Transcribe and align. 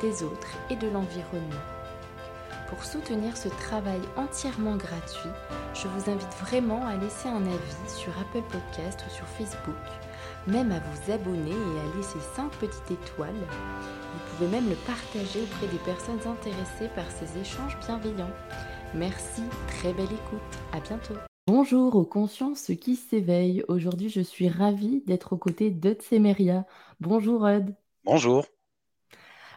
des 0.00 0.22
autres 0.22 0.56
et 0.70 0.76
de 0.76 0.88
l'environnement. 0.88 1.62
Pour 2.68 2.82
soutenir 2.84 3.36
ce 3.36 3.48
travail 3.48 4.00
entièrement 4.16 4.76
gratuit, 4.76 5.30
je 5.74 5.86
vous 5.86 6.10
invite 6.10 6.34
vraiment 6.40 6.84
à 6.84 6.96
laisser 6.96 7.28
un 7.28 7.44
avis 7.46 7.88
sur 7.88 8.12
Apple 8.18 8.42
Podcast 8.50 9.04
ou 9.06 9.10
sur 9.10 9.26
Facebook, 9.26 9.74
même 10.46 10.72
à 10.72 10.80
vous 10.80 11.12
abonner 11.12 11.50
et 11.50 11.80
à 11.80 11.96
laisser 11.96 12.18
5 12.34 12.50
petites 12.52 12.90
étoiles. 12.90 13.30
Vous 13.34 14.36
pouvez 14.36 14.50
même 14.50 14.68
le 14.68 14.76
partager 14.86 15.42
auprès 15.42 15.68
des 15.68 15.78
personnes 15.84 16.20
intéressées 16.26 16.90
par 16.94 17.08
ces 17.10 17.38
échanges 17.40 17.78
bienveillants. 17.86 18.34
Merci, 18.94 19.42
très 19.68 19.92
belle 19.92 20.04
écoute, 20.04 20.40
à 20.72 20.80
bientôt. 20.80 21.14
Bonjour 21.46 21.94
aux 21.94 22.04
consciences 22.04 22.72
qui 22.80 22.96
s'éveillent. 22.96 23.62
Aujourd'hui, 23.68 24.08
je 24.08 24.20
suis 24.20 24.48
ravie 24.48 25.04
d'être 25.06 25.34
aux 25.34 25.38
côtés 25.38 25.70
d'Eud 25.70 26.02
Semeria. 26.02 26.64
Bonjour 26.98 27.46
Eud. 27.46 27.76
Bonjour. 28.04 28.44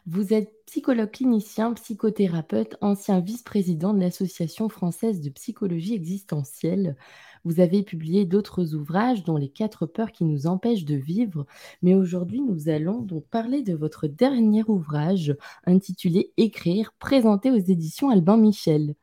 Vous 0.06 0.34
êtes 0.34 0.66
psychologue 0.66 1.12
clinicien, 1.12 1.74
psychothérapeute, 1.74 2.78
ancien 2.82 3.20
vice-président 3.20 3.94
de 3.94 4.00
l'Association 4.00 4.70
française 4.70 5.22
de 5.22 5.30
psychologie 5.30 5.94
existentielle. 5.94 6.96
Vous 7.44 7.60
avez 7.60 7.84
publié 7.84 8.26
d'autres 8.26 8.76
ouvrages, 8.76 9.24
dont 9.24 9.38
Les 9.38 9.50
quatre 9.50 9.86
peurs 9.86 10.12
qui 10.12 10.24
nous 10.26 10.48
empêchent 10.48 10.86
de 10.86 10.96
vivre. 10.96 11.46
Mais 11.82 11.96
aujourd'hui, 11.96 12.42
nous 12.42 12.70
allons 12.70 13.02
donc 13.02 13.28
parler 13.28 13.62
de 13.62 13.76
votre 13.76 14.08
dernier 14.08 14.64
ouvrage 14.68 15.36
intitulé 15.66 16.34
Écrire, 16.38 16.94
présenté 17.00 17.52
aux 17.52 17.58
éditions 17.58 18.10
Albin 18.10 18.38
Michel. 18.38 18.96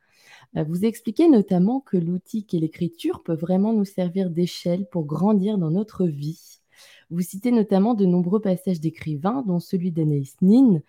Euh, 0.57 0.65
vous 0.65 0.85
expliquez 0.85 1.29
notamment 1.29 1.81
que 1.81 1.97
l'outil 1.97 2.47
qu'est 2.47 2.59
l'écriture 2.59 3.23
peut 3.23 3.35
vraiment 3.35 3.73
nous 3.73 3.85
servir 3.85 4.31
d'échelle 4.31 4.87
pour 4.91 5.05
grandir 5.05 5.59
dans 5.59 5.71
notre 5.71 6.07
vie. 6.07 6.61
Vous 7.11 7.21
citez 7.21 7.53
notamment 7.53 7.95
de 7.95 8.05
nombreux 8.05 8.41
passages 8.41 8.81
d'écrivains, 8.81 9.43
dont 9.47 9.61
celui 9.61 9.93
d'Anaïs 9.93 10.37
Nin, 10.43 10.81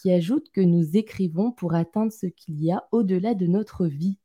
qui 0.00 0.12
ajoute 0.12 0.50
que 0.50 0.60
nous 0.60 0.96
écrivons 0.96 1.50
pour 1.50 1.74
atteindre 1.74 2.12
ce 2.12 2.26
qu'il 2.26 2.62
y 2.62 2.70
a 2.70 2.86
au-delà 2.92 3.34
de 3.34 3.46
notre 3.46 3.86
vie. 3.86 4.18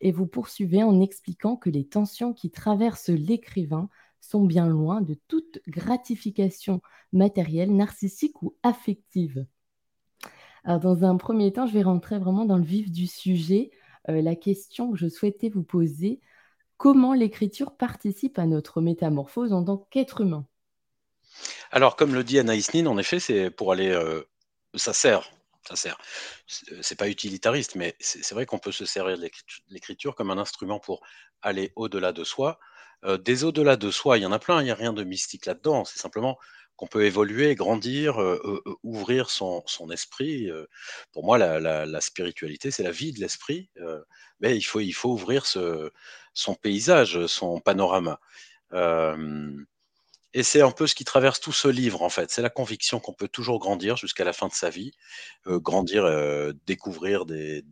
Et 0.00 0.12
vous 0.12 0.26
poursuivez 0.26 0.82
en 0.82 1.00
expliquant 1.00 1.56
que 1.56 1.70
les 1.70 1.86
tensions 1.86 2.32
qui 2.32 2.50
traversent 2.50 3.08
l'écrivain 3.08 3.88
sont 4.20 4.44
bien 4.44 4.68
loin 4.68 5.00
de 5.00 5.16
toute 5.26 5.60
gratification 5.66 6.80
matérielle, 7.12 7.74
narcissique 7.74 8.40
ou 8.42 8.54
affective. 8.62 9.46
Alors, 10.64 10.80
dans 10.80 11.04
un 11.04 11.16
premier 11.16 11.52
temps, 11.52 11.66
je 11.66 11.72
vais 11.72 11.82
rentrer 11.82 12.18
vraiment 12.18 12.44
dans 12.44 12.58
le 12.58 12.64
vif 12.64 12.90
du 12.90 13.06
sujet. 13.06 13.70
Euh, 14.08 14.20
la 14.22 14.36
question 14.36 14.92
que 14.92 14.98
je 14.98 15.08
souhaitais 15.08 15.48
vous 15.48 15.62
poser, 15.62 16.20
comment 16.76 17.14
l'écriture 17.14 17.76
participe 17.76 18.38
à 18.38 18.46
notre 18.46 18.80
métamorphose 18.80 19.52
en 19.52 19.64
tant 19.64 19.78
qu'être 19.90 20.20
humain? 20.20 20.46
Alors, 21.70 21.96
comme 21.96 22.14
le 22.14 22.24
dit 22.24 22.38
Anaïs 22.38 22.72
Nin, 22.74 22.86
en 22.86 22.98
effet, 22.98 23.20
c'est 23.20 23.50
pour 23.50 23.72
aller. 23.72 23.90
Euh, 23.90 24.22
ça 24.74 24.92
sert. 24.92 25.30
Ça 25.68 25.76
sert. 25.76 25.98
C'est 26.80 26.96
pas 26.96 27.08
utilitariste, 27.08 27.74
mais 27.74 27.96
c'est 27.98 28.32
vrai 28.32 28.46
qu'on 28.46 28.58
peut 28.58 28.72
se 28.72 28.86
servir 28.86 29.18
de 29.18 29.28
l'écriture 29.68 30.14
comme 30.14 30.30
un 30.30 30.38
instrument 30.38 30.78
pour 30.78 31.04
aller 31.42 31.72
au-delà 31.74 32.12
de 32.12 32.22
soi. 32.22 32.60
Euh, 33.04 33.18
des 33.18 33.42
au-delà 33.44 33.76
de 33.76 33.90
soi, 33.90 34.16
il 34.16 34.22
y 34.22 34.26
en 34.26 34.32
a 34.32 34.38
plein, 34.38 34.60
il 34.60 34.64
n'y 34.64 34.70
a 34.70 34.76
rien 34.76 34.92
de 34.92 35.02
mystique 35.02 35.44
là-dedans. 35.44 35.84
C'est 35.84 35.98
simplement 35.98 36.38
qu'on 36.76 36.86
peut 36.86 37.04
évoluer, 37.04 37.54
grandir, 37.56 38.22
euh, 38.22 38.62
ouvrir 38.84 39.28
son, 39.30 39.64
esprit. 39.90 40.48
pour 41.12 41.24
moi, 41.24 41.36
la, 41.36 42.00
spiritualité, 42.00 42.70
c'est 42.70 42.84
la 42.84 42.90
vie 42.92 43.12
de 43.12 43.20
l'esprit, 43.20 43.70
mais 44.40 44.56
il 44.56 44.62
faut 44.62 45.10
ouvrir 45.10 45.46
son 45.46 46.54
paysage, 46.54 47.26
son 47.26 47.60
panorama. 47.60 48.20
Et 50.34 50.42
c'est 50.42 50.60
un 50.60 50.70
peu 50.70 50.86
ce 50.86 50.94
qui 50.94 51.04
traverse 51.04 51.40
tout 51.40 51.52
ce 51.52 51.68
livre, 51.68 52.02
en 52.02 52.08
fait. 52.10 52.30
C'est 52.30 52.42
la 52.42 52.50
conviction 52.50 53.00
qu'on 53.00 53.14
peut 53.14 53.28
toujours 53.28 53.58
grandir 53.58 53.96
jusqu'à 53.96 54.24
la 54.24 54.32
fin 54.32 54.48
de 54.48 54.52
sa 54.52 54.68
vie, 54.70 54.92
euh, 55.46 55.58
grandir, 55.58 56.04
euh, 56.04 56.52
découvrir 56.66 57.24
des, 57.24 57.64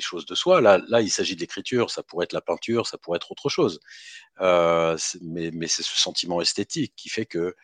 choses 0.00 0.24
de 0.24 0.34
soi. 0.34 0.60
Là, 0.60 0.80
là 0.88 1.00
il 1.02 1.10
s'agit 1.10 1.36
d'écriture, 1.36 1.90
ça 1.90 2.02
pourrait 2.02 2.24
être 2.24 2.32
la 2.32 2.40
peinture, 2.40 2.86
ça 2.86 2.98
pourrait 2.98 3.16
être 3.16 3.30
autre 3.30 3.48
chose. 3.48 3.80
Euh, 4.40 4.96
mais, 5.20 5.66
c'est 5.66 5.82
ce 5.82 5.96
sentiment 5.98 6.40
esthétique 6.40 6.94
qui 6.96 7.08
fait 7.08 7.26
que 7.26 7.54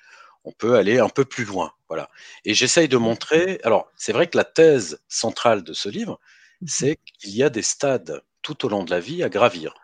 on 0.45 0.53
peut 0.53 0.77
aller 0.77 0.99
un 0.99 1.09
peu 1.09 1.25
plus 1.25 1.45
loin. 1.45 1.73
Voilà. 1.89 2.11
Et 2.45 2.53
j'essaye 2.53 2.89
de 2.89 2.99
montrer. 2.99 3.61
Alors, 3.65 3.91
c'est 3.97 4.13
vrai 4.13 4.29
que 4.29 4.37
la 4.37 4.45
thèse 4.45 5.01
centrale 5.09 5.65
de 5.65 5.73
ce 5.73 5.89
livre, 5.89 6.21
mmh 6.61 6.67
c'est 6.67 6.99
qu'il 7.19 7.37
y 7.37 7.43
a 7.43 7.51
des 7.51 7.63
stades 7.63 8.23
tout 8.43 8.65
au 8.65 8.69
long 8.69 8.85
de 8.85 8.91
la 8.91 9.01
vie 9.01 9.23
à 9.23 9.29
gravir. 9.29 9.75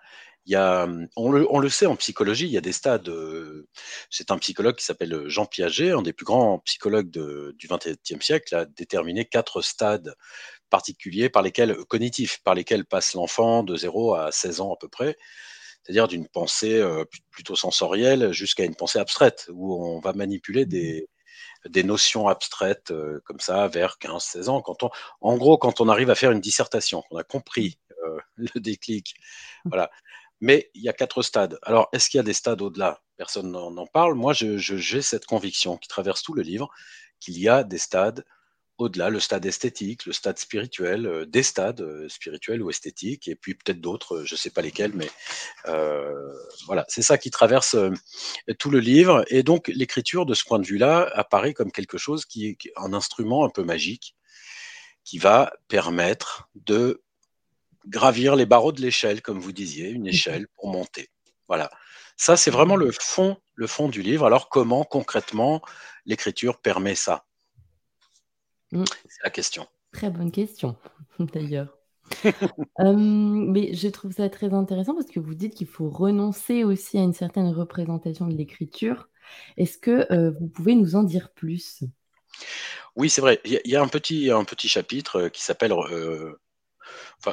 On, 0.49 1.31
le, 1.31 1.69
sait 1.69 1.87
en 1.87 1.97
psychologie, 1.97 2.47
il 2.47 2.53
y 2.53 2.59
a 2.59 2.62
des 2.62 2.73
stades. 2.73 3.09
Euh, 3.09 3.69
c'est 4.11 4.31
un 4.31 4.39
psychologue 4.39 4.77
qui 4.77 4.84
s'appelle 4.84 5.28
Jean 5.28 5.47
Piaget, 5.47 5.91
un 5.93 6.03
des 6.03 6.12
plus 6.12 6.25
grands 6.25 6.59
psychologues 6.61 7.11
du 7.11 7.69
XXe 7.69 8.25
siècle, 8.25 8.55
a 8.55 8.65
déterminé 8.65 9.25
quatre 9.25 9.62
stades 9.62 10.15
particuliers 10.71 11.28
par 11.28 11.43
lesquels 11.43 11.77
cognitifs, 11.87 12.43
par 12.43 12.55
lesquels 12.55 12.84
passe 12.84 13.15
l'enfant 13.15 13.62
de 13.62 13.77
0 13.77 14.15
à 14.15 14.33
16 14.33 14.61
ans 14.61 14.73
à 14.73 14.77
peu 14.81 14.89
près, 14.89 15.17
c'est-à-dire 15.83 16.09
d'une 16.09 16.28
pensée 16.28 16.78
euh, 16.81 17.05
plutôt 17.31 17.57
sensorielle 17.57 18.33
jusqu'à 18.33 18.65
une 18.65 18.77
pensée 18.77 18.99
abstraite, 18.99 19.49
où 19.53 19.75
on 19.75 20.01
va 20.01 20.12
manipuler 20.12 20.67
des, 20.67 21.09
des 21.69 21.83
notions 21.83 22.28
abstraites 22.28 22.91
euh, 22.93 23.21
comme 23.25 23.41
ça 23.41 23.69
vers 23.69 23.97
15-16 24.01 24.49
ans. 24.49 24.62
Quand 24.62 24.83
on, 24.84 24.91
en 25.21 25.37
gros, 25.37 25.59
quand 25.59 25.81
on 25.81 25.89
arrive 25.89 26.11
à 26.11 26.15
faire 26.15 26.33
une 26.33 26.41
dissertation, 26.41 27.03
on 27.11 27.17
a 27.17 27.25
compris 27.25 27.78
le 28.37 28.61
déclic. 28.61 29.15
Voilà. 29.65 29.91
Mais 30.41 30.71
il 30.75 30.83
y 30.83 30.89
a 30.89 30.93
quatre 30.93 31.23
stades. 31.23 31.59
Alors, 31.62 31.89
est-ce 31.93 32.09
qu'il 32.09 32.19
y 32.19 32.21
a 32.21 32.25
des 32.25 32.33
stades 32.33 32.62
au-delà? 32.62 33.03
Personne 33.17 33.51
n'en 33.51 33.87
parle. 33.87 34.15
Moi, 34.15 34.33
j'ai 34.33 34.59
je, 34.59 35.01
cette 35.01 35.27
conviction 35.27 35.77
qui 35.77 35.89
traverse 35.89 36.23
tout 36.23 36.34
le 36.34 36.43
livre 36.43 36.71
qu'il 37.21 37.39
y 37.39 37.49
a 37.49 37.65
des 37.65 37.78
stades 37.78 38.25
au-delà, 38.81 39.11
le 39.11 39.21
stade 39.21 39.45
esthétique, 39.45 40.06
le 40.06 40.12
stade 40.12 40.39
spirituel, 40.39 41.06
euh, 41.06 41.27
des 41.27 41.43
stades 41.43 41.83
euh, 41.83 42.09
spirituels 42.09 42.62
ou 42.62 42.71
esthétiques, 42.71 43.28
et 43.28 43.34
puis 43.37 43.55
peut-être 43.55 43.81
d'autres, 43.81 44.17
euh, 44.17 44.25
je 44.25 44.34
ne 44.34 44.39
sais 44.39 44.51
pas 44.51 44.62
lesquels, 44.62 44.93
mais 44.95 45.11
voilà, 46.67 46.84
c'est 46.89 47.03
ça 47.03 47.19
qui 47.19 47.31
traverse 47.31 47.77
tout 48.59 48.71
le 48.71 48.81
livre. 48.81 49.25
Et 49.28 49.43
donc, 49.43 49.69
l'écriture, 49.69 50.27
de 50.27 50.34
ce 50.34 50.45
point 50.45 50.59
de 50.59 50.67
vue-là, 50.67 51.11
apparaît 51.15 51.53
comme 51.53 51.72
quelque 51.72 51.99
chose 51.99 52.25
qui 52.25 52.47
est 52.47 52.59
un 52.77 52.93
instrument 52.93 53.45
un 53.45 53.51
peu 53.51 53.62
magique 53.62 54.17
qui 55.05 55.19
va 55.19 55.53
permettre 55.69 56.49
de 56.55 57.03
gravir 57.86 58.36
les 58.36 58.46
barreaux 58.46 58.72
de 58.72 58.80
l'échelle, 58.80 59.22
comme 59.22 59.38
vous 59.38 59.52
disiez, 59.52 59.91
une 59.91 60.04
mmh 60.04 60.08
échelle 60.08 60.46
pour 60.56 60.68
monter. 60.68 61.08
Voilà. 61.48 61.70
Ça, 62.16 62.36
c'est 62.36 62.50
vraiment 62.50 62.76
le 62.76 62.91
fond, 62.92 63.38
le 63.54 63.66
fond 63.66 63.88
du 63.88 64.02
livre. 64.02 64.26
Alors, 64.26 64.48
comment 64.48 64.84
concrètement 64.84 65.62
l'écriture 66.04 66.60
permet 66.60 66.94
ça? 66.94 67.24
Mmh. 68.72 68.84
C'est 69.08 69.24
la 69.24 69.30
question. 69.30 69.66
Très 69.92 70.10
bonne 70.10 70.30
question, 70.30 70.76
d'ailleurs. 71.18 71.76
mais 72.78 73.74
je 73.74 73.88
trouve 73.88 74.12
ça 74.12 74.28
très 74.28 74.52
intéressant 74.52 74.94
parce 74.94 75.06
que 75.06 75.20
vous 75.20 75.34
dites 75.34 75.54
qu'il 75.54 75.66
faut 75.66 75.88
renoncer 75.88 76.64
aussi 76.64 76.98
à 76.98 77.02
une 77.02 77.12
certaine 77.12 77.48
représentation 77.48 78.26
de 78.26 78.34
l'écriture. 78.34 79.08
Est-ce 79.56 79.78
que 79.78 80.12
euh, 80.12 80.32
vous 80.38 80.48
pouvez 80.48 80.74
nous 80.74 80.97
en 80.97 81.02
dire 81.02 81.30
plus? 81.32 81.84
Oui, 82.97 83.10
c'est 83.10 83.20
vrai. 83.20 83.41
Il 83.44 83.60
y, 83.64 83.76
a 83.76 83.82
un 83.82 83.88
petit, 83.88 84.30
un 84.30 84.44
petit 84.44 84.68
chapitre 84.68 85.28
qui 85.28 85.42
s'appelle 85.42 85.72
euh, 85.72 86.36
euh, 87.26 87.33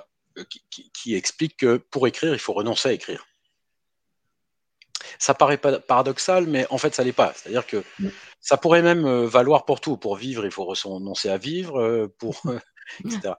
qui, 0.94 1.16
explique 1.16 1.58
que 1.58 1.78
pour 1.78 2.08
écrire, 2.08 2.34
il 2.34 2.40
faut 2.40 2.54
renoncer 2.54 2.90
à 2.90 2.94
écrire. 2.94 3.28
Ça 5.20 5.34
paraît 5.34 5.58
paradoxal, 5.58 6.48
mais 6.48 6.68
en 6.70 6.78
fait, 6.78 6.94
ça 6.94 7.04
l'est 7.04 7.14
pas. 7.14 7.34
C'est-à-dire 7.36 7.66
que 7.66 7.84
ça 8.42 8.58
pourrait 8.58 8.82
même 8.82 9.06
euh, 9.06 9.26
valoir 9.26 9.66
pour 9.66 9.80
tout. 9.80 9.98
Pour 9.98 10.16
vivre, 10.16 10.46
il 10.46 10.52
faut 10.52 10.66
renoncer 10.66 11.30
à 11.30 11.38
vivre. 11.38 11.80
Euh, 11.80 12.08
pour, 12.18 12.42
etc. 13.06 13.34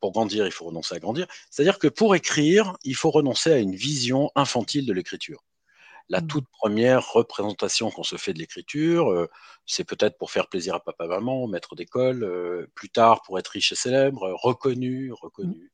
pour 0.00 0.12
grandir, 0.12 0.46
il 0.46 0.52
faut 0.52 0.66
renoncer 0.66 0.94
à 0.94 0.98
grandir. 0.98 1.26
C'est-à-dire 1.50 1.78
que 1.78 1.88
pour 1.88 2.14
écrire, 2.14 2.76
il 2.82 2.94
faut 2.94 3.10
renoncer 3.10 3.52
à 3.52 3.58
une 3.58 3.74
vision 3.74 4.30
infantile 4.34 4.86
de 4.86 4.92
l'écriture 4.92 5.44
la 6.08 6.20
mmh. 6.20 6.26
toute 6.26 6.48
première 6.48 7.12
représentation 7.12 7.90
qu'on 7.90 8.04
se 8.04 8.16
fait 8.16 8.32
de 8.32 8.38
l'écriture, 8.38 9.10
euh, 9.10 9.28
c'est 9.66 9.84
peut-être 9.84 10.16
pour 10.18 10.30
faire 10.30 10.48
plaisir 10.48 10.74
à 10.74 10.80
papa, 10.80 11.06
maman, 11.06 11.48
maître 11.48 11.74
d'école, 11.74 12.22
euh, 12.22 12.66
plus 12.74 12.90
tard 12.90 13.22
pour 13.22 13.38
être 13.38 13.48
riche 13.48 13.72
et 13.72 13.76
célèbre, 13.76 14.32
reconnu, 14.42 15.12
reconnu. 15.12 15.64
Mmh. 15.64 15.68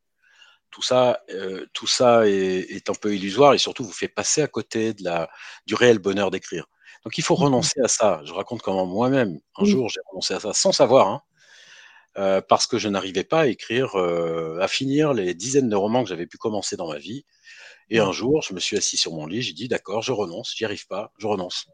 Tout 0.71 0.83
ça, 0.83 1.21
euh, 1.31 1.67
tout 1.75 1.87
ça 1.87 2.27
est, 2.27 2.89
un 2.89 2.95
peu 2.95 3.15
illusoire 3.15 3.53
et 3.53 3.59
surtout 3.59 3.85
vous 3.85 3.93
fait 3.93 4.09
passer 4.09 4.41
à 4.41 4.47
côté 4.47 4.95
de 4.95 5.05
la, 5.05 5.29
du 5.67 5.75
réel 5.75 5.99
bonheur 5.99 6.31
d'écrire. 6.31 6.67
Donc 7.05 7.19
il 7.19 7.23
faut 7.23 7.35
mmh 7.35 7.43
renoncer 7.43 7.81
à 7.85 7.89
ça. 7.89 8.23
Je 8.25 8.33
raconte 8.33 8.63
comment 8.63 8.87
moi-même, 8.87 9.39
un 9.59 9.65
jour, 9.65 9.91
j'ai 9.91 10.01
renoncé 10.11 10.33
à 10.33 10.41
ça 10.41 10.55
sans 10.55 10.73
savoir. 10.73 11.09
Hein. 11.09 11.23
parce 12.49 12.67
que 12.67 12.79
je 12.79 12.89
n'arrivais 12.89 13.25
pas 13.25 13.41
à 13.41 13.47
écrire, 13.49 13.97
à 13.97 14.69
finir 14.69 15.13
les 15.13 15.35
dizaines 15.35 15.69
de 15.69 15.77
romans 15.77 16.05
que 16.05 16.09
j'avais 16.09 16.27
pu 16.27 16.39
commencer 16.39 16.77
dans 16.77 16.89
ma 16.89 16.99
vie. 16.99 17.27
Et 17.93 17.99
un 17.99 18.11
jour, 18.11 18.41
je 18.41 18.55
me 18.55 18.59
suis 18.59 18.79
assis 18.79 18.97
sur 18.97 19.13
mon 19.13 19.27
lit, 19.27 19.43
j'ai 19.43 19.53
dit 19.53 19.69
d'accord, 19.69 20.01
je 20.01 20.13
renonce, 20.13 20.55
j'y 20.57 20.65
arrive 20.65 20.87
pas, 20.87 21.13
je 21.19 21.27
renonce. 21.27 21.67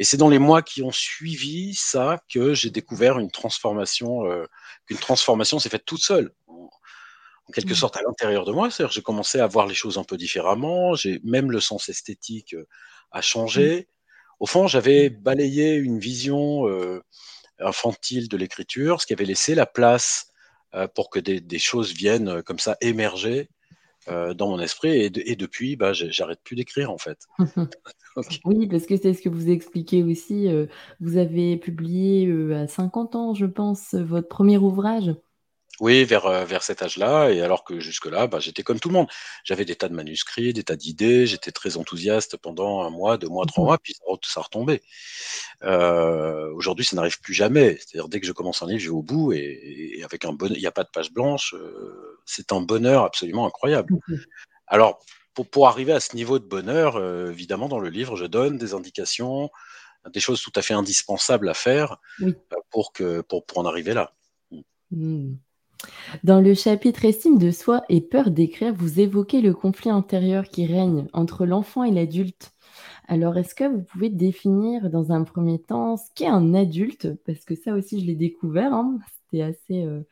Et 0.00 0.02
c'est 0.02 0.16
dans 0.16 0.28
les 0.28 0.40
mois 0.40 0.60
qui 0.60 0.82
ont 0.82 0.90
suivi 0.90 1.72
ça 1.72 2.20
que 2.28 2.52
j'ai 2.52 2.70
découvert 2.70 3.20
une 3.20 3.30
transformation, 3.30 4.24
qu'une 4.88 4.96
transformation 4.96 5.60
s'est 5.60 5.68
faite 5.68 5.84
toute 5.84 6.02
seule, 6.02 6.32
en, 6.48 6.68
quelque 7.54 7.74
mmh. 7.74 7.76
sorte 7.76 7.96
à 7.96 8.02
l'intérieur 8.02 8.44
de 8.44 8.50
moi. 8.50 8.72
C'est-à-dire 8.72 8.92
j'ai 8.92 9.02
commencé 9.02 9.38
à 9.38 9.46
voir 9.46 9.68
les 9.68 9.74
choses 9.76 9.98
un 9.98 10.02
peu 10.02 10.16
différemment, 10.16 10.96
j'ai 10.96 11.20
même 11.22 11.52
le 11.52 11.60
sens 11.60 11.88
esthétique 11.88 12.56
a 13.12 13.20
changé. 13.20 13.82
Mmh. 13.82 13.84
Au 14.40 14.46
fond, 14.46 14.66
j'avais 14.66 15.10
balayé 15.10 15.76
une 15.76 16.00
vision 16.00 16.64
infantile 17.60 18.28
de 18.28 18.36
l'écriture, 18.36 19.00
ce 19.00 19.06
qui 19.06 19.12
avait 19.12 19.24
laissé 19.24 19.54
la 19.54 19.66
place 19.66 20.32
pour 20.96 21.08
que 21.08 21.20
des, 21.20 21.58
choses 21.60 21.92
viennent 21.92 22.42
comme 22.42 22.58
ça 22.58 22.76
émerger 22.80 23.48
dans 24.08 24.48
mon 24.48 24.60
esprit. 24.60 24.90
Et, 24.90 25.36
depuis, 25.36 25.76
bah, 25.76 25.92
j'arrête 25.92 26.40
plus 26.42 26.56
d'écrire 26.56 26.90
en 26.90 26.98
fait. 26.98 27.18
Oui, 28.46 28.66
parce 28.66 28.86
que 28.86 28.96
c'est 28.96 29.12
ce 29.12 29.20
que 29.20 29.28
vous 29.28 29.50
expliquez 29.50 30.02
aussi. 30.02 30.48
vous 31.00 31.18
avez 31.18 31.58
publié 31.58 32.32
à 32.54 32.66
50 32.66 33.14
ans, 33.14 33.34
je 33.34 33.44
pense, 33.44 33.94
votre 33.94 34.28
premier 34.28 34.56
ouvrage. 34.56 35.14
Oui, 35.80 36.04
vers, 36.04 36.24
euh, 36.26 36.44
vers 36.44 36.62
cet 36.62 36.82
âge-là, 36.82 37.30
et 37.30 37.42
alors 37.42 37.62
que 37.62 37.80
jusque-là, 37.80 38.26
bah, 38.26 38.40
j'étais 38.40 38.62
comme 38.62 38.80
tout 38.80 38.88
le 38.88 38.94
monde. 38.94 39.08
J'avais 39.44 39.66
des 39.66 39.76
tas 39.76 39.88
de 39.88 39.94
manuscrits, 39.94 40.54
des 40.54 40.62
tas 40.62 40.76
d'idées, 40.76 41.26
j'étais 41.26 41.52
très 41.52 41.76
enthousiaste 41.76 42.38
pendant 42.38 42.82
un 42.82 42.90
mois, 42.90 43.18
deux 43.18 43.28
mois, 43.28 43.44
trois 43.44 43.64
mmh 43.64 43.66
mois, 43.66 43.78
puis 43.78 43.94
ça, 44.22 44.40
retombait. 44.40 44.82
Euh, 45.64 46.50
aujourd'hui, 46.54 46.84
ça 46.84 46.96
n'arrive 46.96 47.20
plus 47.20 47.34
jamais. 47.34 47.76
C'est-à-dire, 47.76 48.08
dès 48.08 48.20
que 48.20 48.26
je 48.26 48.32
commence 48.32 48.62
un 48.62 48.66
livre, 48.68 48.80
je 48.80 48.86
vais 48.86 48.96
au 48.96 49.02
bout, 49.02 49.32
et, 49.32 50.00
avec 50.02 50.24
un 50.24 50.32
bon, 50.32 50.50
il 50.50 50.60
n'y 50.60 50.66
a 50.66 50.72
pas 50.72 50.84
de 50.84 50.90
page 50.90 51.12
blanche. 51.12 51.54
Euh, 51.54 52.20
c'est 52.24 52.52
un 52.52 52.60
bonheur 52.62 53.04
absolument 53.04 53.46
incroyable. 53.46 53.94
Mmh 54.08 54.16
alors, 54.68 54.98
pour, 55.32 55.48
pour, 55.48 55.68
arriver 55.68 55.92
à 55.92 56.00
ce 56.00 56.16
niveau 56.16 56.40
de 56.40 56.44
bonheur, 56.44 57.00
évidemment, 57.30 57.68
dans 57.68 57.78
le 57.78 57.88
livre, 57.88 58.16
je 58.16 58.24
donne 58.24 58.58
des 58.58 58.74
indications, 58.74 59.48
des 60.12 60.18
choses 60.18 60.42
tout 60.42 60.50
à 60.56 60.62
fait 60.62 60.74
indispensables 60.74 61.48
à 61.48 61.54
faire 61.54 61.98
pour, 62.70 62.92
que, 62.92 63.20
pour, 63.20 63.46
pour 63.46 63.58
en 63.58 63.64
arriver 63.64 63.94
là. 63.94 64.12
Mmh. 64.90 65.34
Dans 66.24 66.40
le 66.40 66.54
chapitre 66.54 67.04
Estime 67.04 67.38
de 67.38 67.50
soi 67.50 67.82
et 67.88 68.00
peur 68.00 68.30
d'écrire, 68.30 68.72
vous 68.74 69.00
évoquez 69.00 69.40
le 69.40 69.54
conflit 69.54 69.90
intérieur 69.90 70.44
qui 70.48 70.66
règne 70.66 71.06
entre 71.12 71.46
l'enfant 71.46 71.84
et 71.84 71.90
l'adulte. 71.90 72.52
Alors, 73.08 73.36
est-ce 73.38 73.54
que 73.54 73.64
vous 73.64 73.82
pouvez 73.82 74.10
définir 74.10 74.90
dans 74.90 75.12
un 75.12 75.22
premier 75.24 75.60
temps 75.60 75.96
ce 75.96 76.10
qu'est 76.14 76.26
un 76.26 76.54
adulte? 76.54 77.08
Parce 77.24 77.44
que 77.44 77.54
ça 77.54 77.72
aussi, 77.74 78.00
je 78.00 78.06
l'ai 78.06 78.16
découvert, 78.16 78.72
hein. 78.72 78.98
c'était 79.30 79.42
assez, 79.42 79.84
euh, 79.84 80.02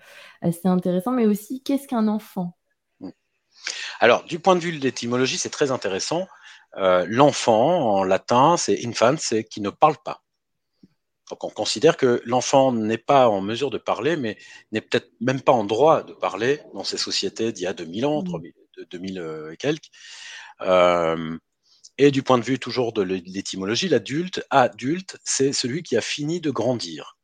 assez 0.43 0.69
intéressant, 0.69 1.11
mais 1.11 1.27
aussi 1.27 1.63
qu'est-ce 1.63 1.89
qu'un 1.89 2.09
enfant? 2.09 2.57
Alors, 4.01 4.25
du 4.25 4.39
point 4.39 4.57
de 4.57 4.61
vue 4.61 4.77
de 4.77 4.83
l'étymologie, 4.83 5.39
c'est 5.39 5.51
très 5.51 5.71
intéressant. 5.71 6.27
Euh, 6.77 7.07
l'enfant, 7.09 7.99
en 7.99 8.05
latin, 8.05 8.57
c'est 8.57 8.85
infant, 8.85 9.15
c'est 9.19 9.45
qui 9.45 9.61
ne 9.61 9.71
parle 9.71 9.97
pas. 10.05 10.24
Donc 11.31 11.43
on 11.45 11.51
considère 11.51 11.97
que 11.97 12.21
l'enfant 12.27 12.73
n'est 12.73 12.99
pas 12.99 13.29
en 13.29 13.41
mesure 13.41 13.71
de 13.71 13.79
parler, 13.79 14.17
mais 14.17 14.37
n'est 14.73 14.81
peut-être 14.81 15.11
même 15.21 15.41
pas 15.41 15.53
en 15.53 15.65
droit 15.65 16.03
de 16.03 16.13
parler 16.13 16.61
dans 16.75 16.85
ces 16.85 16.99
sociétés 16.99 17.53
d'il 17.53 17.65
y 17.65 17.67
a 17.67 17.73
2000 17.73 18.07
ans, 18.07 18.23
2000 18.23 19.15
mmh. 19.15 19.19
euh, 19.19 19.53
et 19.53 19.57
quelques. 19.57 19.91
Euh, 20.61 21.39
et 21.97 22.11
du 22.11 22.23
point 22.23 22.39
de 22.39 22.45
vue 22.45 22.59
toujours 22.59 22.93
de 22.93 23.03
l'étymologie, 23.03 23.89
l'adulte, 23.89 24.45
adulte, 24.51 25.17
c'est 25.25 25.53
celui 25.53 25.83
qui 25.83 25.97
a 25.97 26.01
fini 26.01 26.41
de 26.41 26.51
grandir. 26.51 27.17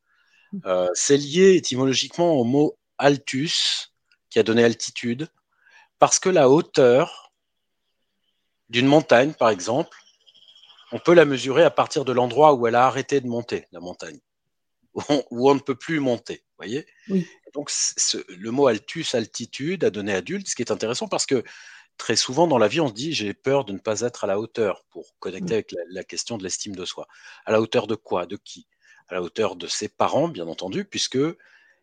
Mmh. 0.53 0.58
Euh, 0.64 0.88
c'est 0.94 1.17
lié 1.17 1.56
étymologiquement 1.56 2.32
au 2.35 2.44
mot 2.44 2.79
altus, 2.96 3.93
qui 4.31 4.38
a 4.38 4.43
donné 4.43 4.64
altitude, 4.64 5.29
parce 5.99 6.19
que 6.19 6.29
la 6.29 6.49
hauteur 6.49 7.32
d'une 8.70 8.87
montagne, 8.87 9.35
par 9.35 9.50
exemple, 9.50 9.99
on 10.93 10.99
peut 10.99 11.15
la 11.15 11.25
mesurer 11.25 11.63
à 11.63 11.71
partir 11.71 12.05
de 12.05 12.13
l'endroit 12.13 12.55
où 12.55 12.67
elle 12.67 12.75
a 12.75 12.87
arrêté 12.87 13.21
de 13.21 13.27
monter, 13.27 13.67
la 13.73 13.81
montagne, 13.81 14.19
où 14.95 15.51
on, 15.51 15.55
ne 15.55 15.61
peut 15.61 15.75
plus 15.75 16.01
monter. 16.01 16.45
Voyez? 16.59 16.87
Donc, 17.55 17.71
le 18.29 18.51
mot 18.51 18.67
altus, 18.67 19.15
altitude, 19.15 19.85
a 19.85 19.91
donné 19.91 20.15
adulte, 20.15 20.49
ce 20.49 20.55
qui 20.55 20.63
est 20.63 20.73
intéressant 20.73 21.09
parce 21.09 21.27
que 21.27 21.43
très 21.97 22.17
souvent 22.17 22.47
dans 22.47 22.59
la 22.59 22.69
vie, 22.69 22.81
on 22.81 22.89
se 22.89 22.95
dit 22.95 23.13
j'ai 23.13 23.35
peur 23.35 23.65
de 23.65 23.73
ne 23.73 23.79
pas 23.79 24.01
être 24.01 24.25
à 24.25 24.27
la 24.27 24.41
hauteur 24.41 24.85
pour 24.91 25.15
connecter 25.19 25.55
avec 25.55 25.75
la, 25.91 26.03
question 26.03 26.39
de 26.39 26.43
l'estime 26.43 26.75
de 26.75 26.85
soi. 26.85 27.07
À 27.45 27.53
la 27.53 27.61
hauteur 27.61 27.87
de 27.87 27.95
quoi? 27.95 28.27
De 28.27 28.37
qui? 28.37 28.67
À 29.09 29.15
la 29.15 29.23
hauteur 29.23 29.55
de 29.57 29.67
ses 29.67 29.89
parents, 29.89 30.29
bien 30.29 30.49
entendu, 30.49 30.85
puisque 30.85 31.19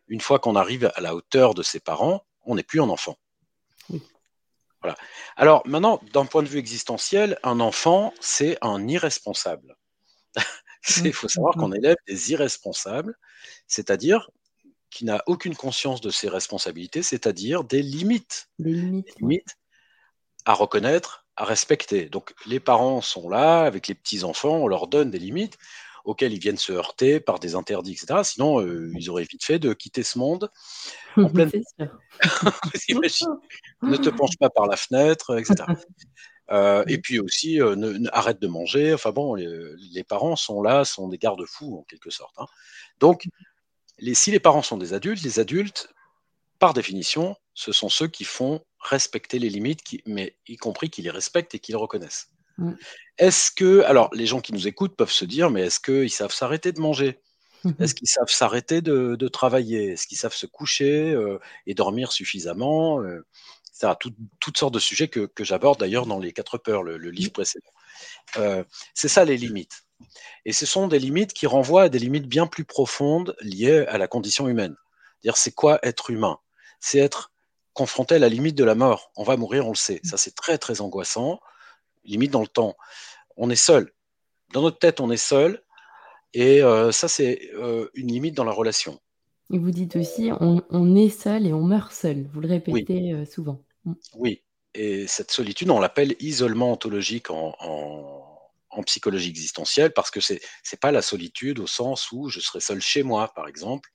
une 0.08 0.20
fois 0.20 0.38
qu'on 0.38 0.56
arrive 0.56 0.90
à 0.94 1.00
la 1.00 1.14
hauteur 1.14 1.54
de 1.54 1.62
ses 1.62 1.80
parents, 1.80 2.26
on 2.44 2.56
n'est 2.56 2.62
plus 2.62 2.80
un 2.80 2.88
enfant. 2.88 3.16
Voilà. 4.82 4.96
Alors 5.36 5.66
maintenant, 5.66 6.00
d'un 6.12 6.26
point 6.26 6.42
de 6.42 6.48
vue 6.48 6.58
existentiel, 6.58 7.38
un 7.42 7.60
enfant, 7.60 8.12
c'est 8.20 8.58
un 8.62 8.86
irresponsable. 8.86 9.76
Il 11.04 11.12
faut 11.12 11.28
savoir 11.28 11.54
qu'on 11.54 11.72
élève 11.72 11.96
des 12.06 12.32
irresponsables, 12.32 13.18
c'est-à-dire 13.66 14.30
qui 14.90 15.04
n'a 15.04 15.22
aucune 15.26 15.56
conscience 15.56 16.00
de 16.00 16.10
ses 16.10 16.28
responsabilités, 16.28 17.02
c'est-à-dire 17.02 17.64
des 17.64 17.82
limites. 17.82 18.48
Des 18.58 18.72
limites. 18.72 19.56
à 20.44 20.54
reconnaître, 20.54 21.26
à 21.36 21.44
respecter. 21.44 22.08
Donc 22.08 22.32
les 22.46 22.60
parents 22.60 23.00
sont 23.00 23.28
là, 23.28 23.64
avec 23.64 23.88
les 23.88 23.94
petits-enfants, 23.94 24.56
on 24.56 24.68
leur 24.68 24.86
donne 24.86 25.10
des 25.10 25.18
limites 25.18 25.58
auxquels 26.08 26.32
ils 26.32 26.40
viennent 26.40 26.56
se 26.56 26.72
heurter 26.72 27.20
par 27.20 27.38
des 27.38 27.54
interdits, 27.54 27.92
etc. 27.92 28.20
Sinon, 28.24 28.62
euh, 28.62 28.90
ils 28.96 29.10
auraient 29.10 29.26
vite 29.30 29.44
fait 29.44 29.58
de 29.58 29.74
quitter 29.74 30.02
ce 30.02 30.18
monde 30.18 30.50
en 31.18 31.28
pleine. 31.28 31.50
ne 33.82 33.96
te 33.96 34.08
penche 34.08 34.38
pas 34.40 34.48
par 34.48 34.66
la 34.66 34.76
fenêtre, 34.76 35.38
etc. 35.38 35.64
Euh, 36.50 36.82
et 36.86 36.96
puis 36.96 37.18
aussi, 37.18 37.60
euh, 37.60 37.98
arrête 38.10 38.40
de 38.40 38.46
manger. 38.46 38.94
Enfin 38.94 39.10
bon, 39.10 39.34
les, 39.34 40.02
parents 40.02 40.34
sont 40.34 40.62
là, 40.62 40.86
sont 40.86 41.06
des 41.06 41.18
garde-fous 41.18 41.76
en 41.80 41.82
quelque 41.82 42.08
sorte. 42.08 42.34
Hein. 42.38 42.46
Donc, 43.00 43.28
les, 43.98 44.14
si 44.14 44.30
les 44.30 44.40
parents 44.40 44.62
sont 44.62 44.78
des 44.78 44.94
adultes, 44.94 45.22
les 45.22 45.40
adultes, 45.40 45.90
par 46.58 46.72
définition, 46.72 47.36
ce 47.52 47.70
sont 47.70 47.90
ceux 47.90 48.08
qui 48.08 48.24
font 48.24 48.64
respecter 48.80 49.38
les 49.38 49.50
limites, 49.50 49.82
qui, 49.82 50.02
mais 50.06 50.38
y 50.46 50.56
compris 50.56 50.88
qui 50.88 51.02
les 51.02 51.10
respectent 51.10 51.54
et 51.54 51.58
qui 51.58 51.72
les 51.72 51.76
reconnaissent. 51.76 52.30
Mm. 52.58 52.72
Est-ce 53.18 53.50
que, 53.50 53.80
alors 53.82 54.10
les 54.14 54.26
gens 54.26 54.40
qui 54.40 54.52
nous 54.52 54.68
écoutent 54.68 54.96
peuvent 54.96 55.10
se 55.10 55.24
dire, 55.24 55.50
mais 55.50 55.62
est-ce 55.62 55.80
qu'ils 55.80 56.10
savent 56.10 56.32
s'arrêter 56.32 56.72
de 56.72 56.80
manger? 56.80 57.20
Est-ce 57.80 57.94
qu'ils 57.94 58.08
savent 58.08 58.30
s'arrêter 58.30 58.80
de, 58.82 59.28
travailler? 59.28 59.92
Est-ce 59.92 60.06
qu'ils 60.06 60.18
savent 60.18 60.34
se 60.34 60.46
coucher 60.46 61.12
euh, 61.12 61.38
et 61.66 61.74
dormir 61.74 62.12
suffisamment 62.12 63.00
euh, 63.00 63.24
Ça 63.72 63.98
toutes 64.40 64.58
sortes 64.58 64.74
de 64.74 64.78
sujets 64.78 65.08
que, 65.08 65.28
j'aborde 65.40 65.80
d'ailleurs 65.80 66.06
dans 66.06 66.18
les 66.18 66.32
quatre 66.32 66.58
peurs, 66.58 66.82
le, 66.82 66.96
livre 67.10 67.32
précédent. 67.32 67.70
Euh, 68.36 68.62
c'est 68.94 69.08
ça 69.08 69.24
les 69.24 69.36
limites. 69.36 69.82
Et 70.44 70.52
ce 70.52 70.66
sont 70.66 70.86
des 70.86 71.00
limites 71.00 71.32
qui 71.32 71.46
renvoient 71.46 71.84
à 71.84 71.88
des 71.88 71.98
limites 71.98 72.28
bien 72.28 72.46
plus 72.46 72.64
profondes 72.64 73.34
liées 73.40 73.84
à 73.88 73.98
la 73.98 74.06
condition 74.06 74.48
humaine. 74.48 74.76
Dire 75.24 75.36
c'est 75.36 75.50
quoi 75.50 75.80
être 75.82 76.10
humain? 76.10 76.38
C'est 76.78 76.98
être 76.98 77.32
confronté 77.72 78.14
à 78.16 78.18
la 78.20 78.28
limite 78.28 78.54
de 78.54 78.62
la 78.62 78.76
mort. 78.76 79.10
On 79.16 79.24
va 79.24 79.36
mourir, 79.36 79.66
on 79.66 79.70
le 79.70 79.76
sait. 79.76 80.00
Ça 80.04 80.16
c'est 80.16 80.36
très 80.36 80.58
très 80.58 80.80
angoissant 80.80 81.40
limite 82.08 82.30
dans 82.30 82.40
le 82.40 82.48
temps. 82.48 82.76
On 83.36 83.50
est 83.50 83.56
seul. 83.56 83.92
Dans 84.52 84.62
notre 84.62 84.78
tête, 84.78 85.00
on 85.00 85.10
est 85.10 85.16
seul. 85.16 85.62
Et 86.34 86.62
euh, 86.62 86.92
ça, 86.92 87.08
c'est 87.08 87.50
euh, 87.54 87.88
une 87.94 88.08
limite 88.08 88.34
dans 88.34 88.44
la 88.44 88.52
relation. 88.52 89.00
Et 89.52 89.58
vous 89.58 89.70
dites 89.70 89.96
aussi, 89.96 90.30
on, 90.40 90.96
est 90.96 91.08
seul 91.08 91.46
et 91.46 91.52
on 91.52 91.62
meurt 91.62 91.92
seul. 91.92 92.26
Vous 92.32 92.40
le 92.40 92.48
répétez 92.48 93.12
euh, 93.12 93.24
souvent. 93.24 93.64
Mm. 93.84 93.92
Oui. 94.14 94.42
Et 94.74 95.06
cette 95.06 95.30
solitude, 95.30 95.70
on 95.70 95.80
l'appelle 95.80 96.14
isolement 96.20 96.72
ontologique 96.72 97.30
en, 97.30 97.54
en, 97.60 98.24
psychologie 98.86 99.30
existentielle 99.30 99.92
parce 99.92 100.08
que 100.08 100.20
c'est 100.20 100.40
n'est 100.72 100.78
pas 100.80 100.92
la 100.92 101.02
solitude 101.02 101.58
au 101.58 101.66
sens 101.66 102.12
où 102.12 102.28
je 102.28 102.38
serai 102.38 102.60
seul 102.60 102.80
chez 102.80 103.02
moi, 103.02 103.26
par 103.34 103.48
exemple. 103.48 103.90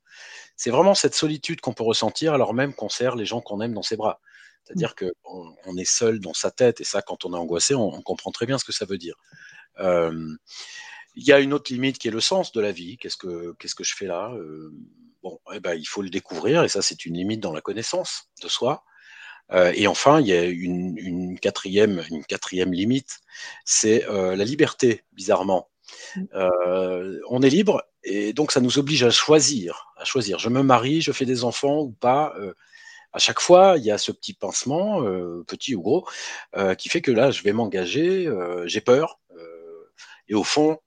C'est 0.57 0.71
vraiment 0.71 0.93
cette 0.93 1.15
solitude 1.15 1.61
qu'on 1.61 1.73
peut 1.73 1.85
ressentir 1.85 2.33
alors 2.33 2.53
même 2.53 2.73
qu'on 2.73 2.89
serre 2.89 3.15
les 3.15 3.25
gens 3.25 3.39
qu'on 3.39 3.61
aime 3.61 3.73
dans 3.73 3.81
ses 3.81 3.95
bras. 3.95 4.19
C'est-à-dire 4.63 4.93
mmh. 5.01 5.09
qu'on 5.23 5.55
on 5.65 5.77
est 5.77 5.89
seul 5.89 6.19
dans 6.19 6.33
sa 6.33 6.51
tête, 6.51 6.81
et 6.81 6.83
ça, 6.83 7.01
quand 7.01 7.25
on 7.25 7.33
est 7.33 7.37
angoissé, 7.37 7.75
on, 7.75 8.01
comprend 8.01 8.31
très 8.31 8.45
bien 8.45 8.57
ce 8.57 8.65
que 8.65 8.71
ça 8.71 8.85
veut 8.85 8.97
dire. 8.97 9.15
il 9.79 10.37
y 11.15 11.31
a 11.31 11.39
une 11.39 11.53
autre 11.53 11.71
limite 11.71 11.97
qui 11.97 12.07
est 12.07 12.11
le 12.11 12.21
sens 12.21 12.51
de 12.51 12.61
la 12.61 12.71
vie. 12.71 12.97
Qu'est-ce 12.97 13.17
que, 13.17 13.55
qu'est-ce 13.59 13.75
que 13.75 13.83
je 13.83 13.95
fais 13.95 14.07
là 14.07 14.33
Bon, 15.21 15.39
eh 15.53 15.59
ben, 15.59 15.73
il 15.75 15.85
faut 15.85 16.01
le 16.01 16.09
découvrir, 16.09 16.63
et 16.63 16.69
ça, 16.69 16.81
c'est 16.81 17.05
une 17.05 17.15
limite 17.15 17.39
dans 17.39 17.53
la 17.53 17.61
connaissance 17.61 18.29
de 18.41 18.47
soi. 18.47 18.83
et 19.53 19.87
enfin, 19.87 20.21
il 20.21 20.27
y 20.27 20.33
a 20.33 20.43
une, 20.45 21.39
quatrième, 21.39 22.03
une 22.09 22.25
quatrième 22.25 22.73
limite, 22.73 23.19
c'est 23.65 24.05
la 24.09 24.45
liberté, 24.45 25.03
bizarrement. 25.11 25.69
Mmh. 26.15 26.25
on 27.29 27.41
est 27.41 27.49
libre, 27.49 27.83
et 28.03 28.33
donc 28.33 28.51
ça 28.53 28.61
nous 28.61 28.79
oblige 28.79 29.03
à 29.03 29.11
choisir, 29.11 29.93
à 29.97 30.05
choisir. 30.05 30.39
Je 30.39 30.49
me 30.49 30.63
marie, 30.63 31.01
je 31.01 31.11
fais 31.11 31.25
des 31.25 31.43
enfants 31.43 31.79
ou 31.81 31.91
pas 31.91 32.33
à 33.13 33.19
chaque 33.19 33.39
fois, 33.39 33.75
il 33.77 33.83
y 33.83 33.91
a 33.91 33.97
ce 33.97 34.11
petit 34.11 34.33
pincement, 34.33 35.03
euh, 35.03 35.43
petit 35.47 35.75
ou 35.75 35.81
gros, 35.81 36.07
euh, 36.57 36.73
qui 36.73 36.89
fait 36.89 37.01
que 37.01 37.11
là, 37.11 37.29
je 37.31 37.43
vais 37.43 37.53
m'engager, 37.53 38.27
euh, 38.27 38.67
j'ai 38.67 38.81
peur, 38.81 39.19
et 40.29 40.35
au 40.35 40.43
fond, 40.43 40.79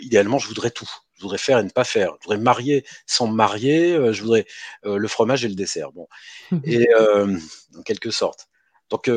idéalement, 0.00 0.38
je 0.38 0.48
voudrais 0.48 0.70
tout. 0.70 0.88
Je 1.14 1.22
voudrais 1.22 1.38
faire 1.38 1.58
et 1.58 1.62
ne 1.62 1.68
pas 1.68 1.84
faire. 1.84 2.16
Je 2.20 2.24
voudrais 2.24 2.42
marier 2.42 2.86
sans 3.06 3.28
me 3.28 3.34
marier. 3.34 4.12
Je 4.12 4.22
voudrais 4.22 4.46
le 4.82 5.08
fromage 5.08 5.44
et 5.44 5.48
le 5.48 5.54
dessert. 5.54 5.92
Bon. 5.92 6.08
Et 6.64 6.88
euh, 6.94 7.38
en 7.76 7.82
quelque 7.82 8.10
sorte. 8.10 8.48
Donc, 8.88 9.10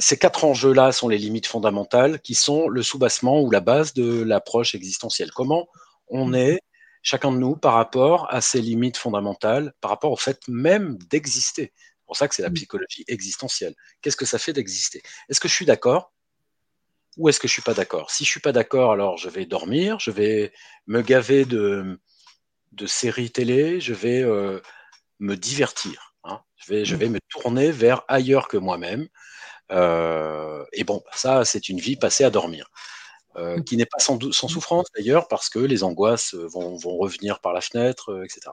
ces 0.00 0.16
quatre 0.16 0.44
enjeux-là 0.44 0.92
sont 0.92 1.08
les 1.08 1.18
limites 1.18 1.48
fondamentales 1.48 2.20
qui 2.20 2.34
sont 2.34 2.68
le 2.68 2.82
soubassement 2.84 3.42
ou 3.42 3.50
la 3.50 3.60
base 3.60 3.94
de 3.94 4.22
l'approche 4.22 4.76
existentielle. 4.76 5.32
Comment 5.32 5.66
on 6.06 6.32
est, 6.32 6.60
chacun 7.02 7.32
de 7.32 7.38
nous, 7.38 7.56
par 7.56 7.74
rapport 7.74 8.32
à 8.32 8.40
ces 8.40 8.60
limites 8.60 8.96
fondamentales, 8.96 9.72
par 9.80 9.90
rapport 9.90 10.12
au 10.12 10.16
fait 10.16 10.40
même 10.48 10.98
d'exister. 11.10 11.72
C'est 11.76 12.06
pour 12.06 12.16
ça 12.16 12.28
que 12.28 12.34
c'est 12.34 12.42
la 12.42 12.50
psychologie 12.50 13.04
existentielle. 13.06 13.74
Qu'est-ce 14.00 14.16
que 14.16 14.24
ça 14.24 14.38
fait 14.38 14.52
d'exister? 14.52 15.02
Est-ce 15.28 15.40
que 15.40 15.48
je 15.48 15.54
suis 15.54 15.66
d'accord? 15.66 16.12
Ou 17.16 17.28
est-ce 17.28 17.40
que 17.40 17.48
je 17.48 17.52
suis 17.52 17.62
pas 17.62 17.74
d'accord? 17.74 18.10
Si 18.10 18.24
je 18.24 18.30
suis 18.30 18.40
pas 18.40 18.52
d'accord, 18.52 18.92
alors 18.92 19.18
je 19.18 19.28
vais 19.28 19.44
dormir, 19.44 19.98
je 19.98 20.10
vais 20.10 20.52
me 20.86 21.02
gaver 21.02 21.44
de, 21.44 22.00
de 22.72 22.86
séries 22.86 23.30
télé, 23.30 23.80
je 23.80 23.92
vais 23.92 24.22
euh, 24.22 24.60
me 25.18 25.36
divertir. 25.36 26.14
Hein. 26.24 26.40
Je, 26.56 26.72
vais, 26.72 26.84
je 26.84 26.94
mmh. 26.94 26.98
vais 26.98 27.08
me 27.08 27.18
tourner 27.28 27.70
vers 27.72 28.02
ailleurs 28.08 28.48
que 28.48 28.56
moi-même. 28.56 29.08
Euh, 29.70 30.64
et 30.72 30.84
bon, 30.84 31.02
ça, 31.12 31.44
c'est 31.44 31.68
une 31.68 31.80
vie 31.80 31.96
passée 31.96 32.24
à 32.24 32.30
dormir. 32.30 32.70
Euh, 33.36 33.58
mmh. 33.58 33.64
qui 33.64 33.76
n'est 33.76 33.86
pas 33.86 33.98
sans, 33.98 34.18
sans 34.32 34.48
souffrance 34.48 34.86
d'ailleurs, 34.96 35.28
parce 35.28 35.50
que 35.50 35.58
les 35.58 35.84
angoisses 35.84 36.34
vont, 36.34 36.76
vont 36.76 36.96
revenir 36.96 37.40
par 37.40 37.52
la 37.52 37.60
fenêtre, 37.60 38.24
etc. 38.24 38.50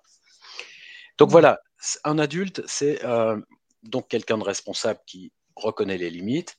Donc 1.17 1.29
mmh. 1.29 1.31
voilà, 1.31 1.59
un 2.03 2.19
adulte, 2.19 2.61
c'est 2.67 3.01
donc 3.83 4.07
quelqu'un 4.07 4.37
de 4.37 4.43
responsable 4.43 4.99
qui 5.05 5.31
reconnaît 5.55 5.97
les 5.97 6.09
limites 6.09 6.57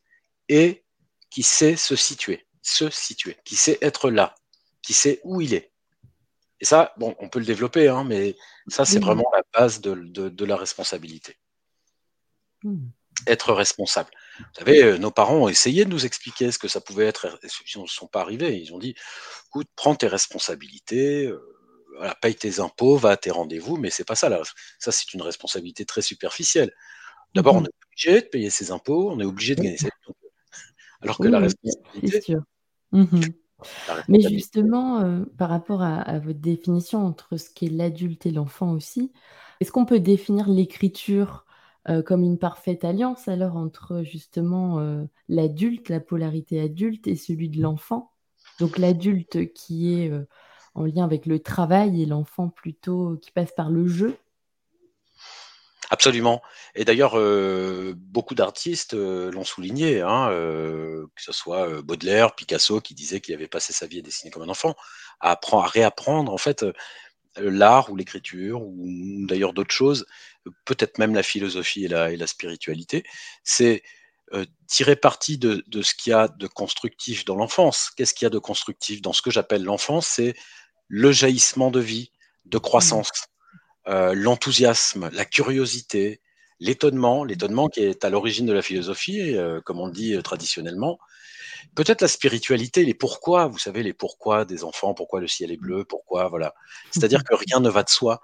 et 0.49 0.85
qui 1.31 1.43
sait 1.43 1.77
se 1.77 1.97
situer, 1.97 2.47
se 2.63 2.89
situer, 2.91 3.37
qui 3.45 3.57
sait 3.57 3.79
être 3.83 4.11
là, 4.11 4.35
qui 4.83 4.95
sait 4.95 5.21
où 5.25 5.41
il 5.41 5.55
est. 5.55 5.73
Et 6.61 6.65
ça, 6.65 6.95
bon, 6.97 7.15
on 7.19 7.29
peut 7.29 7.39
le 7.39 7.45
développer, 7.45 7.89
hein, 7.89 8.05
mais 8.05 8.35
ça, 8.69 8.85
c'est 8.85 8.99
vraiment 8.99 9.31
la 9.35 9.43
base 9.53 9.81
de, 9.81 10.45
la 10.45 10.57
responsabilité. 10.57 11.37
Être 13.27 13.53
responsable. 13.53 14.11
Vous 14.39 14.45
savez, 14.59 14.83
euh, 14.83 14.99
nos 14.99 15.11
parents 15.11 15.37
ont 15.37 15.49
essayé 15.49 15.85
de 15.85 15.91
nous 15.91 16.05
expliquer 16.07 16.51
ce 16.51 16.59
que 16.59 16.69
ça 16.69 16.81
pouvait 16.81 17.07
être. 17.07 17.39
Ils 17.75 17.81
ne 17.81 17.87
sont 17.87 18.07
pas 18.07 18.21
arrivés. 18.21 18.59
Ils 18.59 18.75
ont 18.75 18.79
dit 18.79 18.95
écoute, 19.49 19.69
prends 19.77 19.95
tes 19.95 20.09
responsabilités, 20.09 21.27
euh, 21.27 21.41
paye 22.21 22.35
tes 22.35 22.61
impôts, 22.61 22.97
va 22.97 23.11
à 23.11 23.17
tes 23.17 23.31
rendez-vous, 23.31 23.77
mais 23.77 23.91
c'est 23.91 24.05
pas 24.05 24.17
ça. 24.17 24.29
Là. 24.29 24.43
Ça, 24.79 24.93
c'est 24.93 25.15
une 25.15 25.23
responsabilité 25.23 25.85
très 25.85 26.03
superficielle. 26.03 26.73
D'abord, 27.35 27.57
on 27.57 27.65
est 27.65 27.71
obligé 27.91 28.23
de 28.23 28.27
payer 28.27 28.51
ses 28.51 28.71
impôts, 28.71 29.11
on 29.11 29.21
est 29.21 29.25
obligé 29.25 29.55
de 29.55 29.63
gagner 29.63 29.77
ses 29.77 29.91
alors 31.03 31.19
que 31.19 31.29
la 31.29 31.41
responsabilité. 31.41 32.37
Mhm. 32.93 33.21
Mais 34.09 34.21
justement, 34.21 35.01
euh, 35.01 35.25
par 35.39 35.49
rapport 35.49 35.83
à, 35.83 36.19
votre 36.19 36.41
définition 36.41 37.05
entre 37.05 37.37
ce 37.37 37.49
qu'est 37.51 37.69
l'adulte 37.69 38.27
et 38.27 38.31
l'enfant 38.31 38.73
aussi, 38.73 39.13
est-ce 39.61 39.73
qu'on 39.73 39.87
peut 39.87 40.01
définir 40.01 40.49
l'écriture 40.49 41.46
euh, 41.89 42.03
comme 42.03 42.23
une 42.23 42.39
parfaite 42.39 42.85
alliance 42.85 43.29
alors 43.29 43.57
entre 43.57 44.03
justement 44.03 44.81
euh, 44.81 45.05
l'adulte, 45.29 45.89
la 45.89 46.01
polarité 46.01 46.61
adulte 46.61 47.07
et 47.07 47.17
celui 47.17 47.49
de 47.49 47.61
l'enfant 47.61 48.13
Donc 48.61 48.79
l'adulte 48.79 49.53
qui 49.53 49.95
est 49.95 50.13
en 50.75 50.85
lien 50.85 51.05
avec 51.05 51.27
le 51.27 51.41
travail 51.41 52.03
et 52.03 52.07
l'enfant 52.07 52.49
plutôt 52.49 53.17
qui 53.17 53.31
passe 53.31 53.53
par 53.53 53.71
le 53.71 53.87
jeu 53.87 54.17
Absolument. 55.91 56.43
Et 56.75 56.85
d'ailleurs, 56.85 57.17
euh, 57.17 57.95
beaucoup 57.97 58.35
d'artistes 58.35 58.95
euh, 58.95 59.31
l'ont 59.31 59.45
souligné, 59.45 60.01
hein, 60.01 60.31
euh, 60.31 61.07
que 61.15 61.23
ce 61.23 61.33
soit 61.33 61.81
Baudelaire, 61.83 62.35
Picasso, 62.35 62.81
qui 62.81 62.95
disait 62.95 63.21
qu'il 63.21 63.35
avait 63.35 63.47
passé 63.47 63.73
sa 63.73 63.87
vie 63.87 64.01
à 64.01 64.03
dessiner 64.03 64.31
comme 64.33 64.43
un 64.43 64.49
enfant, 64.49 64.75
à, 65.21 65.39
à 65.53 65.67
réapprendre 65.67 66.33
en 66.33 66.39
fait 66.39 66.65
l'art 67.37 67.91
ou 67.91 67.97
l'écriture, 67.97 68.63
ou 68.63 69.27
d'ailleurs 69.27 69.53
d'autres 69.53 69.75
choses, 69.75 70.07
peut-être 70.65 70.99
même 70.99 71.15
la 71.15 71.23
philosophie 71.23 71.85
et 71.85 71.89
la, 71.89 72.11
et 72.13 72.17
la 72.17 72.27
spiritualité. 72.27 73.05
C'est 73.45 73.83
tirer 74.67 74.97
parti 74.97 75.39
de, 75.39 75.63
de 75.69 75.83
ce 75.83 75.95
qu'il 75.95 76.11
y 76.11 76.15
a 76.15 76.27
de 76.27 76.49
constructif 76.49 77.25
dans 77.25 77.37
l'enfance. 77.37 77.91
Qu'est-ce 77.97 78.13
qu'il 78.13 78.27
y 78.27 78.27
a 78.27 78.31
de 78.31 78.41
constructif 78.41 79.01
dans 79.01 79.13
ce 79.13 79.23
que 79.23 79.31
j'appelle 79.31 79.63
l'enfance? 79.63 80.09
C'est 80.09 80.35
le 80.89 81.13
jaillissement 81.13 81.71
de 81.71 81.79
vie, 81.79 82.11
de 82.45 82.59
croissance. 82.59 83.11
Euh, 83.87 84.15
l'enthousiasme, 84.15 85.11
la 85.13 85.25
curiosité, 85.25 86.21
l'étonnement, 86.61 87.25
l'étonnement 87.25 87.69
qui 87.69 87.81
est 87.81 88.05
à 88.05 88.11
l'origine 88.11 88.47
de 88.47 88.53
la 88.53 88.63
philosophie, 88.63 89.35
euh, 89.35 89.61
comme 89.61 89.81
on 89.81 89.87
le 89.87 89.93
dit 89.93 90.15
euh, 90.15 90.23
traditionnellement, 90.23 90.99
peut-être 91.75 92.01
la 92.01 92.09
spiritualité, 92.09 92.85
les 92.85 92.95
pourquoi, 92.95 93.47
vous 93.47 93.59
savez, 93.59 93.83
les 93.83 93.93
pourquoi 93.93 94.45
des 94.45 94.65
enfants, 94.65 94.95
pourquoi 94.95 95.21
le 95.21 95.29
ciel 95.29 95.53
est 95.53 95.57
bleu, 95.57 95.85
pourquoi, 95.85 96.29
voilà. 96.29 96.55
C'est-à-dire 96.91 97.25
que 97.25 97.35
rien 97.35 97.61
ne 97.61 97.69
va 97.69 97.83
de 97.83 97.91
soi. 97.91 98.21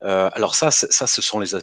alors 0.00 0.54
ça, 0.54 0.70
ça, 0.70 1.06
ce 1.06 1.22
sont 1.22 1.40
les, 1.40 1.54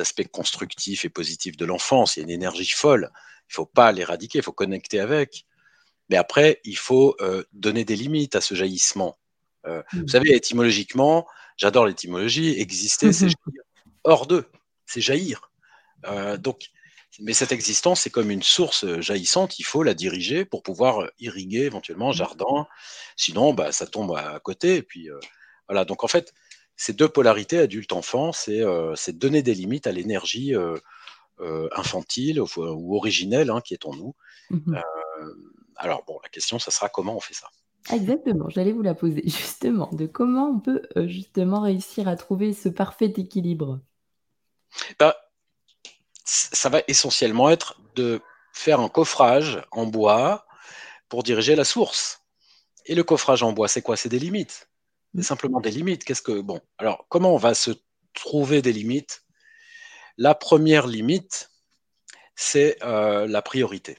aspects 0.00 0.26
constructifs 0.28 1.04
et 1.04 1.08
positifs 1.08 1.56
de 1.56 1.64
l'enfance. 1.64 2.16
Il 2.16 2.20
y 2.20 2.22
a 2.22 2.24
une 2.24 2.30
énergie 2.30 2.68
folle. 2.68 3.10
Il 3.50 3.54
faut 3.54 3.66
pas 3.66 3.92
l'éradiquer, 3.92 4.38
il 4.38 4.44
faut 4.44 4.52
connecter 4.52 5.00
avec. 5.00 5.46
Mais 6.08 6.16
après, 6.16 6.60
il 6.64 6.76
faut 6.76 7.16
donner 7.52 7.84
des 7.84 7.96
limites 7.96 8.34
à 8.34 8.40
ce 8.40 8.54
jaillissement. 8.54 9.18
Vous 9.64 10.02
mmh. 10.02 10.08
savez, 10.08 10.34
étymologiquement, 10.34 11.26
j'adore 11.56 11.86
l'étymologie, 11.86 12.60
exister, 12.60 13.12
c'est 13.12 13.28
jaillir. 13.28 13.62
Hors 14.04 14.26
d'eux, 14.26 14.50
c'est 14.86 15.00
jaillir. 15.00 15.51
Euh, 16.06 16.36
donc, 16.36 16.70
mais 17.20 17.34
cette 17.34 17.52
existence, 17.52 18.00
c'est 18.00 18.10
comme 18.10 18.30
une 18.30 18.42
source 18.42 19.00
jaillissante, 19.00 19.58
il 19.58 19.64
faut 19.64 19.82
la 19.82 19.94
diriger 19.94 20.44
pour 20.44 20.62
pouvoir 20.62 21.10
irriguer 21.18 21.62
éventuellement 21.62 22.10
un 22.10 22.12
jardin. 22.12 22.66
Sinon, 23.16 23.52
bah, 23.52 23.72
ça 23.72 23.86
tombe 23.86 24.14
à 24.16 24.40
côté. 24.40 24.76
Et 24.76 24.82
puis, 24.82 25.10
euh, 25.10 25.18
voilà. 25.68 25.84
Donc, 25.84 26.04
en 26.04 26.08
fait, 26.08 26.32
ces 26.76 26.94
deux 26.94 27.08
polarités, 27.08 27.58
adulte-enfant, 27.58 28.32
c'est 28.32 28.60
euh, 28.60 28.94
donner 29.08 29.42
des 29.42 29.54
limites 29.54 29.86
à 29.86 29.92
l'énergie 29.92 30.54
infantile 31.72 32.40
ou, 32.40 32.96
originelle 32.96 33.50
hein, 33.50 33.60
qui 33.60 33.74
est 33.74 33.84
en 33.86 33.94
nous. 33.94 34.14
Mmh 34.50 34.78
alors, 35.76 36.04
bon, 36.06 36.18
la 36.22 36.28
question, 36.28 36.58
ça 36.58 36.70
sera 36.70 36.88
comment 36.88 37.16
on 37.16 37.20
fait 37.20 37.34
ça? 37.34 37.48
Exactement, 37.90 38.48
j'allais 38.48 38.72
vous 38.72 38.82
la 38.82 38.94
poser 38.94 39.22
justement, 39.24 39.90
de 39.92 40.06
comment 40.06 40.50
on 40.50 40.60
peut, 40.60 40.82
euh, 40.96 41.08
justement 41.08 41.60
réussir 41.60 42.08
à 42.08 42.16
trouver 42.16 42.52
ce 42.52 42.68
parfait 42.68 43.12
équilibre? 43.16 43.80
Bah, 44.98 45.16
ça 46.32 46.68
va 46.68 46.82
essentiellement 46.88 47.50
être 47.50 47.78
de 47.94 48.20
faire 48.52 48.80
un 48.80 48.88
coffrage 48.88 49.62
en 49.70 49.86
bois 49.86 50.46
pour 51.08 51.22
diriger 51.22 51.54
la 51.56 51.64
source. 51.64 52.22
Et 52.86 52.94
le 52.94 53.04
coffrage 53.04 53.42
en 53.42 53.52
bois, 53.52 53.68
c'est 53.68 53.82
quoi? 53.82 53.96
C'est 53.96 54.08
des 54.08 54.18
limites. 54.18 54.68
C'est 55.14 55.20
mmh. 55.20 55.24
simplement 55.24 55.60
des 55.60 55.70
limites. 55.70 56.04
Qu'est-ce 56.04 56.22
que 56.22 56.40
bon, 56.40 56.60
alors 56.78 57.04
comment 57.08 57.34
on 57.34 57.38
va 57.38 57.54
se 57.54 57.70
trouver 58.14 58.62
des 58.62 58.72
limites? 58.72 59.24
La 60.16 60.34
première 60.34 60.86
limite, 60.86 61.50
c'est, 62.34 62.82
euh, 62.82 63.26
la 63.26 63.42
priorité. 63.42 63.98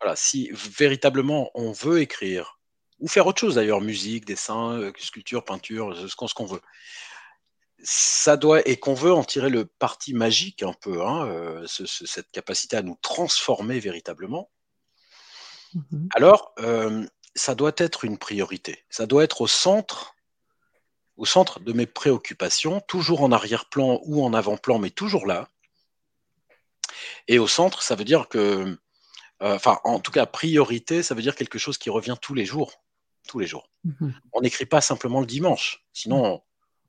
Voilà, 0.00 0.16
si 0.16 0.50
véritablement 0.52 1.50
on 1.54 1.72
veut 1.72 2.00
écrire 2.00 2.58
ou 3.00 3.08
faire 3.08 3.26
autre 3.26 3.40
chose 3.40 3.56
d'ailleurs, 3.56 3.80
musique, 3.80 4.24
dessin, 4.24 4.78
euh, 4.78 4.92
sculpture, 4.98 5.44
peinture, 5.44 5.96
ce 6.08 6.34
qu'on 6.34 6.46
veut. 6.46 6.60
Ça 7.86 8.36
doit, 8.36 8.66
et 8.66 8.78
qu'on 8.78 8.94
veut 8.94 9.12
en 9.12 9.24
tirer 9.24 9.50
le 9.50 9.66
parti 9.66 10.14
magique 10.14 10.62
un 10.62 10.72
peu, 10.72 11.02
hein, 11.02 11.26
euh, 11.26 11.66
cette 11.66 12.30
capacité 12.30 12.76
à 12.76 12.82
nous 12.82 12.98
transformer 13.02 13.78
véritablement, 13.78 14.50
mmh 15.74 16.08
alors 16.14 16.54
ça 17.36 17.56
doit 17.56 17.72
être 17.78 18.04
une 18.04 18.16
priorité. 18.16 18.84
Ça 18.90 19.06
doit 19.06 19.24
être 19.24 19.40
au 19.40 19.48
centre, 19.48 20.14
au 21.16 21.26
centre 21.26 21.58
de 21.58 21.72
mes 21.72 21.86
préoccupations, 21.86 22.80
toujours 22.80 23.22
en 23.22 23.32
arrière-plan 23.32 24.00
ou 24.04 24.24
en 24.24 24.32
avant-plan, 24.32 24.78
mais 24.78 24.90
toujours 24.90 25.26
là. 25.26 25.48
Et 27.26 27.40
au 27.40 27.48
centre, 27.48 27.82
ça 27.82 27.96
veut 27.96 28.04
dire 28.04 28.28
que, 28.28 28.78
enfin, 29.40 29.80
en 29.82 29.98
tout 29.98 30.12
cas, 30.12 30.26
priorité, 30.26 31.02
ça 31.02 31.16
veut 31.16 31.22
dire 31.22 31.34
quelque 31.34 31.58
chose 31.58 31.76
qui 31.76 31.90
revient 31.90 32.16
tous 32.22 32.34
les 32.34 32.46
jours 32.46 32.84
tous 33.26 33.38
les 33.38 33.46
jours. 33.46 33.70
Mmh 33.84 34.10
on 34.32 34.40
n'écrit 34.40 34.66
pas 34.66 34.80
simplement 34.80 35.20
le 35.20 35.26
dimanche, 35.26 35.84
sinon 35.92 36.42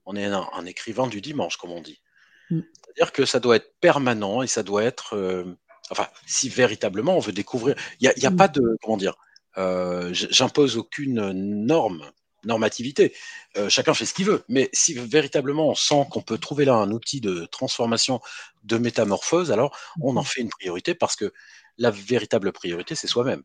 on, 0.05 0.15
est 0.15 0.25
un, 0.25 0.65
écrivain 0.65 1.07
du 1.07 1.21
dimanche, 1.21 1.57
comme 1.57 1.71
on 1.71 1.81
dit. 1.81 2.01
Mmh. 2.49 2.61
C'est-à-dire 2.83 3.11
que 3.11 3.25
ça 3.25 3.39
doit 3.39 3.55
être 3.55 3.73
permanent 3.79 4.41
et 4.41 4.47
ça 4.47 4.63
doit 4.63 4.83
être, 4.83 5.15
euh, 5.15 5.45
enfin, 5.89 6.07
si 6.25 6.49
véritablement 6.49 7.17
on 7.17 7.19
veut 7.19 7.31
découvrir, 7.31 7.75
il 7.99 8.11
n'y 8.17 8.25
a, 8.25 8.31
mmh. 8.31 8.35
pas 8.35 8.47
de, 8.47 8.77
comment 8.81 8.97
dire, 8.97 9.15
euh, 9.57 10.09
j'impose 10.13 10.77
aucune 10.77 11.31
norme, 11.31 12.11
normativité. 12.43 13.13
Euh, 13.57 13.69
chacun 13.69 13.93
fait 13.93 14.05
ce 14.05 14.13
qu'il 14.13 14.25
veut. 14.25 14.43
Mais 14.47 14.69
si 14.73 14.93
véritablement 14.93 15.69
on 15.69 15.75
sent 15.75 16.05
qu'on 16.11 16.21
peut 16.21 16.37
trouver 16.37 16.65
là 16.65 16.75
un 16.75 16.91
outil 16.91 17.21
de 17.21 17.45
transformation, 17.45 18.21
de 18.63 18.77
métamorphose, 18.77 19.51
alors 19.51 19.75
on 20.01 20.17
en 20.17 20.23
fait 20.23 20.41
une 20.41 20.49
priorité 20.49 20.93
parce 20.93 21.15
que 21.15 21.33
la 21.77 21.91
véritable 21.91 22.51
priorité, 22.51 22.95
c'est 22.95 23.07
soi-même. 23.07 23.43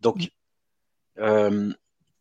Donc, 0.00 0.28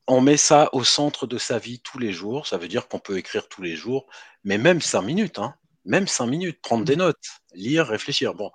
on 0.07 0.21
met 0.21 0.37
ça 0.37 0.69
au 0.73 0.83
centre 0.83 1.27
de 1.27 1.37
sa 1.37 1.59
vie 1.59 1.79
tous 1.79 1.99
les 1.99 2.11
jours. 2.11 2.47
Ça 2.47 2.57
veut 2.57 2.67
dire 2.67 2.87
qu'on 2.87 2.99
peut 2.99 3.17
écrire 3.17 3.47
tous 3.47 3.61
les 3.61 3.75
jours, 3.75 4.07
mais 4.43 4.57
même 4.57 4.81
cinq 4.81 5.01
minutes, 5.01 5.39
hein, 5.39 5.55
même 5.85 6.07
cinq 6.07 6.27
minutes, 6.27 6.61
prendre 6.61 6.85
des 6.85 6.95
notes, 6.95 7.25
lire, 7.53 7.87
réfléchir. 7.87 8.33
Bon, 8.33 8.51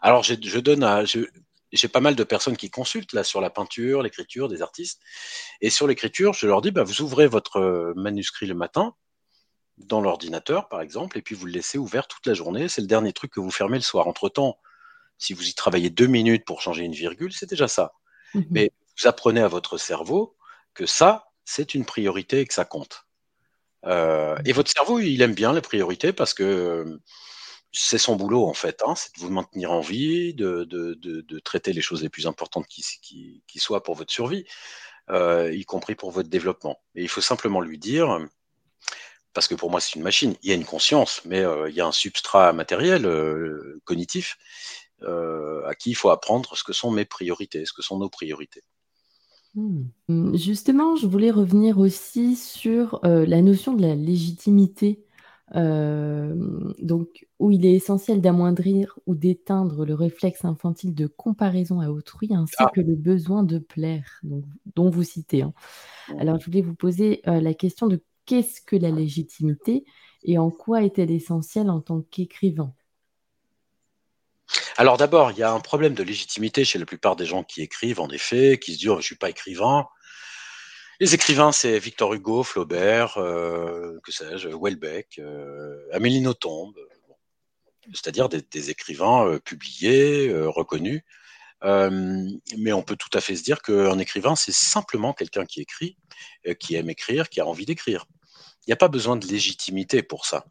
alors 0.00 0.22
je, 0.22 0.58
donne 0.58 0.84
à, 0.84 1.04
j'ai 1.04 1.88
pas 1.88 2.00
mal 2.00 2.14
de 2.14 2.24
personnes 2.24 2.56
qui 2.56 2.70
consultent 2.70 3.12
là 3.12 3.24
sur 3.24 3.40
la 3.40 3.50
peinture, 3.50 4.02
l'écriture 4.02 4.48
des 4.48 4.62
artistes. 4.62 5.00
Et 5.60 5.70
sur 5.70 5.86
l'écriture, 5.86 6.34
je 6.34 6.46
leur 6.46 6.62
dis, 6.62 6.70
bah, 6.70 6.84
vous 6.84 7.02
ouvrez 7.02 7.26
votre 7.26 7.56
euh, 7.56 7.92
manuscrit 7.96 8.46
le 8.46 8.54
matin 8.54 8.94
dans 9.78 10.00
l'ordinateur, 10.00 10.68
par 10.68 10.80
exemple, 10.80 11.18
et 11.18 11.22
puis 11.22 11.34
vous 11.34 11.46
le 11.46 11.52
laissez 11.52 11.78
ouvert 11.78 12.06
toute 12.06 12.26
la 12.26 12.34
journée. 12.34 12.68
C'est 12.68 12.82
le 12.82 12.86
dernier 12.86 13.12
truc 13.12 13.32
que 13.32 13.40
vous 13.40 13.50
fermez 13.50 13.78
le 13.78 13.82
soir. 13.82 14.06
Entre-temps, 14.06 14.58
si 15.18 15.32
vous 15.32 15.48
y 15.48 15.54
travaillez 15.54 15.90
deux 15.90 16.06
minutes 16.06 16.44
pour 16.44 16.60
changer 16.60 16.84
une 16.84 16.92
virgule, 16.92 17.32
c'est 17.32 17.48
déjà 17.48 17.68
ça. 17.68 17.92
Mhm. 18.34 18.46
Mais 18.50 18.70
vous 18.98 19.08
apprenez 19.08 19.40
à 19.40 19.48
votre 19.48 19.78
cerveau 19.78 20.36
que 20.74 20.86
ça, 20.86 21.32
c'est 21.44 21.74
une 21.74 21.84
priorité 21.84 22.40
et 22.40 22.46
que 22.46 22.54
ça 22.54 22.64
compte. 22.64 23.06
Euh, 23.84 24.36
et 24.44 24.52
votre 24.52 24.70
cerveau, 24.70 25.00
il 25.00 25.20
aime 25.22 25.34
bien 25.34 25.52
les 25.52 25.60
priorités 25.60 26.12
parce 26.12 26.34
que 26.34 27.00
c'est 27.72 27.98
son 27.98 28.16
boulot 28.16 28.46
en 28.46 28.54
fait, 28.54 28.82
hein, 28.86 28.94
c'est 28.94 29.14
de 29.16 29.20
vous 29.20 29.30
maintenir 29.30 29.72
en 29.72 29.80
vie, 29.80 30.34
de, 30.34 30.64
de, 30.64 30.94
de, 30.94 31.38
traiter 31.40 31.72
les 31.72 31.80
choses 31.80 32.02
les 32.02 32.10
plus 32.10 32.26
importantes 32.26 32.66
qui, 32.68 32.84
qui, 33.46 33.58
soient 33.58 33.82
pour 33.82 33.94
votre 33.94 34.12
survie, 34.12 34.44
euh, 35.10 35.52
y 35.54 35.64
compris 35.64 35.94
pour 35.94 36.10
votre 36.10 36.28
développement. 36.28 36.80
Et 36.94 37.02
il 37.02 37.08
faut 37.08 37.22
simplement 37.22 37.60
lui 37.60 37.78
dire, 37.78 38.18
parce 39.32 39.48
que 39.48 39.54
pour 39.54 39.70
moi 39.70 39.80
c'est 39.80 39.94
une 39.96 40.02
machine, 40.02 40.36
il 40.42 40.50
y 40.50 40.52
a 40.52 40.54
une 40.56 40.66
conscience, 40.66 41.22
mais 41.24 41.40
euh, 41.40 41.70
il 41.70 41.74
y 41.74 41.80
a 41.80 41.86
un 41.86 41.92
substrat 41.92 42.52
matériel, 42.52 43.06
euh, 43.06 43.80
cognitif, 43.84 44.36
à 45.66 45.74
qui 45.74 45.90
il 45.90 45.94
faut 45.94 46.10
apprendre 46.10 46.56
ce 46.56 46.62
que 46.62 46.72
sont 46.72 46.90
mes 46.92 47.04
priorités, 47.04 47.64
ce 47.66 47.72
que 47.72 47.82
sont 47.82 47.98
nos 47.98 48.08
priorités. 48.10 48.62
Hmm. 49.54 50.34
Justement, 50.34 50.96
je 50.96 51.06
voulais 51.06 51.30
revenir 51.30 51.78
aussi 51.78 52.36
sur 52.36 53.00
la 53.02 53.42
notion 53.42 53.74
de 53.74 53.82
la 53.82 53.94
légitimité 53.94 55.04
euh, 55.54 56.34
donc, 56.78 57.26
où 57.38 57.50
il 57.50 57.66
est 57.66 57.74
essentiel 57.74 58.20
d'amoindrir 58.20 58.98
ou 59.06 59.14
d'éteindre 59.14 59.84
le 59.84 59.94
réflexe 59.94 60.44
infantile 60.44 60.94
de 60.94 61.06
comparaison 61.06 61.80
à 61.80 61.90
autrui, 61.90 62.28
ainsi 62.32 62.54
ah. 62.58 62.70
que 62.74 62.80
le 62.80 62.94
besoin 62.94 63.42
de 63.42 63.58
plaire, 63.58 64.20
dont 64.74 64.90
vous 64.90 65.02
citez. 65.02 65.42
Hein. 65.42 65.52
Alors, 66.18 66.38
je 66.40 66.46
voulais 66.46 66.62
vous 66.62 66.74
poser 66.74 67.20
euh, 67.26 67.40
la 67.40 67.54
question 67.54 67.86
de 67.86 68.02
qu'est-ce 68.24 68.60
que 68.62 68.76
la 68.76 68.90
légitimité 68.90 69.84
et 70.22 70.38
en 70.38 70.50
quoi 70.50 70.82
est-elle 70.84 71.10
essentielle 71.10 71.68
en 71.68 71.80
tant 71.80 72.00
qu'écrivain? 72.00 72.72
Alors 74.76 74.96
d'abord, 74.96 75.30
il 75.30 75.38
y 75.38 75.42
a 75.42 75.52
un 75.52 75.60
problème 75.60 75.94
de 75.94 76.02
légitimité 76.02 76.64
chez 76.64 76.78
la 76.78 76.86
plupart 76.86 77.16
des 77.16 77.26
gens 77.26 77.44
qui 77.44 77.62
écrivent, 77.62 78.00
en 78.00 78.08
effet, 78.10 78.58
qui 78.58 78.74
se 78.74 78.78
disent 78.78 78.88
oh, 78.88 78.94
je 78.94 78.98
ne 78.98 79.02
suis 79.02 79.16
pas 79.16 79.30
écrivain, 79.30 79.86
les 81.02 81.14
écrivains, 81.14 81.50
c'est 81.50 81.80
Victor 81.80 82.14
Hugo, 82.14 82.44
Flaubert, 82.44 83.18
euh, 83.18 83.98
que 84.04 84.12
sais-je, 84.12 84.48
Welbeck, 84.48 85.18
euh, 85.18 85.88
Amélie 85.90 86.20
Nothomb, 86.20 86.72
c'est-à-dire 87.92 88.28
des, 88.28 88.70
écrivains 88.70 89.26
euh, 89.26 89.40
publiés, 89.40 90.32
reconnus. 90.32 91.02
mais 91.64 92.72
on 92.72 92.82
peut 92.82 92.94
tout 92.94 93.10
à 93.14 93.20
fait 93.20 93.34
se 93.34 93.42
dire 93.42 93.62
qu'un 93.62 93.98
écrivain, 93.98 94.36
c'est 94.36 94.54
simplement 94.54 95.12
quelqu'un 95.12 95.44
qui 95.44 95.60
écrit, 95.60 95.98
qui 96.60 96.76
aime 96.76 96.88
écrire, 96.88 97.28
qui 97.30 97.40
a 97.40 97.46
envie 97.46 97.66
d'écrire. 97.66 98.06
Il 98.60 98.70
n'y 98.70 98.74
a 98.74 98.76
pas 98.76 98.86
besoin 98.86 99.16
de 99.16 99.26
légitimité 99.26 100.04
pour 100.04 100.24
ça. 100.24 100.44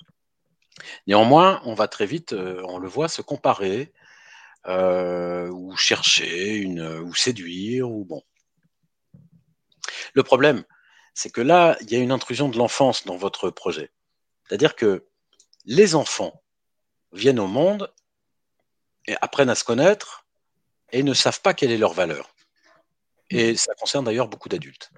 Néanmoins, 1.08 1.62
on 1.64 1.76
va 1.76 1.88
très 1.88 2.06
vite, 2.06 2.34
on 2.34 2.78
le 2.78 2.90
voit, 2.90 3.08
se 3.08 3.22
comparer 3.22 3.94
ou 4.68 5.76
chercher 5.76 6.56
une, 6.56 6.82
ou 6.82 7.14
séduire, 7.16 7.90
ou 7.90 8.06
bon. 8.06 8.24
Le 10.14 10.24
problème, 10.24 10.64
c'est 11.14 11.30
que 11.30 11.42
là, 11.42 11.78
il 11.82 11.92
y 11.92 11.96
a 11.96 12.00
une 12.00 12.12
intrusion 12.12 12.50
de 12.50 12.58
l'enfance 12.58 13.06
dans 13.06 13.18
votre 13.18 13.50
projet. 13.50 13.92
C'est-à-dire 14.48 14.76
que 14.76 15.06
les 15.66 15.96
enfants 15.96 16.42
viennent 17.14 17.40
au 17.40 17.48
monde 17.48 17.92
et 19.08 19.16
apprennent 19.22 19.50
à 19.50 19.56
se 19.56 19.64
connaître 19.64 20.26
et 20.92 21.04
ne 21.04 21.14
savent 21.14 21.42
pas 21.42 21.54
quelle 21.54 21.72
est 21.72 21.78
leur 21.78 21.94
valeur. 21.94 22.34
Et 23.30 23.56
ça 23.56 23.74
concerne 23.76 24.06
d'ailleurs 24.06 24.28
beaucoup 24.28 24.50
d'adultes. 24.50 24.92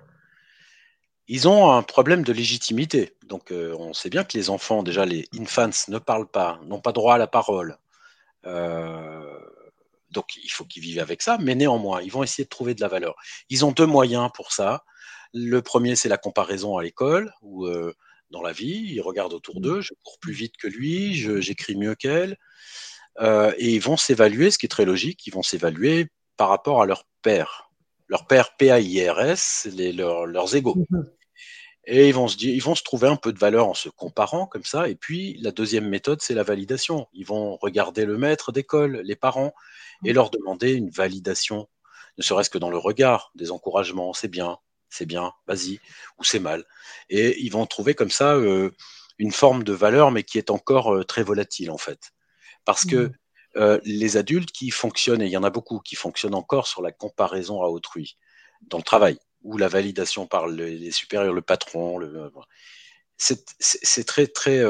Ils 1.27 1.47
ont 1.47 1.71
un 1.71 1.83
problème 1.83 2.23
de 2.23 2.33
légitimité. 2.33 3.15
Donc 3.23 3.51
euh, 3.51 3.75
on 3.77 3.93
sait 3.93 4.09
bien 4.09 4.23
que 4.23 4.37
les 4.37 4.49
enfants, 4.49 4.83
déjà 4.83 5.05
les 5.05 5.27
infants, 5.39 5.69
ne 5.87 5.99
parlent 5.99 6.29
pas, 6.29 6.59
n'ont 6.63 6.81
pas 6.81 6.91
droit 6.91 7.15
à 7.15 7.17
la 7.17 7.27
parole. 7.27 7.77
Euh, 8.45 9.39
donc 10.09 10.35
il 10.35 10.49
faut 10.49 10.65
qu'ils 10.65 10.83
vivent 10.83 10.99
avec 10.99 11.21
ça, 11.21 11.37
mais 11.39 11.55
néanmoins, 11.55 12.01
ils 12.01 12.11
vont 12.11 12.23
essayer 12.23 12.43
de 12.43 12.49
trouver 12.49 12.75
de 12.75 12.81
la 12.81 12.87
valeur. 12.87 13.15
Ils 13.49 13.65
ont 13.65 13.71
deux 13.71 13.85
moyens 13.85 14.29
pour 14.33 14.51
ça. 14.51 14.83
Le 15.33 15.61
premier, 15.61 15.95
c'est 15.95 16.09
la 16.09 16.17
comparaison 16.17 16.77
à 16.77 16.83
l'école 16.83 17.33
ou 17.41 17.65
euh, 17.65 17.93
dans 18.29 18.41
la 18.41 18.51
vie. 18.51 18.85
Ils 18.93 19.01
regardent 19.01 19.33
autour 19.33 19.61
d'eux, 19.61 19.81
je 19.81 19.93
cours 20.03 20.19
plus 20.19 20.33
vite 20.33 20.55
que 20.57 20.67
lui, 20.67 21.15
j'écris 21.41 21.75
mieux 21.75 21.95
qu'elle. 21.95 22.37
Euh, 23.19 23.53
et 23.57 23.73
ils 23.73 23.81
vont 23.81 23.97
s'évaluer, 23.97 24.51
ce 24.51 24.57
qui 24.57 24.65
est 24.65 24.69
très 24.69 24.85
logique, 24.85 25.25
ils 25.27 25.33
vont 25.33 25.43
s'évaluer 25.43 26.07
par 26.37 26.49
rapport 26.49 26.81
à 26.81 26.85
leur 26.85 27.05
père. 27.21 27.69
Leur 28.07 28.27
père 28.27 28.55
P-A-I-R-S, 28.57 29.67
leurs 29.75 30.55
égaux. 30.55 30.85
Mhm. 30.89 31.09
Et 31.85 32.07
ils 32.07 32.13
vont, 32.13 32.29
se 32.29 32.37
dire, 32.37 32.53
ils 32.53 32.63
vont 32.63 32.75
se 32.75 32.83
trouver 32.83 33.09
un 33.09 33.17
peu 33.17 33.33
de 33.33 33.39
valeur 33.39 33.67
en 33.67 33.73
se 33.73 33.89
comparant 33.89 34.47
comme 34.47 34.63
ça. 34.63 34.87
Et 34.87 34.95
puis, 34.95 35.37
la 35.41 35.51
deuxième 35.51 35.89
méthode, 35.89 36.21
c'est 36.21 36.33
la 36.33 36.43
validation. 36.43 37.07
Ils 37.13 37.25
vont 37.25 37.57
regarder 37.57 38.05
le 38.05 38.17
maître 38.17 38.53
d'école, 38.53 39.01
les 39.03 39.17
parents, 39.17 39.53
et 40.05 40.09
mhm. 40.09 40.15
leur 40.15 40.29
demander 40.29 40.73
une 40.73 40.89
validation, 40.89 41.67
ne 42.17 42.23
serait-ce 42.23 42.49
que 42.49 42.57
dans 42.57 42.69
le 42.69 42.77
regard, 42.77 43.31
des 43.35 43.51
encouragements, 43.51 44.13
c'est 44.13 44.27
bien, 44.27 44.57
c'est 44.89 45.05
bien, 45.05 45.33
vas-y, 45.47 45.79
ou 46.19 46.23
c'est 46.23 46.39
mal. 46.39 46.63
Et 47.09 47.41
ils 47.41 47.49
vont 47.49 47.65
trouver 47.65 47.95
comme 47.95 48.11
ça 48.11 48.35
euh, 48.35 48.71
une 49.17 49.31
forme 49.31 49.63
de 49.63 49.73
valeur, 49.73 50.11
mais 50.11 50.23
qui 50.23 50.37
est 50.37 50.51
encore 50.51 50.93
euh, 50.93 51.03
très 51.03 51.23
volatile 51.23 51.71
en 51.71 51.77
fait. 51.77 52.11
Parce 52.65 52.85
que 52.85 53.07
mmh. 53.07 53.13
euh, 53.57 53.79
les 53.83 54.17
adultes 54.17 54.51
qui 54.51 54.69
fonctionnent, 54.69 55.21
et 55.21 55.25
il 55.25 55.31
y 55.31 55.37
en 55.37 55.43
a 55.43 55.49
beaucoup 55.49 55.79
qui 55.79 55.95
fonctionnent 55.95 56.35
encore 56.35 56.67
sur 56.67 56.81
la 56.81 56.91
comparaison 56.91 57.61
à 57.61 57.67
autrui, 57.67 58.17
dans 58.61 58.77
le 58.77 58.83
travail, 58.83 59.17
ou 59.43 59.57
la 59.57 59.67
validation 59.67 60.27
par 60.27 60.47
les 60.47 60.91
supérieurs, 60.91 61.33
le 61.33 61.41
patron, 61.41 61.97
le, 61.97 62.31
c'est 63.17 64.05
très 64.05 64.27
très 64.27 64.61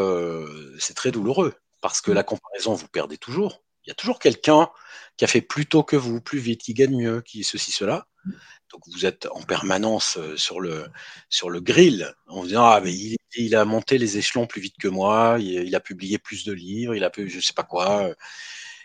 c'est 0.80 0.94
très 0.94 1.12
douloureux 1.12 1.54
parce 1.84 2.02
que 2.02 2.12
mmh. 2.12 2.16
la 2.16 2.24
comparaison 2.24 2.74
vous 2.74 2.88
perdez 2.88 3.18
toujours. 3.18 3.62
Il 3.86 3.90
y 3.90 3.92
a 3.92 3.96
toujours 3.96 4.18
quelqu'un 4.18 4.70
qui 5.18 5.26
a 5.26 5.28
fait 5.28 5.42
plus 5.42 5.66
tôt 5.66 5.84
que 5.84 5.98
vous, 5.98 6.22
plus 6.22 6.40
vite, 6.40 6.62
qui 6.62 6.74
gagne 6.74 6.96
mieux, 6.96 7.22
qui 7.22 7.44
ceci 7.44 7.72
cela. 7.74 8.08
Mmh. 8.24 8.32
Donc 8.72 8.82
vous 8.88 9.06
êtes 9.06 9.28
en 9.32 9.42
permanence 9.44 10.18
euh, 10.18 10.38
sur 10.38 10.62
le, 10.62 10.88
sur 11.30 11.50
le 11.50 11.60
grill 11.60 12.12
en 12.28 12.40
vous 12.40 12.48
disant 12.48 12.66
Ah, 12.66 12.82
mais 12.82 12.94
il, 13.36 13.56
a 13.56 13.66
monté 13.66 13.98
les 13.98 14.18
échelons 14.18 14.48
plus 14.48 14.62
vite 14.62 14.76
que 14.80 14.88
moi, 14.88 15.38
il, 15.40 15.76
a 15.76 15.80
publié 15.80 16.18
plus 16.18 16.46
de 16.46 16.54
livres, 16.54 16.96
il 16.96 17.04
a 17.04 17.10
pu, 17.10 17.30
je 17.30 17.40
sais 17.40 17.54
pas 17.54 17.64
quoi. 17.64 18.10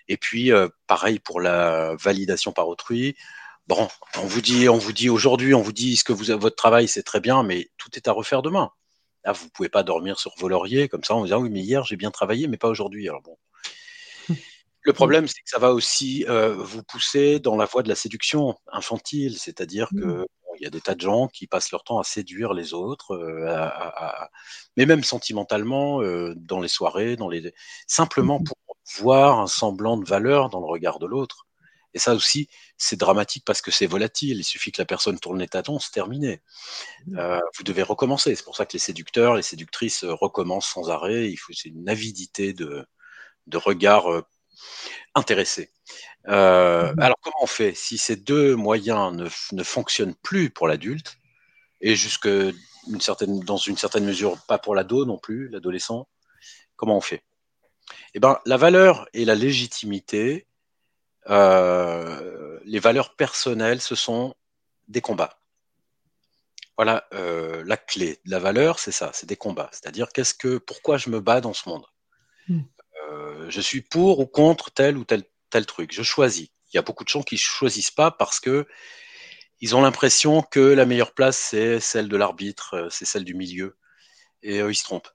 Et 0.09 0.16
puis, 0.16 0.53
euh, 0.53 0.68
pareil 0.87 1.20
pour 1.20 1.40
la 1.40 1.94
validation 1.96 2.53
par 2.53 2.68
autrui. 2.68 3.16
Bon, 3.68 3.87
on 4.16 4.26
vous 4.26 4.40
dit, 4.40 4.66
on 4.70 4.78
vous 4.78 4.94
dit 4.94 5.11
aujourd'hui, 5.11 5.52
on 5.52 5.61
vous 5.61 5.74
dit 5.74 5.96
ce 5.96 6.02
que 6.02 6.14
vous, 6.14 6.24
votre 6.38 6.57
travail, 6.57 6.88
c'est 6.88 7.02
très 7.02 7.20
bien, 7.20 7.42
mais 7.42 7.68
tout 7.76 7.90
est 7.96 8.09
à 8.09 8.12
refaire 8.12 8.40
demain. 8.40 8.70
Là, 9.24 9.33
vous 9.33 9.50
pouvez 9.50 9.68
pas 9.68 9.83
dormir 9.83 10.18
sur 10.18 10.33
vos 10.38 10.48
lauriers 10.48 10.88
comme 10.88 11.04
ça 11.04 11.14
en 11.14 11.18
vous 11.18 11.26
disant 11.26 11.42
oui, 11.42 11.50
mais 11.50 11.61
hier 11.61 11.85
j'ai 11.85 11.96
bien 11.96 12.11
travaillé, 12.11 12.48
mais 12.48 12.57
pas 12.57 12.68
aujourd'hui. 12.68 13.07
Alors 13.11 13.20
bon, 13.20 13.37
le 14.81 14.92
problème, 14.94 15.28
c'est 15.28 15.42
que 15.42 15.50
ça 15.50 15.59
va 15.59 15.74
aussi 15.74 16.24
euh, 16.31 16.54
vous 16.54 16.83
pousser 16.83 17.40
dans 17.40 17.57
la 17.57 17.66
voie 17.66 17.83
de 17.83 17.90
la 17.90 17.94
séduction 17.94 18.59
infantile, 18.72 19.38
c'est-à-dire 19.38 19.90
que 19.90 20.22
mmh. 20.22 20.26
il 20.59 20.64
y 20.64 20.66
a 20.66 20.70
des 20.70 20.81
tas 20.81 20.94
de 20.94 21.02
gens 21.02 21.28
qui 21.28 21.46
passent 21.46 21.70
leur 21.70 21.85
temps 21.85 21.98
à 21.98 22.04
séduire 22.04 22.54
les 22.54 22.72
autres, 22.72 23.12
euh, 23.12 23.68
mais 24.78 24.87
même 24.87 25.04
sentimentalement 25.04 26.00
euh, 26.00 26.33
dans 26.37 26.61
les 26.61 26.68
soirées, 26.68 27.16
dans 27.16 27.28
les 27.28 27.52
simplement 27.87 28.40
mmh. 28.40 28.44
pour 28.44 28.57
voir 29.00 29.40
un 29.40 29.46
semblant 29.46 29.98
de 29.98 30.09
valeur 30.09 30.48
dans 30.48 30.61
le 30.61 30.66
regard 30.66 30.98
de 30.98 31.07
l'autre. 31.07 31.48
Et 31.99 32.01
ça 32.01 32.15
aussi, 32.15 32.49
c'est 32.77 32.97
dramatique 32.97 33.43
parce 33.45 33.61
que 33.61 33.73
c'est 33.73 33.89
volatile. 33.89 34.39
Il 34.39 34.45
suffit 34.45 34.71
que 34.71 34.81
la 34.81 34.87
personne 34.87 35.19
tourne 35.19 35.41
les 35.41 35.49
tâtons, 35.49 35.81
c'est 35.81 35.91
terminé. 35.91 36.43
Mmh. 37.07 37.41
vous 37.57 37.65
devez 37.65 37.83
recommencer. 37.83 38.37
C'est 38.37 38.45
pour 38.45 38.55
ça 38.55 38.67
que 38.67 38.75
les 38.75 38.79
séducteurs, 38.79 39.35
les 39.35 39.43
séductrices 39.43 40.05
recommencent 40.05 40.69
sans 40.69 40.91
arrêt. 40.91 41.29
Il 41.29 41.37
faut 41.37 41.53
c'est 41.53 41.71
une 41.71 41.89
avidité 41.89 42.53
de, 42.53 42.87
de 43.49 43.57
regard 43.57 44.07
intéressé. 45.15 45.73
Euh, 46.29 46.93
mhm. 46.93 47.01
alors 47.01 47.17
comment 47.23 47.37
on 47.43 47.47
fait? 47.47 47.75
Si 47.75 47.99
ces 47.99 48.17
deux 48.17 48.55
moyens 48.55 49.13
ne, 49.53 49.63
fonctionnent 49.63 50.15
plus 50.15 50.51
pour 50.51 50.69
l'adulte 50.69 51.17
et 51.81 51.95
jusque 51.95 52.27
une 52.27 53.01
certaine, 53.01 53.41
dans 53.41 53.57
une 53.57 53.77
certaine 53.77 54.05
mesure 54.05 54.39
pas 54.47 54.59
pour 54.59 54.75
l'ado 54.75 55.05
non 55.05 55.19
plus, 55.19 55.49
l'adolescent 55.49 56.09
Comment 56.77 56.97
on 56.97 57.01
fait? 57.01 57.25
Eh 58.15 58.21
ben, 58.21 58.39
la 58.47 58.57
valeur 58.57 59.09
et 59.13 59.25
la 59.25 59.35
légitimité, 59.35 60.47
euh, 61.29 62.59
les 62.64 62.79
valeurs 62.79 63.14
personnelles, 63.14 63.81
ce 63.81 63.95
sont 63.95 64.35
des 64.88 65.01
combats. 65.01 65.41
Voilà 66.77 67.07
euh, 67.12 67.64
la 67.67 67.77
clé. 67.77 68.21
La 68.25 68.38
valeur, 68.38 68.79
c'est 68.79 68.93
ça, 68.93 69.11
c'est 69.12 69.27
des 69.27 69.37
combats. 69.37 69.69
C'est-à-dire 69.73 70.09
qu'est-ce 70.09 70.35
que, 70.35 70.59
pourquoi 70.59 70.97
je 70.97 71.11
me 71.11 71.21
bats 71.21 71.41
dans 71.41 71.53
ce 71.53 71.69
monde? 71.69 71.85
Hmm. 72.49 72.62
Euh, 73.11 73.51
je 73.51 73.61
suis 73.61 73.83
pour 73.83 74.21
ou 74.21 74.27
contre 74.27 74.71
tel 74.71 74.97
ou 74.97 75.05
tel, 75.05 75.25
tel 75.51 75.67
truc. 75.67 75.93
Je 75.93 76.03
choisis. 76.03 76.49
Il 76.73 76.77
y 76.77 76.79
a 76.79 76.83
beaucoup 76.83 77.05
de 77.05 77.09
gens 77.09 77.23
qui 77.23 77.35
ne 77.35 77.41
choisissent 77.41 77.91
pas 77.91 78.11
parce 78.11 78.41
que 78.41 78.67
ils 79.61 79.75
ont 79.75 79.81
l'impression 79.81 80.43
que 80.43 80.61
la 80.61 80.87
meilleure 80.87 81.14
place, 81.14 81.37
c'est 81.37 81.81
celle 81.81 82.09
de 82.09 82.17
l'arbitre, 82.17 82.88
c'est 82.91 83.05
celle 83.05 83.25
du 83.25 83.35
milieu. 83.35 83.77
Et 84.43 84.59
ils 84.59 84.77
se 84.77 84.85
trompent. 84.85 85.11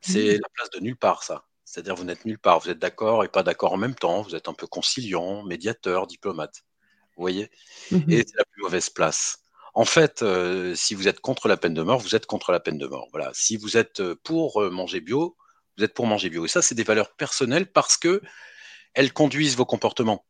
C'est 0.00 0.38
la 0.38 0.48
place 0.54 0.70
de 0.70 0.80
nulle 0.80 0.96
part, 0.96 1.22
ça. 1.22 1.44
C'est-à-dire, 1.64 1.94
vous 1.94 2.04
n'êtes 2.04 2.24
nulle 2.24 2.38
part. 2.38 2.60
Vous 2.60 2.70
êtes 2.70 2.78
d'accord 2.78 3.24
et 3.24 3.28
pas 3.28 3.42
d'accord 3.42 3.72
en 3.72 3.76
même 3.76 3.94
temps. 3.94 4.22
Vous 4.22 4.34
êtes 4.34 4.48
un 4.48 4.54
peu 4.54 4.66
conciliant, 4.66 5.42
médiateur, 5.44 6.06
diplomate. 6.06 6.62
Vous 7.16 7.22
voyez? 7.22 7.50
Mmh 7.90 8.10
Et 8.10 8.18
c'est 8.26 8.36
la 8.36 8.44
plus 8.44 8.62
mauvaise 8.62 8.90
place. 8.90 9.38
En 9.74 9.84
fait, 9.84 10.22
euh, 10.22 10.74
si 10.76 10.94
vous 10.94 11.08
êtes 11.08 11.20
contre 11.20 11.48
la 11.48 11.56
peine 11.56 11.74
de 11.74 11.82
mort, 11.82 11.98
vous 11.98 12.14
êtes 12.14 12.26
contre 12.26 12.52
la 12.52 12.60
peine 12.60 12.78
de 12.78 12.86
mort. 12.86 13.08
Voilà. 13.12 13.30
Si 13.34 13.56
vous 13.56 13.76
êtes 13.76 14.00
euh, 14.00 14.14
pour 14.22 14.62
euh, 14.62 14.70
manger 14.70 15.00
bio, 15.00 15.36
vous 15.76 15.84
êtes 15.84 15.94
pour 15.94 16.06
manger 16.06 16.30
bio. 16.30 16.44
Et 16.44 16.48
ça, 16.48 16.62
c'est 16.62 16.76
des 16.76 16.84
valeurs 16.84 17.14
personnelles 17.16 17.70
parce 17.70 17.96
que 17.96 18.22
elles 18.94 19.12
conduisent 19.12 19.56
vos 19.56 19.64
comportements. 19.64 20.24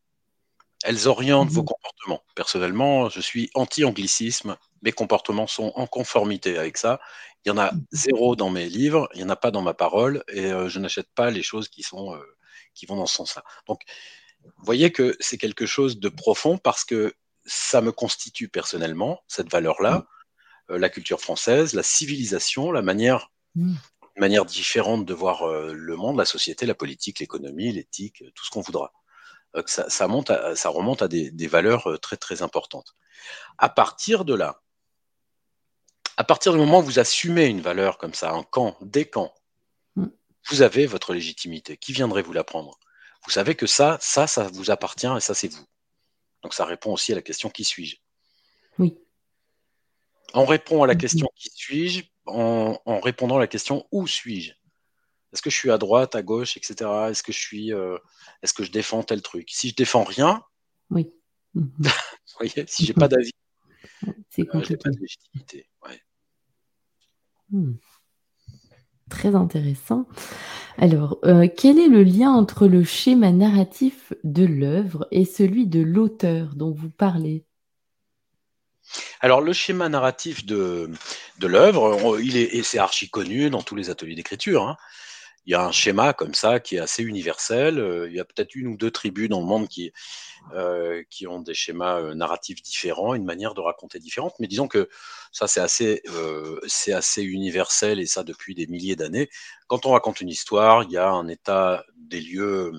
Elles 0.85 1.07
orientent 1.07 1.49
vos 1.49 1.63
Mmh 1.63 1.65
comportements. 1.65 2.23
Personnellement, 2.35 3.09
je 3.09 3.19
suis 3.19 3.49
anti-anglicisme. 3.55 4.55
Mes 4.83 4.91
comportements 4.91 5.47
sont 5.47 5.73
en 5.75 5.87
conformité 5.87 6.59
avec 6.59 6.77
ça. 6.77 6.99
Il 7.43 7.49
y 7.49 7.51
en 7.51 7.57
a 7.57 7.71
Mmh 7.71 7.85
zéro 7.91 8.35
dans 8.35 8.51
mes 8.51 8.69
livres, 8.69 9.09
il 9.13 9.17
n'y 9.17 9.23
en 9.23 9.29
a 9.29 9.35
pas 9.35 9.51
dans 9.51 9.63
ma 9.63 9.73
parole, 9.73 10.23
et 10.27 10.45
euh, 10.45 10.69
je 10.69 10.79
n'achète 10.79 11.09
pas 11.15 11.31
les 11.31 11.41
choses 11.41 11.69
qui, 11.69 11.81
sont, 11.81 12.13
euh, 12.13 12.19
qui 12.75 12.85
vont 12.85 12.95
dans 12.97 13.07
ce 13.07 13.15
sens-là. 13.15 13.43
Donc, 13.67 13.81
vous 14.43 14.65
voyez 14.65 14.91
que 14.91 15.17
c'est 15.19 15.39
quelque 15.39 15.65
chose 15.65 15.99
de 15.99 16.09
profond 16.09 16.59
parce 16.59 16.85
que 16.85 17.15
ça 17.45 17.81
me 17.81 17.91
constitue 17.91 18.47
personnellement, 18.47 19.21
cette 19.27 19.51
valeur-là, 19.51 20.05
euh, 20.69 20.77
la 20.77 20.89
culture 20.89 21.19
française, 21.19 21.73
la 21.73 21.83
civilisation, 21.83 22.71
la 22.71 22.83
manière, 22.83 23.31
manière 24.17 24.45
différente 24.45 25.05
de 25.05 25.13
voir 25.13 25.47
le 25.47 25.95
monde, 25.95 26.17
la 26.17 26.25
société, 26.25 26.65
la 26.65 26.75
politique, 26.75 27.19
l'économie, 27.19 27.71
l'éthique, 27.71 28.23
tout 28.33 28.45
ce 28.45 28.51
qu'on 28.51 28.61
voudra. 28.61 28.93
Euh, 29.55 29.63
que 29.63 29.69
ça, 29.71 29.89
ça, 29.89 30.07
monte 30.07 30.29
à- 30.29 30.55
ça 30.55 30.69
remonte 30.69 31.01
à 31.01 31.07
des, 31.07 31.31
des 31.31 31.47
valeurs 31.47 31.89
euh, 31.89 31.97
très 31.97 32.17
très 32.17 32.41
importantes. 32.41 32.93
À 33.57 33.69
partir 33.69 34.25
de 34.25 34.33
là, 34.33 34.61
à 36.17 36.23
partir 36.23 36.51
du 36.53 36.57
moment 36.59 36.79
où 36.79 36.83
vous 36.83 36.99
assumez 36.99 37.45
une 37.47 37.61
valeur 37.61 37.97
comme 37.97 38.13
ça, 38.13 38.31
un 38.31 38.43
camp, 38.43 38.77
des 38.81 39.05
camps, 39.09 39.33
Mmh. 39.97 40.07
vous 40.49 40.61
avez 40.61 40.87
votre 40.87 41.13
légitimité. 41.13 41.77
Qui 41.77 41.93
viendrait 41.93 42.21
vous 42.21 42.33
la 42.33 42.43
prendre? 42.43 42.77
Vous 43.23 43.31
savez 43.31 43.55
que 43.55 43.65
ça, 43.65 43.97
ça, 44.01 44.27
ça 44.27 44.49
vous 44.49 44.69
appartient 44.71 45.07
et 45.15 45.21
ça, 45.21 45.33
c'est 45.33 45.47
vous. 45.47 45.65
Donc 46.43 46.53
ça 46.53 46.65
répond 46.65 46.91
aussi 46.91 47.13
à 47.13 47.15
la 47.15 47.21
question 47.21 47.49
qui 47.49 47.63
suis-je? 47.63 47.95
Oui. 48.77 48.97
On 50.33 50.45
répond 50.45 50.83
à 50.83 50.87
la 50.87 50.95
Mmh 50.95 50.97
question 50.97 51.27
qui 51.37 51.49
suis-je? 51.53 52.03
En, 52.25 52.77
en 52.85 52.99
répondant 52.99 53.37
à 53.37 53.39
la 53.39 53.47
question 53.47 53.87
où 53.91 54.05
suis-je? 54.05 54.51
Est-ce 55.35 55.41
que 55.43 55.51
je 55.51 55.57
suis 55.57 55.71
à 55.71 55.77
droite, 55.77 56.15
à 56.15 56.23
gauche, 56.23 56.57
etc. 56.57 57.09
Est-ce 57.11 57.21
que 57.23 57.33
je 57.33 57.39
suis, 57.39 57.73
euh, 57.73 57.97
est-ce 58.41 58.53
que 58.53 58.63
je 58.63 58.71
défends 58.71 59.03
tel 59.03 59.21
truc? 59.21 59.49
Si 59.51 59.69
je 59.69 59.75
défends 59.75 60.05
rien, 60.05 60.43
Oui. 60.89 61.13
Vous 61.55 61.69
voyez, 62.39 62.65
si 62.67 62.85
j'ai 62.85 62.93
pas 62.93 63.07
d'avis, 63.09 63.31
C'est 64.29 64.47
euh, 64.55 64.63
j'ai 64.63 64.77
pas 64.77 64.89
compliqué. 64.89 64.89
de 64.89 64.99
légitimité. 65.01 65.69
Ouais. 65.83 66.01
Mmh. 67.51 67.73
Très 69.09 69.35
intéressant. 69.35 70.07
Alors, 70.77 71.19
heu, 71.25 71.47
quel 71.47 71.79
est 71.79 71.87
le 71.89 72.03
lien 72.03 72.31
entre 72.31 72.67
le 72.67 72.83
schéma 72.83 73.31
narratif 73.31 74.13
de 74.23 74.45
l'œuvre 74.45 75.07
et 75.11 75.25
celui 75.25 75.67
de 75.67 75.81
l'auteur 75.81 76.55
dont 76.55 76.71
vous 76.71 76.89
parlez? 76.89 77.45
Alors 79.19 79.41
le 79.41 79.53
schéma 79.53 79.89
narratif 79.89 80.45
de, 80.45 80.89
de 81.39 81.47
l'œuvre, 81.47 82.19
il 82.21 82.37
est, 82.37 82.55
et 82.55 82.63
c'est 82.63 82.77
archi 82.77 83.09
connu 83.09 83.49
dans 83.49 83.61
tous 83.63 83.75
les 83.75 83.89
ateliers 83.89 84.15
d'écriture. 84.15 84.67
hein. 84.67 84.77
Il 85.45 85.51
y 85.51 85.55
a 85.55 85.63
un 85.63 85.71
schéma 85.71 86.13
comme 86.13 86.33
ça 86.33 86.59
qui 86.59 86.75
est 86.75 86.79
assez 86.79 87.03
universel. 87.03 87.79
Euh, 87.79 88.09
Il 88.09 88.15
y 88.15 88.19
a 88.19 88.25
peut-être 88.25 88.55
une 88.55 88.67
ou 88.67 88.77
deux 88.77 88.91
tribus 88.91 89.29
dans 89.29 89.39
le 89.39 89.45
monde 89.45 89.67
qui, 89.67 89.91
euh, 90.53 91.03
qui 91.09 91.27
ont 91.27 91.39
des 91.41 91.53
schémas 91.53 91.99
euh, 92.01 92.13
narratifs 92.13 92.61
différents, 92.61 93.15
une 93.15 93.25
manière 93.25 93.53
de 93.55 93.61
raconter 93.61 93.99
différente. 93.99 94.35
Mais 94.39 94.47
disons 94.47 94.67
que 94.67 94.89
ça, 95.31 95.47
c'est 95.47 95.59
assez, 95.59 96.01
euh, 96.09 96.59
c'est 96.67 96.93
assez 96.93 97.23
universel 97.23 97.99
et 97.99 98.05
ça 98.05 98.23
depuis 98.23 98.53
des 98.55 98.67
milliers 98.67 98.95
d'années. 98.95 99.29
Quand 99.67 99.85
on 99.85 99.91
raconte 99.91 100.21
une 100.21 100.29
histoire, 100.29 100.83
il 100.83 100.91
y 100.91 100.97
a 100.97 101.09
un 101.09 101.27
état 101.27 101.83
des 101.97 102.21
lieux, 102.21 102.71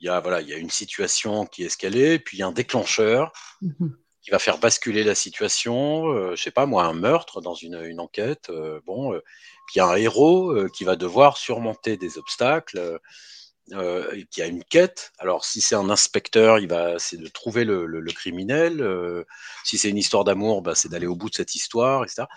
il 0.00 0.06
y 0.06 0.08
a, 0.10 0.20
voilà, 0.20 0.40
il 0.40 0.48
y 0.48 0.52
a 0.54 0.56
une 0.56 0.70
situation 0.70 1.46
qui 1.46 1.62
est 1.62 1.66
escalée, 1.66 2.18
puis 2.18 2.36
il 2.36 2.40
y 2.40 2.42
a 2.42 2.46
un 2.46 2.52
déclencheur 2.52 3.32
Mmh 3.62 3.88
qui 4.22 4.30
va 4.30 4.38
faire 4.38 4.58
basculer 4.58 5.02
la 5.02 5.14
situation, 5.14 6.12
euh, 6.12 6.36
je 6.36 6.42
sais 6.42 6.50
pas 6.50 6.66
moi, 6.66 6.84
un 6.84 6.92
meurtre 6.92 7.40
dans 7.40 7.54
une, 7.54 7.82
une 7.82 8.00
enquête, 8.00 8.52
bon, 8.84 9.18
y 9.78 9.80
a 9.80 9.86
un 9.86 9.96
héros 9.96 10.50
euh, 10.52 10.68
qui 10.68 10.84
va 10.84 10.96
devoir 10.96 11.36
surmonter 11.36 11.96
des 11.96 12.18
obstacles, 12.18 12.98
euh, 13.72 14.12
et 14.14 14.26
qui 14.26 14.42
a 14.42 14.46
une 14.46 14.64
quête. 14.64 15.12
Alors 15.18 15.44
si 15.44 15.60
c'est 15.60 15.76
un 15.76 15.90
inspecteur, 15.90 16.58
il 16.58 16.68
va 16.68 16.98
c'est 16.98 17.16
de 17.18 17.28
trouver 17.28 17.64
le, 17.64 17.86
le- 17.86 18.00
le 18.00 18.12
criminel. 18.12 18.80
euh, 18.82 19.24
si 19.64 19.78
c'est 19.78 19.90
une 19.90 19.98
histoire 19.98 20.24
d'amour, 20.24 20.62
bah, 20.62 20.74
c'est 20.74 20.88
d'aller 20.88 21.06
au 21.06 21.14
bout 21.16 21.30
de 21.30 21.34
cette 21.36 21.54
histoire, 21.54 22.04
etc. 22.04 22.28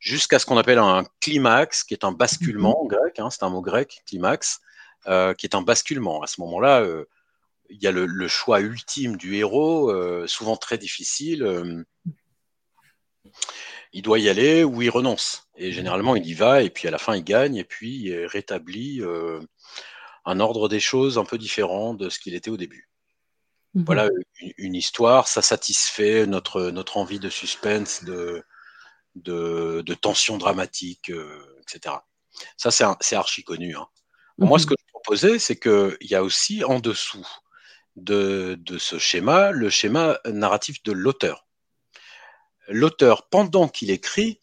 Jusqu'à 0.00 0.38
ce 0.38 0.46
qu'on 0.46 0.58
appelle 0.58 0.78
un 0.78 1.04
climax, 1.20 1.84
qui 1.84 1.94
est 1.94 2.04
un 2.04 2.12
basculement 2.12 2.82
en 2.82 2.86
grec, 2.86 3.18
hein, 3.18 3.30
c'est 3.30 3.42
un 3.44 3.50
mot 3.50 3.62
grec, 3.62 4.02
climax, 4.06 4.60
qui 5.06 5.46
est 5.46 5.54
un 5.54 5.62
basculement. 5.62 6.22
À 6.22 6.26
ce 6.26 6.40
moment-là, 6.42 6.84
il 7.70 7.82
y 7.82 7.86
a 7.86 7.92
le, 7.92 8.06
le 8.06 8.28
choix 8.28 8.60
ultime 8.60 9.16
du 9.16 9.36
héros, 9.36 9.92
souvent 10.26 10.56
très 10.56 10.76
difficile. 10.78 11.84
Il 13.94 14.02
doit 14.02 14.20
y 14.20 14.28
aller 14.30 14.64
ou 14.64 14.82
il 14.82 14.90
renonce. 14.90 15.48
Et 15.56 15.72
généralement, 15.72 16.16
il 16.16 16.26
y 16.26 16.34
va, 16.34 16.62
et 16.62 16.70
puis 16.70 16.88
à 16.88 16.92
la 16.92 16.98
fin, 16.98 17.16
il 17.16 17.24
gagne, 17.24 17.56
et 17.56 17.64
puis 17.64 18.02
il 18.04 18.26
rétablit 18.26 19.02
euh, 19.02 19.40
un 20.26 20.40
ordre 20.40 20.68
des 20.68 20.80
choses 20.80 21.18
un 21.18 21.24
peu 21.24 21.38
différent 21.38 21.94
de 21.94 22.10
ce 22.10 22.18
qu'il 22.20 22.34
était 22.34 22.50
au 22.50 22.58
début. 22.58 22.90
Mmh 23.74 23.84
Voilà 23.86 24.08
une, 24.40 24.52
une 24.58 24.74
histoire, 24.74 25.28
ça 25.28 25.42
satisfait 25.42 26.26
notre, 26.26 26.70
notre 26.70 26.96
envie 26.98 27.20
de 27.20 27.30
suspense, 27.30 28.04
de, 28.04 28.44
de, 29.16 29.82
de 29.86 29.94
tension 29.94 30.38
dramatique, 30.38 31.10
euh, 31.10 31.40
etc. 31.62 31.96
Ça, 32.56 32.70
c'est 33.00 33.16
archi 33.16 33.44
connu. 33.44 33.76
hein. 33.76 33.88
Moi, 34.40 34.58
ce 34.58 34.66
Mmh 34.66 34.68
que 34.68 34.74
je 34.78 34.84
proposais, 34.92 35.38
c'est 35.38 35.58
qu'il 35.58 35.96
y 36.02 36.14
a 36.16 36.24
aussi 36.24 36.64
en 36.64 36.80
dessous 36.80 37.26
de, 37.96 38.56
de 38.60 38.78
ce 38.78 38.98
schéma 38.98 39.52
le 39.52 39.70
schéma 39.70 40.18
narratif 40.26 40.82
de 40.84 40.92
l'auteur. 40.92 41.46
L'auteur, 42.68 43.28
pendant 43.28 43.68
qu'il 43.68 43.90
écrit, 43.90 44.40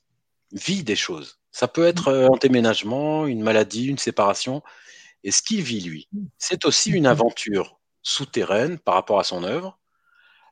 vit 0.52 0.84
des 0.84 0.96
choses. 0.96 1.40
Ça 1.52 1.68
peut 1.68 1.86
être 1.86 2.10
euh, 2.10 2.28
un 2.28 2.38
déménagement, 2.38 3.26
une 3.26 3.42
maladie, 3.42 3.88
une 3.88 3.98
séparation. 3.98 4.62
Et 5.24 5.32
ce 5.32 5.42
qu'il 5.42 5.62
vit, 5.62 5.82
lui, 5.82 6.10
c'est 6.38 6.66
aussi 6.66 6.92
une 6.92 7.08
aventure 7.08 7.80
souterraine 8.02 8.80
par 8.80 8.96
rapport 8.96 9.20
à 9.20 9.24
son 9.24 9.44
œuvre, 9.44 9.80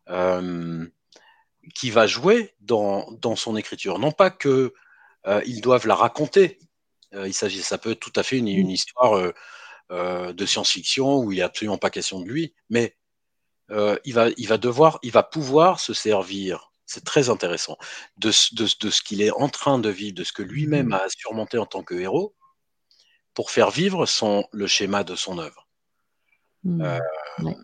euh, 0.09 0.87
qui 1.75 1.91
va 1.91 2.07
jouer 2.07 2.55
dans, 2.61 3.11
dans 3.11 3.35
son 3.35 3.55
écriture. 3.55 3.99
Non 3.99 4.11
pas 4.11 4.31
que 4.31 4.73
euh, 5.27 5.41
doivent 5.61 5.87
la 5.87 5.95
raconter. 5.95 6.57
Euh, 7.13 7.27
il 7.27 7.33
s'agit, 7.33 7.61
ça 7.61 7.77
peut 7.77 7.91
être 7.91 7.99
tout 7.99 8.13
à 8.15 8.23
fait 8.23 8.37
une, 8.37 8.47
histoire 8.47 9.33
de 9.91 10.45
science-fiction 10.45 11.17
où 11.17 11.31
il 11.31 11.37
n'est 11.37 11.43
absolument 11.43 11.77
pas 11.77 11.89
question 11.89 12.21
de 12.21 12.27
lui, 12.27 12.53
mais 12.69 12.95
il, 13.69 14.13
va, 14.13 14.29
il 14.37 14.47
va 14.47 14.57
devoir, 14.57 14.99
il 15.03 15.11
va 15.11 15.23
pouvoir 15.23 15.79
se 15.79 15.93
servir. 15.93 16.68
C'est 16.89 17.05
très 17.05 17.29
intéressant 17.29 17.77
de, 18.17 18.31
ce- 18.31 18.53
de, 18.55 18.67
ce- 18.67 18.77
de 18.81 18.89
ce 18.89 19.01
qu'il 19.03 19.21
est 19.21 19.31
en 19.31 19.49
train 19.49 19.79
de 19.79 19.89
vivre, 19.89 20.15
de 20.17 20.23
ce 20.25 20.33
que 20.33 20.43
lui-même 20.43 20.91
a 20.93 21.07
surmonté 21.09 21.57
en 21.57 21.65
tant 21.67 21.83
que 21.83 21.95
héros, 21.95 22.35
pour 23.33 23.49
faire 23.49 23.71
vivre 23.71 24.05
son, 24.05 24.45
le 24.51 24.67
schéma 24.67 25.03
de 25.03 25.15
son 25.15 25.39
œuvre. 25.39 25.67
Mmh. 26.63 26.81
Euh, 26.81 26.99
Ouais. 27.39 27.57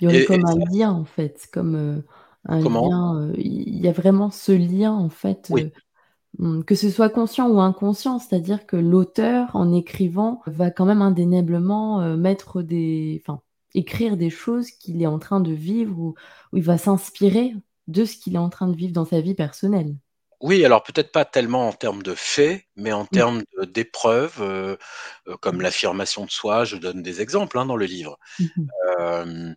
Il 0.00 0.04
y 0.04 0.08
aurait 0.08 0.22
et, 0.22 0.24
et 0.24 0.24
comme 0.24 0.44
un 0.44 0.56
ça, 0.56 0.64
lien 0.72 0.90
en 0.92 1.04
fait, 1.04 1.48
comme, 1.52 1.76
heu, 1.76 2.04
un 2.46 2.60
comment? 2.60 2.90
lien, 2.90 3.20
heu, 3.30 3.34
il 3.38 3.80
y 3.80 3.88
a 3.88 3.92
vraiment 3.92 4.30
ce 4.30 4.52
lien 4.52 4.92
en 4.92 5.08
fait, 5.10 5.52
Oui, 5.52 5.70
mmh, 6.38 6.64
que 6.64 6.74
ce 6.76 6.90
soit 6.90 7.10
conscient 7.10 7.50
ou 7.50 7.60
inconscient. 7.60 8.18
C'est-à-dire 8.20 8.66
que 8.66 8.76
l'auteur, 8.76 9.50
en 9.56 9.72
écrivant, 9.72 10.42
va 10.46 10.70
quand 10.70 10.86
même 10.86 11.02
indéniablement, 11.02 12.16
mettre 12.16 12.62
des 12.62 13.22
enfin, 13.24 13.42
écrire 13.74 14.16
des 14.16 14.30
choses 14.30 14.70
qu'il 14.70 15.02
est 15.02 15.06
en 15.06 15.18
train 15.18 15.40
de 15.40 15.52
vivre 15.52 15.98
ou 15.98 16.14
il 16.52 16.62
va 16.62 16.78
s'inspirer 16.78 17.54
de 17.88 18.04
ce 18.04 18.16
qu'il 18.16 18.34
est 18.34 18.38
en 18.38 18.50
train 18.50 18.68
de 18.68 18.76
vivre 18.76 18.92
dans 18.92 19.04
sa 19.04 19.20
vie 19.20 19.34
personnelle. 19.34 19.96
Oui, 20.42 20.64
alors 20.64 20.82
peut-être 20.82 21.12
pas 21.12 21.26
tellement 21.26 21.68
en 21.68 21.72
termes 21.74 22.02
de 22.02 22.14
faits, 22.14 22.62
mais 22.74 22.92
en 22.92 23.04
Mmh. 23.04 23.08
termes 23.12 23.42
d'épreuves, 23.62 24.38
euh, 24.40 24.74
euh, 25.28 25.36
comme 25.36 25.60
l'affirmation 25.60 26.24
de 26.24 26.30
soi. 26.30 26.64
Je 26.64 26.76
donne 26.76 27.02
des 27.02 27.20
exemples 27.20 27.58
hein, 27.58 27.66
dans 27.66 27.76
le 27.76 27.84
livre. 27.84 28.18
Mmh 28.38 28.46
mh. 28.56 28.70
Euh, 29.00 29.54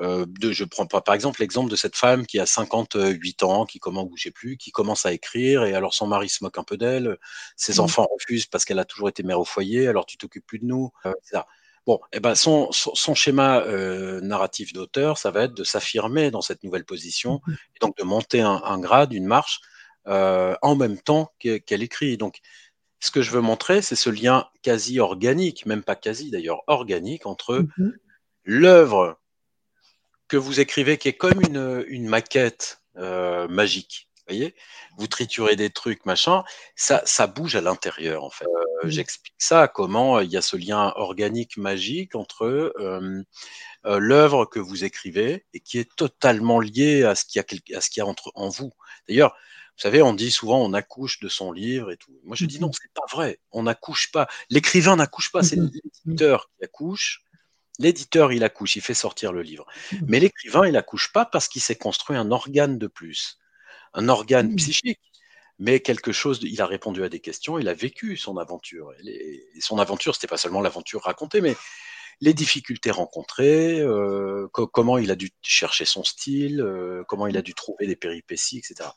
euh, 0.00 0.26
de, 0.28 0.52
je 0.52 0.64
prends 0.64 0.86
par 0.86 1.14
exemple 1.14 1.40
l'exemple 1.40 1.70
de 1.70 1.76
cette 1.76 1.96
femme 1.96 2.26
qui 2.26 2.38
a 2.40 2.46
58 2.46 3.42
ans, 3.44 3.66
qui 3.66 3.80
commence, 3.80 4.08
ou 4.10 4.16
je 4.16 4.24
sais 4.24 4.30
plus, 4.32 4.56
qui 4.58 4.72
commence 4.72 5.06
à 5.06 5.12
écrire, 5.12 5.64
et 5.64 5.74
alors 5.74 5.94
son 5.94 6.06
mari 6.08 6.28
se 6.28 6.44
moque 6.44 6.58
un 6.58 6.64
peu 6.64 6.76
d'elle, 6.78 7.18
ses 7.56 7.80
Mmh. 7.80 7.80
enfants 7.80 8.08
refusent 8.12 8.46
parce 8.46 8.64
qu'elle 8.64 8.80
a 8.80 8.84
toujours 8.86 9.08
été 9.10 9.22
mère 9.24 9.40
au 9.40 9.44
foyer, 9.46 9.88
alors 9.88 10.06
tu 10.06 10.18
t'occupes 10.18 10.46
plus 10.46 10.58
de 10.60 10.66
nous, 10.66 10.90
etc. 11.04 11.44
Bon, 11.86 12.00
eh 12.12 12.18
ben 12.20 12.34
son, 12.34 12.70
son, 12.72 12.94
son 12.94 13.14
schéma 13.14 13.60
euh, 13.60 14.20
narratif 14.20 14.72
d'auteur, 14.72 15.18
ça 15.18 15.30
va 15.30 15.44
être 15.44 15.54
de 15.54 15.62
s'affirmer 15.64 16.30
dans 16.32 16.40
cette 16.42 16.64
nouvelle 16.64 16.84
position, 16.84 17.40
Mmh 17.46 17.52
et 17.76 17.78
donc 17.80 17.96
de 17.96 18.02
monter 18.04 18.40
un, 18.40 18.60
un 18.64 18.78
grade, 18.78 19.12
une 19.12 19.26
marche, 19.26 19.60
euh, 20.08 20.54
en 20.62 20.74
même 20.76 20.98
temps 20.98 21.32
que- 21.40 21.58
qu'elle 21.58 21.82
écrit. 21.82 22.16
Donc, 22.16 22.40
ce 23.00 23.10
que 23.10 23.22
je 23.22 23.30
veux 23.30 23.40
montrer, 23.40 23.82
c'est 23.82 23.96
ce 23.96 24.10
lien 24.10 24.48
quasi 24.62 24.98
organique, 25.00 25.66
même 25.66 25.82
pas 25.84 25.96
quasi 25.96 26.30
d'ailleurs, 26.30 26.62
organique 26.66 27.26
entre 27.26 27.66
Mmh 27.78 27.90
l'œuvre 28.48 29.18
que 30.28 30.36
vous 30.36 30.60
écrivez 30.60 30.98
qui 30.98 31.08
est 31.08 31.16
comme 31.16 31.40
une, 31.42 31.84
une 31.88 32.06
maquette 32.08 32.80
euh, 32.96 33.48
magique. 33.48 34.05
Voyez? 34.28 34.54
Vous 34.98 35.06
triturez 35.08 35.56
des 35.56 35.70
trucs, 35.70 36.06
machin, 36.06 36.44
ça 36.76 37.02
ça 37.06 37.26
bouge 37.26 37.56
à 37.56 37.60
l'intérieur, 37.60 38.24
en 38.24 38.30
fait. 38.30 38.46
Oui. 38.84 38.92
j'explique 38.92 39.34
ça, 39.38 39.68
comment 39.68 40.20
il 40.20 40.30
y 40.30 40.36
a 40.36 40.42
ce 40.42 40.56
lien 40.56 40.92
organique 40.96 41.56
magique 41.56 42.14
entre, 42.16 42.72
heu, 42.78 43.24
l'œuvre 43.98 44.46
que 44.46 44.60
vous 44.60 44.84
écrivez 44.84 45.46
et 45.54 45.60
qui 45.60 45.78
est 45.78 45.94
totalement 45.96 46.60
liée 46.60 47.04
à 47.04 47.14
ce 47.16 47.24
qu'il 47.26 47.38
y 47.38 47.40
a 47.40 47.44
quelque 47.44 47.74
à 47.76 47.80
ce 47.82 47.90
qu'il 47.90 48.00
y 48.02 48.04
a 48.04 48.06
entre 48.08 48.32
en 48.36 48.48
vous. 48.50 48.72
D'ailleurs, 49.08 49.32
vous 49.78 49.82
savez, 49.82 50.02
on 50.02 50.14
dit 50.14 50.30
souvent: 50.32 50.60
«On 50.64 50.74
accouche 50.74 51.20
de 51.20 51.28
son 51.28 51.52
livre 51.52 51.90
et 51.92 51.96
tout». 51.98 52.12
Moi, 52.24 52.36
je 52.36 52.46
dis: 52.46 52.60
«Non, 52.60 52.68
mh. 52.68 52.72
c'est 52.72 52.92
pas 52.94 53.06
vrai, 53.12 53.40
on 53.52 53.64
n'accouche 53.64 54.12
pas». 54.12 54.28
L'écrivain 54.50 54.96
n'accouche 54.96 55.32
pas, 55.32 55.42
c'est 55.44 55.56
mh. 55.56 55.70
Oui. 56.06 56.16
l'éditeur 56.16 56.48
qui 56.58 56.64
accouche. 56.66 57.22
L'éditeur, 57.80 58.32
il 58.32 58.44
accouche, 58.44 58.76
il 58.76 58.82
fait 58.82 58.94
sortir 58.94 59.32
le 59.34 59.42
livre. 59.42 59.66
Mmh. 59.92 59.98
Mais 60.08 60.20
l'écrivain, 60.20 60.66
il 60.68 60.76
accouche 60.78 61.12
pas 61.12 61.26
parce 61.26 61.48
qu'il 61.48 61.62
s'est 61.62 61.76
construit 61.76 62.16
un 62.18 62.30
organe 62.32 62.78
de 62.78 62.86
plus. 62.88 63.38
Un 63.96 64.08
organe 64.08 64.50
Mmh. 64.52 64.56
psychique, 64.56 65.00
mais 65.58 65.80
quelque 65.80 66.12
chose 66.12 66.38
de 66.40 66.46
il 66.46 66.60
a 66.62 66.66
répondu 66.66 67.02
à 67.02 67.08
des 67.08 67.20
questions, 67.20 67.58
il 67.58 67.68
a 67.68 67.74
vécu 67.74 68.16
son 68.16 68.36
aventure 68.36 68.92
et 68.98 69.02
les 69.02 69.44
et 69.56 69.60
son 69.60 69.78
aventure, 69.78 70.14
c'était 70.14 70.28
pas 70.28 70.36
seulement 70.36 70.60
l'aventure 70.60 71.02
racontée, 71.02 71.40
mais 71.40 71.56
les 72.20 72.34
difficultés 72.34 72.90
rencontrées, 72.90 73.82
co 74.52 74.66
comment 74.68 74.98
il 74.98 75.10
a 75.10 75.16
dû 75.16 75.30
chercher 75.42 75.86
son 75.86 76.04
style, 76.04 76.60
heu, 76.60 77.04
comment 77.08 77.26
il 77.26 77.36
a 77.36 77.42
dû 77.42 77.54
trouver 77.54 77.86
des 77.86 77.96
péripéties 77.96 78.58
et 78.58 78.62
cetera. 78.62 78.94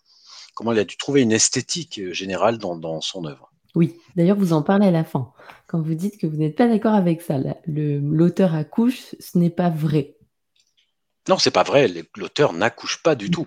Comment 0.53 0.73
il 0.73 0.79
a 0.79 0.85
dû 0.85 0.97
trouver 0.97 1.21
une 1.21 1.31
esthétique, 1.31 1.99
heu, 1.99 2.13
générale 2.13 2.57
dans 2.57 2.75
dans 2.77 3.01
son 3.01 3.25
œuvre. 3.25 3.51
Oui, 3.75 3.95
d'ailleurs, 4.15 4.37
vous 4.37 4.53
en 4.53 4.63
parlez 4.63 4.87
à 4.87 4.91
la 4.91 5.03
fin, 5.03 5.31
quand 5.67 5.81
vous 5.81 5.95
dites 5.95 6.17
que 6.19 6.27
vous 6.27 6.37
n'êtes 6.37 6.57
pas 6.57 6.67
d'accord 6.67 6.95
avec 6.95 7.21
ça, 7.21 7.37
l'auteur 7.67 8.55
accouche, 8.55 9.15
ce 9.19 9.37
n'est 9.37 9.51
pas 9.51 9.69
vrai. 9.69 10.17
Non, 11.29 11.37
c'est 11.37 11.51
pas 11.51 11.63
vrai, 11.63 11.87
l'auteur 12.17 12.53
n'accouche 12.53 13.03
pas 13.03 13.15
du 13.15 13.29
tout. 13.29 13.45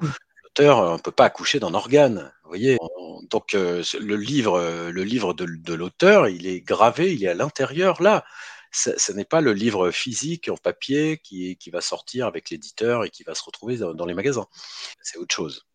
Mh. 0.58 0.62
L'auteur, 0.62 0.80
heu, 0.94 0.98
peut 0.98 1.10
pas 1.12 1.24
accoucher 1.26 1.60
d'un 1.60 1.74
organe, 1.74 2.32
vous 2.44 2.48
voyez? 2.50 2.78
On 2.80 3.22
donc 3.30 3.50
ce 3.52 3.96
le 3.98 4.16
livre, 4.16 4.58
heu, 4.58 4.90
le 4.90 5.04
livre 5.04 5.32
de 5.34 5.74
l'auteur, 5.74 6.28
il 6.28 6.46
est 6.46 6.60
gravé, 6.60 7.12
il 7.14 7.24
est 7.24 7.28
à 7.28 7.34
l'intérieur, 7.34 8.02
là. 8.02 8.24
Ce 8.74 9.12
n'est 9.12 9.26
pas 9.26 9.40
le 9.42 9.52
livre 9.52 9.90
physique 9.90 10.48
en 10.48 10.56
papier 10.56 11.18
qui 11.18 11.58
va 11.72 11.80
sortir 11.82 12.26
avec 12.26 12.48
l'éditeur 12.50 13.04
et 13.04 13.10
qui 13.10 13.22
va 13.22 13.34
se 13.34 13.44
retrouver 13.44 13.76
dans 13.76 14.06
les 14.06 14.14
magasins. 14.14 14.46
C'est 15.02 15.18
autre 15.18 15.34
chose. 15.34 15.66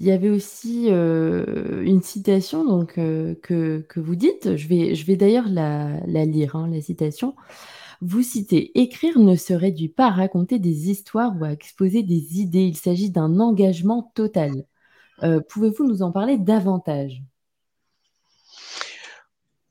Il 0.00 0.06
y 0.06 0.12
avait 0.12 0.30
aussi, 0.30 0.88
une 0.88 2.02
citation 2.02 2.64
donc 2.64 2.94
que 2.94 3.84
que 3.88 4.00
vous 4.00 4.14
dites, 4.16 4.56
je 4.56 4.68
vais 4.68 4.94
je 4.94 5.04
vais 5.06 5.16
d'ailleurs 5.16 5.48
la 5.48 5.98
la 6.06 6.24
lire, 6.24 6.56
hein, 6.56 6.68
la 6.72 6.80
citation. 6.80 7.34
Vous 8.04 8.22
citez: 8.22 8.76
«Écrire 8.80 9.20
ne 9.20 9.36
se 9.36 9.52
réduit 9.52 9.88
pas 9.88 10.06
à 10.06 10.10
raconter 10.10 10.58
des 10.58 10.90
histoires 10.90 11.32
ou 11.40 11.44
à 11.44 11.52
exposer 11.52 12.02
des 12.02 12.40
idées, 12.40 12.64
il 12.64 12.76
s'agit 12.76 13.10
d'un 13.10 13.38
engagement 13.38 14.10
total». 14.16 14.64
Heu, 15.22 15.40
pouvez-vous 15.40 15.86
nous 15.86 16.02
en 16.02 16.10
parler 16.10 16.36
davantage? 16.36 17.22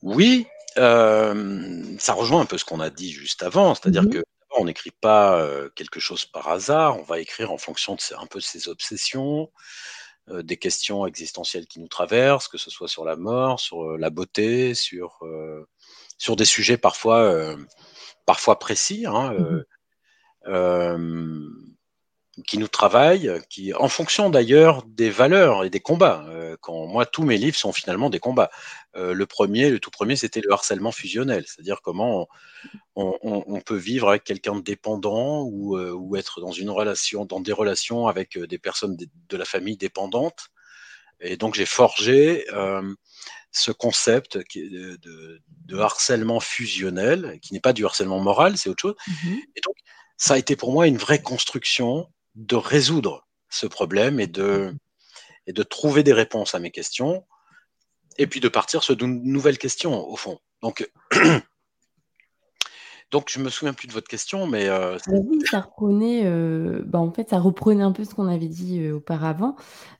Oui, 0.01 0.45
hem, 0.77 1.97
ça 1.99 2.13
rejoint 2.13 2.39
un 2.39 2.45
peu 2.45 2.57
ce 2.57 2.63
qu'on 2.63 2.79
a 2.79 2.89
dit 2.89 3.11
juste 3.11 3.43
avant, 3.43 3.71
Mmh 3.71 3.75
c'est-à-dire 3.75 4.03
que 4.03 4.19
mh. 4.19 4.23
d'abord 4.39 4.61
on 4.61 4.65
n'écrit 4.65 4.91
pas, 5.01 5.43
heu, 5.43 5.71
quelque 5.75 5.99
chose 5.99 6.23
par 6.23 6.47
hasard, 6.47 6.97
on 6.97 7.03
va 7.03 7.19
écrire 7.19 7.51
en 7.51 7.57
fonction 7.57 7.95
de 7.95 7.99
ses 7.99 8.15
un 8.15 8.27
peu 8.27 8.39
de 8.39 8.45
ses 8.45 8.69
obsessions, 8.69 9.51
des 10.31 10.55
questions 10.55 11.05
existentielles 11.05 11.67
qui 11.67 11.81
nous 11.81 11.89
traversent, 11.89 12.47
que 12.47 12.57
ce 12.57 12.69
soit 12.69 12.87
sur 12.87 13.03
la 13.03 13.17
mort, 13.17 13.59
sur, 13.59 13.97
la 13.97 14.09
beauté, 14.09 14.73
sur, 14.73 15.19
des 16.37 16.45
sujets 16.45 16.77
parfois, 16.77 17.55
parfois 18.31 18.57
précis, 18.59 19.05
hein, 19.07 19.33
Mmh 19.33 19.43
mh. 19.43 19.63
heu, 20.47 20.53
hem, 20.53 21.49
qui 22.47 22.57
nous 22.59 22.67
travaillent, 22.79 23.31
qui 23.49 23.73
en 23.73 23.89
fonction 23.89 24.29
d'ailleurs 24.35 24.83
des 25.01 25.11
valeurs 25.11 25.57
et 25.65 25.69
des 25.69 25.81
combats, 25.81 26.19
heu, 26.29 26.57
quand 26.61 26.87
moi 26.87 27.05
tous 27.05 27.23
mes 27.29 27.37
livres 27.37 27.57
sont 27.57 27.73
finalement 27.73 28.09
des 28.15 28.19
combats. 28.27 28.51
Le 28.95 29.25
1er, 29.25 29.69
le 29.69 29.79
tout 29.79 29.91
1er, 29.91 30.15
c'était 30.17 30.41
le 30.45 30.51
harcèlement 30.53 30.93
fusionnel, 31.01 31.43
c'est-à-dire 31.47 31.81
comment 31.87 32.27
on 32.95 33.09
on 33.31 33.43
on 33.55 33.61
peut 33.69 33.81
vivre 33.91 34.07
avec 34.09 34.23
quelqu'un 34.23 34.55
de 34.55 34.61
dépendant 34.73 35.43
ou 35.43 36.15
être 36.21 36.41
dans 36.41 36.53
une 36.63 36.71
relation 36.81 37.25
dans 37.25 37.41
des 37.47 37.53
relations 37.63 38.01
avec, 38.13 38.29
des 38.53 38.59
personnes 38.67 38.97
de 39.33 39.37
la 39.37 39.45
famille 39.45 39.77
dépendantes 39.77 40.43
et 41.21 41.37
donc 41.37 41.55
j'ai 41.55 41.67
forgé, 41.81 42.45
ce 43.51 43.71
concept 43.71 44.43
qui 44.45 44.59
est 44.61 44.69
de 44.69 44.95
de 44.97 45.41
de 45.65 45.77
harcèlement 45.77 46.39
fusionnel, 46.39 47.39
qui 47.41 47.53
n'est 47.53 47.59
pas 47.59 47.73
du 47.73 47.85
harcèlement 47.85 48.19
moral, 48.19 48.57
c'est 48.57 48.69
autre 48.69 48.81
chose 48.81 48.95
Mmh 49.07 49.29
mh. 49.29 49.37
et 49.55 49.61
donc 49.65 49.75
ça 50.17 50.35
a 50.35 50.37
été 50.37 50.55
pour 50.55 50.71
moi 50.71 50.87
une 50.87 50.97
vraie 50.97 51.21
construction 51.21 52.07
de 52.35 52.55
résoudre 52.55 53.27
ce 53.49 53.67
problème 53.67 54.19
et 54.19 54.27
de 54.27 54.73
et 55.47 55.53
de 55.53 55.63
trouver 55.63 56.03
des 56.03 56.13
réponses 56.13 56.55
à 56.55 56.59
mes 56.59 56.71
questions 56.71 57.25
et 58.17 58.27
puis 58.27 58.39
de 58.39 58.47
partir 58.49 58.83
sur 58.83 58.95
de 58.95 59.05
nouvelles 59.05 59.57
questions, 59.57 60.07
au 60.07 60.15
fond. 60.15 60.39
Donc 60.61 60.89
donc 63.11 63.29
je 63.31 63.39
me 63.39 63.49
souviens 63.49 63.73
plus 63.73 63.87
de 63.87 63.93
votre 63.93 64.07
question, 64.09 64.47
mais 64.47 64.67
heu, 64.69 64.97
Bah 65.07 65.13
oui, 65.25 65.47
ça 65.49 65.61
reprenait, 65.61 66.25
heu, 66.27 66.83
bah, 66.85 66.99
en 66.99 67.11
fait, 67.11 67.29
ça 67.29 67.39
reprenait 67.39 67.81
un 67.81 67.91
peu 67.91 68.03
ce 68.05 68.13
qu'on 68.13 68.27
avait 68.27 68.47
dit, 68.47 68.87
auparavant, 68.91 69.55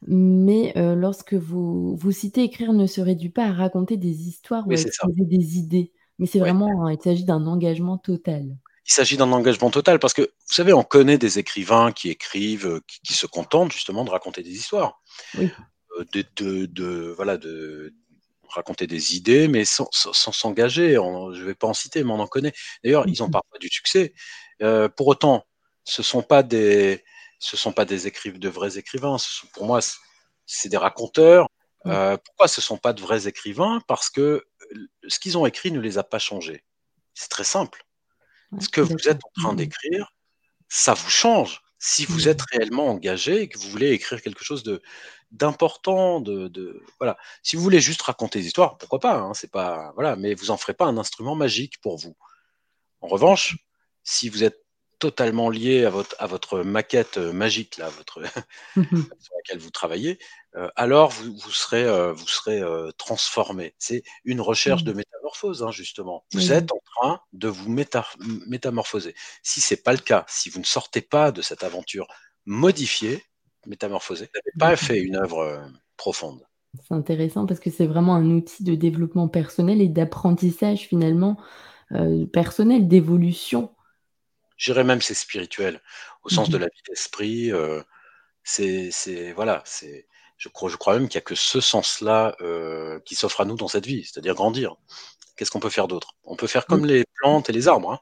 mais 0.06 0.74
lorsque 0.95 1.34
vous 1.34 1.95
vous 1.95 2.12
citez: 2.12 2.43
«Écrire 2.43 2.71
ne 2.74 2.86
se 2.86 3.02
réduit 3.02 3.30
pas 3.30 3.45
à 3.47 3.52
raconter 3.52 3.97
des 3.97 4.28
histoires 4.28 4.67
ou 4.69 4.76
à 4.76 4.80
exposer 4.80 5.26
des 5.26 5.58
idées», 5.58 5.91
mais 6.19 6.28
c'est 6.28 6.39
Ouais. 6.39 6.52
vraiment 6.52 6.88
il 6.89 7.02
s'agit 7.02 7.26
d'un 7.26 7.47
engagement 7.47 7.97
total. 7.97 8.58
Il 8.88 8.91
s'agit 8.93 9.17
d'un 9.17 9.32
engagement 9.32 9.69
total 9.69 10.00
parce 10.00 10.13
que, 10.13 10.21
vous 10.24 10.54
savez, 10.54 10.74
on 10.74 10.84
connaît 10.84 11.17
des 11.19 11.38
écrivains 11.39 11.91
qui 11.91 12.10
écrivent, 12.10 12.82
qui 12.88 13.00
qui 13.02 13.13
se 13.13 13.28
contentent 13.28 13.71
justement 13.71 14.04
de 14.04 14.10
raconter 14.10 14.41
des 14.43 14.52
histoires, 14.56 15.02
Oui. 15.34 15.56
de 16.13 16.24
de 16.38 16.67
de 16.67 17.13
voilà, 17.15 17.38
de 17.38 17.93
raconter 18.54 18.88
des 18.88 19.16
idées, 19.16 19.48
mais 19.48 19.66
sans 19.66 19.90
s'engager, 19.92 20.98
en 20.98 21.34
je 21.34 21.44
vais 21.44 21.56
pas 21.56 21.68
en 21.68 21.74
citer, 21.74 22.04
mais 22.04 22.12
on 22.12 22.20
en 22.20 22.28
connaît. 22.28 22.54
D'ailleurs, 22.84 23.06
ils 23.08 23.24
ont 23.24 23.28
mh. 23.28 23.32
parfois 23.32 23.60
du 23.60 23.70
succès. 23.70 24.14
Heu, 24.62 24.90
pour 24.90 25.08
autant, 25.08 25.46
ce 25.86 26.04
sont 26.04 26.24
pas 26.24 26.44
des 26.44 27.04
ce 27.40 27.58
sont 27.58 27.74
pas 27.74 27.86
des 27.86 28.08
écriv 28.08 28.40
de 28.40 28.50
vrais 28.50 28.78
écrivains. 28.78 29.18
Sont 29.18 29.48
pour 29.54 29.66
moi, 29.66 29.80
c'est 30.46 30.70
des 30.70 30.78
raconteurs. 30.78 31.48
Heu, 31.88 32.18
pourquoi 32.26 32.48
ce 32.48 32.62
sont 32.62 32.78
pas 32.78 32.94
de 32.94 33.02
vrais 33.02 33.28
écrivains? 33.28 33.82
Parce 33.88 34.10
que 34.10 34.46
ce 35.08 35.20
qu'ils 35.20 35.38
ont 35.38 35.46
écrit 35.46 35.72
ne 35.72 35.80
les 35.80 35.98
a 35.98 36.04
pas 36.04 36.20
changés. 36.20 36.64
C'est 37.16 37.30
très 37.30 37.44
simple. 37.44 37.86
Ce 38.60 38.70
que 38.70 38.82
vous 38.82 39.08
êtes 39.10 39.22
en 39.26 39.42
train 39.42 39.54
d'écrire, 39.56 40.14
ça 40.70 40.94
vous 40.96 41.10
change. 41.10 41.62
Si 41.84 42.06
vous 42.06 42.28
êtes 42.30 42.41
Mmh. 42.41 42.46
réellement 42.54 42.88
engagé 42.89 43.41
et 43.44 43.50
que 43.50 43.58
vous 43.60 43.70
voulez 43.70 43.91
écrire 43.91 44.22
quelque 44.22 44.44
chose 44.44 44.63
de 44.63 44.82
d'important, 45.32 46.22
de 46.22 46.48
de 46.50 46.84
voilà. 47.00 47.17
Si 47.44 47.56
vous 47.56 47.63
voulez 47.63 47.82
juste 47.82 48.02
raconter 48.04 48.39
des 48.39 48.48
histoires, 48.48 48.78
pourquoi 48.78 49.00
pas, 49.00 49.15
hein, 49.17 49.34
c'est 49.34 49.52
pas 49.52 49.91
voilà, 49.96 50.15
mais 50.15 50.36
vous 50.36 50.52
en 50.52 50.58
ferez 50.58 50.76
pas 50.76 50.86
un 50.86 50.98
instrument 50.98 51.36
magique 51.36 51.82
pour 51.82 51.98
vous. 51.98 52.15
En 53.02 53.08
revanche, 53.08 53.58
si 54.04 54.30
vous 54.30 54.44
êtes 54.44 54.63
totalement 55.02 55.50
lié 55.50 55.86
à 55.86 55.90
votre 55.90 56.16
à 56.20 56.28
votre 56.28 56.62
maquette, 56.62 57.18
heu, 57.18 57.34
magique 57.34 57.78
là, 57.78 57.90
votre 57.90 58.22
Mmh 58.76 58.84
mh. 58.92 59.04
sur 59.20 59.34
laquelle 59.38 59.60
vous 59.60 59.72
travaillez, 59.72 60.20
heu, 60.56 60.70
alors 60.76 61.12
vous 61.12 61.34
vous 61.38 61.52
serez, 61.52 61.84
heu, 61.86 62.12
vous 62.12 62.28
serez, 62.28 62.62
heu, 62.62 62.92
transformé. 62.98 63.76
C'est 63.80 64.04
une 64.26 64.42
recherche 64.42 64.84
de 64.86 64.94
métamorphose, 64.94 65.64
hein, 65.64 65.72
justement. 65.72 66.26
Vous 66.34 66.52
êtes 66.54 66.72
en 66.72 66.80
train 66.96 67.22
de 67.34 67.48
vous 67.50 67.70
métamorphoser. 68.48 69.16
Si 69.44 69.62
c'est 69.62 69.84
pas 69.84 69.94
le 69.94 70.00
cas, 70.00 70.26
si 70.28 70.50
vous 70.50 70.60
ne 70.60 70.66
sortez 70.66 71.02
pas 71.02 71.32
de 71.32 71.42
cette 71.42 71.64
aventure 71.64 72.08
modifiée, 72.46 73.24
métamorphosée, 73.68 74.26
vous 74.26 74.40
n'avez 74.40 74.56
pas 74.60 74.78
fait 74.78 75.00
une 75.00 75.16
œuvre, 75.18 75.70
profonde. 75.98 76.46
C'est 76.88 76.94
intéressant 76.96 77.46
parce 77.46 77.60
que 77.60 77.70
c'est 77.70 77.88
vraiment 77.88 78.16
un 78.16 78.30
outil 78.32 78.64
de 78.64 78.76
développement 78.76 79.28
personnel 79.28 79.82
et 79.82 79.90
d'apprentissage 79.90 80.88
finalement, 80.88 81.38
personnel, 82.32 82.88
d'évolution. 82.88 83.72
Je 84.62 84.71
dirais 84.71 84.84
même 84.84 85.02
c'est 85.02 85.15
spirituel, 85.15 85.82
au 86.24 86.30
Mmh 86.30 86.38
sens 86.38 86.50
de 86.52 86.58
mh. 86.58 86.60
la 86.60 86.67
vie 86.67 86.82
d'esprit, 86.88 87.52
heu, 87.52 87.84
c'est 88.43 88.91
voilà, 89.34 89.63
c'est 89.65 90.08
je 90.38 90.50
crois 90.50 90.69
je 90.69 90.78
crois 90.78 90.95
même 91.00 91.10
qu'il 91.10 91.15
y 91.17 91.19
a 91.19 91.21
que 91.21 91.36
ce 91.36 91.62
sens-là, 91.62 92.36
heu, 92.41 93.02
qui 93.06 93.15
s'offre 93.15 93.41
à 93.41 93.45
nous 93.45 93.56
dans 93.58 93.67
cette 93.69 93.88
vie, 93.88 94.04
c'est-à-dire 94.06 94.36
grandir. 94.36 94.76
Qu'est-ce 95.38 95.52
qu'on 95.52 95.60
peut 95.62 95.69
faire 95.71 95.88
d'autre? 95.89 96.15
On 96.26 96.36
peut 96.38 96.47
faire 96.47 96.67
comme 96.67 96.86
les 96.86 97.06
plantes 97.17 97.50
et 97.50 97.54
les 97.54 97.67
arbres, 97.69 97.91
hein. 97.93 98.00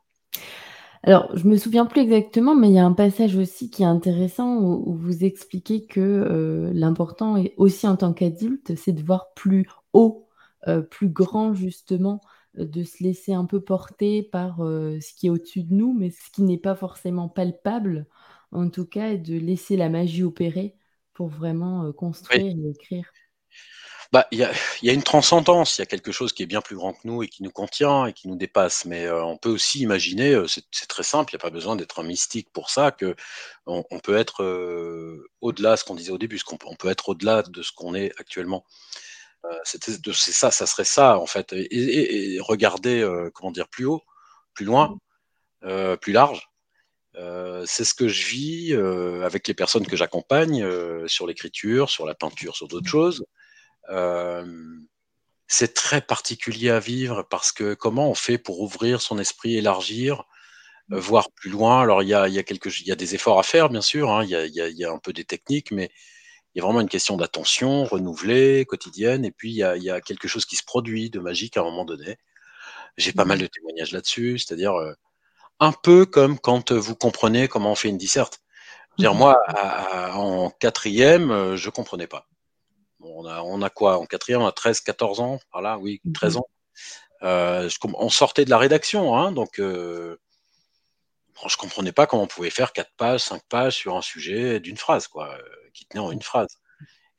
Alors, 1.03 1.29
je 1.35 1.47
me 1.47 1.55
souviens 1.57 1.85
plus 1.85 2.01
exactement, 2.01 2.55
mais 2.55 2.67
il 2.69 2.73
y 2.73 2.79
a 2.79 2.85
un 2.85 2.91
passage 2.93 3.35
aussi 3.37 3.69
qui 3.69 3.83
est 3.83 3.85
intéressant 3.85 4.57
où 4.57 4.83
où 4.91 4.93
vous 4.95 5.23
expliquez 5.23 5.85
que, 5.85 5.99
heu, 6.01 6.71
l'important 6.73 7.41
aussi 7.57 7.87
en 7.87 7.95
tant 7.95 8.13
qu'adulte, 8.13 8.75
c'est 8.75 8.91
de 8.91 9.01
voir 9.03 9.33
plus 9.33 9.67
haut, 9.93 10.27
heu, 10.67 10.85
plus 10.85 11.07
grand 11.09 11.53
justement, 11.53 12.21
de 12.55 12.83
se 12.83 13.03
laisser 13.03 13.33
un 13.33 13.45
peu 13.45 13.61
porter 13.61 14.23
par, 14.23 14.63
heu, 14.63 14.99
ce 15.01 15.13
qui 15.13 15.27
est 15.27 15.29
au-dessus 15.29 15.63
de 15.63 15.73
nous, 15.73 15.93
mais 15.93 16.09
ce 16.11 16.29
qui 16.33 16.43
n'est 16.43 16.57
pas 16.57 16.75
forcément 16.75 17.29
palpable, 17.29 18.07
en 18.51 18.69
tout 18.69 18.85
cas 18.85 19.09
et 19.11 19.17
de 19.17 19.37
laisser 19.37 19.77
la 19.77 19.89
magie 19.89 20.23
opérer 20.23 20.75
pour 21.13 21.27
vraiment, 21.29 21.91
Oui. 22.31 22.43
construire 22.43 22.55
et 22.57 22.69
écrire. 22.71 23.13
Bah, 24.11 24.25
il 24.31 24.39
y 24.39 24.43
a 24.43 24.51
il 24.81 24.87
y 24.87 24.89
a 24.89 24.93
une 24.93 25.03
transcendance, 25.03 25.77
il 25.77 25.81
y 25.81 25.83
a 25.83 25.85
quelque 25.85 26.11
chose 26.11 26.33
qui 26.33 26.41
est 26.41 26.45
bien 26.47 26.61
plus 26.61 26.75
grand 26.75 26.93
que 26.93 26.99
nous 27.03 27.21
et 27.21 27.27
qui 27.27 27.43
nous 27.43 27.51
contient 27.51 28.07
et 28.07 28.13
qui 28.13 28.27
nous 28.27 28.35
dépasse. 28.35 28.85
Mais, 28.85 29.07
on 29.11 29.37
peut 29.37 29.49
aussi 29.49 29.81
imaginer, 29.81 30.41
c'est 30.47 30.87
très 30.87 31.03
simple, 31.03 31.31
il 31.31 31.35
y 31.35 31.37
a 31.37 31.39
pas 31.39 31.51
besoin 31.51 31.75
d'être 31.75 31.99
un 31.99 32.03
mystique 32.03 32.49
pour 32.51 32.71
ça, 32.71 32.89
qu'on 32.91 33.13
on 33.91 33.99
peut 33.99 34.17
être, 34.17 34.43
au-delà, 35.41 35.77
ce 35.77 35.83
qu'on 35.83 35.93
disait 35.95 36.11
au 36.11 36.17
début, 36.17 36.39
ce 36.39 36.43
qu'on 36.43 36.57
on 36.65 36.75
peut 36.75 36.89
être 36.89 37.09
au-delà 37.09 37.43
de 37.43 37.61
ce 37.61 37.71
qu'on 37.71 37.93
est 37.93 38.11
actuellement. 38.19 38.65
De 40.03 40.11
c'est 40.13 40.31
ça, 40.33 40.51
ça 40.51 40.67
serait 40.67 40.83
ça 40.85 41.17
en 41.17 41.25
fait 41.25 41.53
et 41.53 41.61
et 41.61 42.35
et 42.35 42.39
regarder, 42.41 43.01
heu, 43.01 43.31
comment 43.33 43.51
dire? 43.51 43.67
Plus 43.69 43.85
haut, 43.85 44.03
plus 44.53 44.65
loin, 44.65 44.97
Mmh. 45.63 45.69
heu, 45.69 45.97
plus 45.97 46.13
large. 46.13 46.49
C'est 47.65 47.85
ce 47.85 47.93
que 47.93 48.07
je 48.07 48.27
vis, 48.27 48.73
avec 49.23 49.47
les 49.47 49.53
personnes 49.53 49.87
que 49.87 49.95
j'accompagne, 49.97 50.65
sur 51.07 51.27
l'écriture, 51.27 51.89
sur 51.89 52.05
la 52.05 52.15
peinture, 52.15 52.55
sur 52.55 52.67
d'autres 52.67 52.89
choses. 52.89 53.25
C'est 55.47 55.73
très 55.73 56.01
particulier 56.01 56.69
à 56.69 56.79
vivre 56.79 57.23
parce 57.29 57.51
que 57.51 57.73
comment 57.73 58.09
on 58.09 58.13
fait 58.15 58.37
pour 58.37 58.61
ouvrir 58.61 59.01
son 59.01 59.17
esprit, 59.19 59.57
élargir, 59.57 60.23
Mmh. 60.89 60.97
voir 60.99 61.31
plus 61.35 61.51
loin? 61.51 61.81
Alors 61.81 62.03
il 62.03 62.09
y 62.09 62.13
a 62.15 62.27
y 62.29 62.35
y 62.39 62.95
des 62.97 63.15
efforts 63.15 63.39
à 63.39 63.43
faire 63.43 63.69
bien 63.69 63.81
sûr, 63.81 64.11
hein, 64.11 64.23
il 64.25 64.29
y 64.31 64.35
a 64.35 64.45
y 64.69 64.85
a 64.85 64.91
un 64.91 64.99
peu 64.99 65.13
des 65.13 65.25
techniques, 65.25 65.71
mais 65.71 65.89
il 66.55 66.59
y 66.59 66.61
a 66.61 66.65
vraiment 66.65 66.81
une 66.81 66.89
question 66.89 67.17
d'attention 67.17 67.85
renouvelée, 67.85 68.65
quotidienne 68.65 69.25
et 69.25 69.31
puis 69.31 69.51
il 69.51 69.55
y 69.57 69.63
a 69.63 69.77
il 69.77 69.83
y 69.83 69.91
a 69.91 70.01
quelque 70.01 70.27
chose 70.27 70.45
qui 70.45 70.55
se 70.57 70.63
produit 70.65 71.09
de 71.11 71.19
magique 71.19 71.57
à 71.57 71.61
un 71.61 71.63
moment 71.65 71.85
donné. 71.85 72.17
J'ai 72.97 73.13
pas 73.13 73.25
mal 73.25 73.37
Mmh. 73.37 73.41
de 73.41 73.47
témoignages 73.47 73.91
là-dessus, 73.93 74.39
c'est-à-dire, 74.39 74.75
heu, 74.79 74.95
un 75.61 75.73
peu 75.73 76.05
comme 76.07 76.39
quand, 76.39 76.71
heu, 76.73 76.77
vous 76.77 76.95
comprenez 76.95 77.47
comment 77.49 77.71
on 77.73 77.75
fait 77.75 77.89
une 77.89 77.97
disserte. 77.99 78.39
Dire 78.99 79.15
moi 79.15 79.37
à 79.47 80.09
à 80.11 80.17
en 80.17 80.51
4e, 80.51 81.31
heu, 81.31 81.55
je 81.57 81.69
comprenais 81.71 82.07
pas. 82.07 82.27
On 83.01 83.25
a 83.27 83.41
on 83.43 83.61
a 83.63 83.69
quoi 83.71 83.99
en 83.99 84.05
4e? 84.07 84.41
On 84.43 84.47
a 84.47 84.51
13-14 84.53 85.19
ans, 85.21 85.39
par 85.51 85.61
là, 85.63 85.77
oui 85.79 86.01
Mmh 86.05 86.13
13 86.13 86.37
mh. 86.37 86.39
ans. 86.39 86.47
Je 87.23 87.79
com 87.79 87.95
on 87.99 88.09
sortait 88.09 88.45
de 88.45 88.49
la 88.51 88.57
rédaction, 88.59 89.17
hein, 89.17 89.31
donc 89.33 89.59
bon, 89.59 91.49
je 91.49 91.57
comprenais 91.57 91.91
pas 91.91 92.07
comment 92.07 92.23
on 92.23 92.27
pouvait 92.27 92.49
faire 92.49 92.73
4 92.73 92.91
pages, 92.97 93.21
5 93.21 93.41
pages 93.49 93.75
sur 93.75 93.95
un 93.95 94.01
sujet 94.01 94.59
d'une 94.59 94.77
phrase 94.77 95.07
quoi, 95.07 95.37
tenait 95.85 96.03
en 96.03 96.11
une 96.11 96.21
phrase 96.21 96.57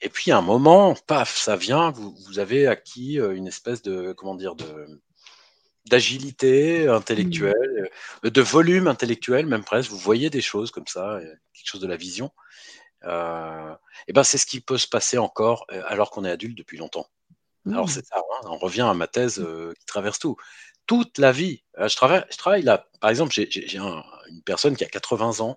et 0.03 0.09
puis 0.11 0.31
à 0.33 0.39
un 0.39 0.43
moment, 0.43 0.95
paf, 1.07 1.37
ça 1.37 1.57
vient, 1.57 1.91
vous 1.93 2.15
vous 2.27 2.39
avez 2.41 2.67
acquis, 2.69 3.19
heu, 3.19 3.35
une 3.37 3.47
espèce 3.49 3.83
de 3.83 4.13
comment 4.13 4.35
dire? 4.37 4.55
De 4.57 5.01
d'agilité 5.87 6.87
Mmh. 6.87 6.91
intellectuelle, 6.91 7.91
heu, 8.25 8.31
de 8.31 8.41
volume 8.43 8.89
intellectuel 8.89 9.47
même 9.47 9.65
presque. 9.65 9.91
Vous 9.91 9.99
voyez 9.99 10.31
des 10.31 10.41
choses 10.43 10.71
comme 10.71 10.87
ça, 10.87 11.19
heu, 11.19 11.23
quelque 11.55 11.67
chose 11.69 11.81
de 11.81 11.87
la 11.89 11.97
vision. 11.97 12.31
Et 14.09 14.13
ben, 14.13 14.25
c'est 14.25 14.39
ce 14.39 14.47
qui 14.47 14.61
peut 14.61 14.79
se 14.79 14.89
passer 14.89 15.19
encore, 15.19 15.67
alors 15.87 16.11
qu'on 16.11 16.25
est 16.25 16.31
adulte 16.31 16.57
depuis 16.59 16.79
longtemps. 16.79 17.07
Alors 17.71 17.87
Mmh. 17.87 17.91
c'est 17.91 18.07
ça, 18.07 18.17
hein, 18.19 18.49
on 18.51 18.59
revient 18.59 18.83
à 18.83 18.95
ma 18.95 19.07
thèse, 19.07 19.41
Mmh. 19.41 19.75
qui 19.79 19.87
traverse 19.87 20.19
tout. 20.19 20.37
Toute 20.87 21.19
la 21.19 21.33
vie, 21.33 21.65
je 21.79 21.95
travaille 21.97 22.25
je 22.31 22.37
travaille 22.37 22.63
là, 22.63 22.87
par 23.01 23.11
exemple, 23.11 23.33
j'ai 23.33 23.49
j'ai 23.51 23.67
j'ai 23.69 23.79
un 23.79 24.03
une 24.29 24.43
personne 24.43 24.77
qui 24.77 24.85
a 24.85 24.89
80 24.89 25.41
ans, 25.41 25.57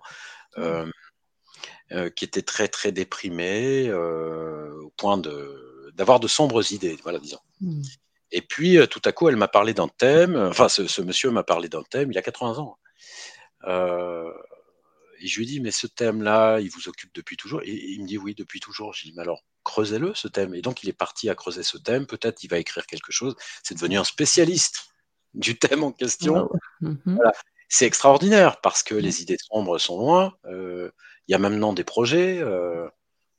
Mmh. 0.56 0.90
Heu, 1.94 2.10
qui 2.10 2.24
était 2.26 2.42
très, 2.42 2.68
très 2.68 2.92
déprimé, 2.92 3.88
heu, 3.88 4.80
au 4.84 4.90
point 4.96 5.18
de 5.18 5.92
d'avoir 5.94 6.20
de 6.20 6.28
sombres 6.28 6.72
idées, 6.72 6.98
voilà 7.04 7.18
disons 7.20 7.38
Mmh. 7.60 7.82
et 8.32 8.42
puis, 8.42 8.78
heu, 8.78 8.86
tout 8.88 9.00
à 9.04 9.12
coup, 9.12 9.28
elle 9.28 9.36
m'a 9.36 9.48
parlé 9.48 9.74
d'un 9.74 9.88
thème, 9.88 10.36
enfin 10.36 10.68
ce 10.68 10.86
ce 10.88 11.02
monsieur 11.02 11.30
m'a 11.30 11.44
parlé 11.44 11.68
d'un 11.68 11.84
thème, 11.84 12.10
il 12.12 12.18
a 12.18 12.22
80 12.22 12.58
ans, 12.58 12.78
et 15.20 15.26
je 15.28 15.36
lui 15.38 15.44
ai 15.44 15.46
dit: 15.48 15.60
«Mais 15.60 15.70
ce 15.70 15.86
thème-là, 15.86 16.60
il 16.60 16.70
vous 16.70 16.88
occupe 16.88 17.14
depuis 17.14 17.36
toujours?» 17.36 17.62
et 17.62 17.70
et 17.70 17.90
il 17.92 18.02
me 18.02 18.06
dit: 18.08 18.18
«Oui, 18.18 18.34
depuis 18.34 18.60
toujours». 18.60 18.92
J'ai 18.94 19.08
dit: 19.10 19.14
«Mais 19.16 19.22
alors 19.22 19.44
creusez-le 19.64 20.14
ce 20.14 20.28
thème» 20.28 20.54
et 20.54 20.62
donc 20.62 20.82
il 20.82 20.88
est 20.90 20.92
parti 20.92 21.30
à 21.30 21.34
creuser 21.36 21.62
ce 21.62 21.78
thème, 21.78 22.06
peut-être 22.06 22.42
il 22.44 22.48
va 22.50 22.58
écrire 22.58 22.86
quelque 22.86 23.12
chose. 23.12 23.34
C'est 23.62 23.74
devenu 23.76 23.96
un 23.98 24.04
spécialiste 24.04 24.86
du 25.34 25.58
thème 25.58 25.84
en 25.84 25.92
question. 25.92 26.34
Waouh! 26.34 26.50
Mmh 26.80 26.90
mh. 27.06 27.14
Voilà, 27.16 27.32
c'est 27.74 27.86
extraordinaire 27.86 28.60
parce 28.62 28.82
que 28.82 28.94
Ouais. 29.00 29.08
les 29.08 29.22
idées 29.22 29.36
sombres 29.38 29.78
sont 29.78 29.98
loin, 29.98 30.34
heu, 30.46 30.92
il 31.28 31.32
y 31.32 31.34
a 31.34 31.38
maintenant 31.38 31.72
des 31.72 31.84
projets, 31.84 32.38
heu, 32.40 32.90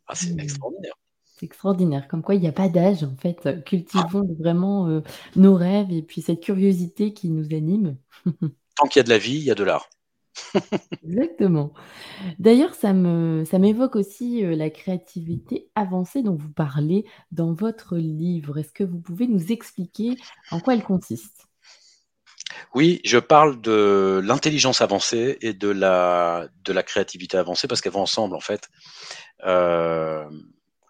ah 0.07 0.15
c'est 0.15 0.35
Mmh. 0.35 0.39
extraordinaire. 0.39 0.95
C'est 1.25 1.45
extraordinaire, 1.47 2.07
comme 2.07 2.23
quoi 2.23 2.35
il 2.35 2.43
y 2.43 2.47
a 2.47 2.53
pas 2.53 2.69
d'âge 2.69 3.03
en 3.03 3.15
fait, 3.17 3.45
heu, 3.47 3.61
cultivons 3.61 4.25
vraiment, 4.39 5.01
nos 5.35 5.55
rêves 5.55 5.91
et 5.91 6.01
puis 6.03 6.21
cette 6.21 6.41
curiosité 6.43 7.13
qui 7.13 7.29
nous 7.29 7.53
anime. 7.55 7.97
Tant 8.77 8.87
qu'il 8.87 8.99
y 8.99 9.01
a 9.01 9.03
de 9.03 9.09
la 9.09 9.17
vie, 9.17 9.35
il 9.37 9.43
y 9.43 9.51
a 9.51 9.55
de 9.55 9.63
l'art. 9.63 9.89
Exactement. 11.03 11.73
D'ailleurs, 12.39 12.75
ça 12.75 12.93
me 12.93 13.45
ça 13.45 13.59
m'évoque 13.59 13.95
aussi, 13.97 14.41
la 14.43 14.69
créativité 14.71 15.69
avancée 15.75 16.23
dont 16.23 16.35
vous 16.35 16.51
parlez 16.51 17.05
dans 17.31 17.53
votre 17.53 17.97
livre. 17.97 18.59
Est-ce 18.59 18.73
que 18.73 18.83
vous 18.85 18.99
pouvez 19.01 19.27
nous 19.27 19.51
expliquer 19.51 20.19
en 20.51 20.61
quoi 20.61 20.75
elle 20.75 20.83
consiste? 20.83 21.47
Oui, 22.73 23.01
je 23.05 23.17
parle 23.17 23.61
de 23.61 24.21
l'intelligence 24.23 24.81
avancée 24.81 25.37
et 25.41 25.53
de 25.53 25.69
la 25.69 26.47
de 26.63 26.73
la 26.73 26.83
créativité 26.83 27.37
avancée 27.37 27.67
parce 27.67 27.81
qu'elles 27.81 27.93
vont 27.93 28.01
ensemble 28.01 28.35
en 28.35 28.39
fait. 28.39 28.69
Hem, 29.45 30.29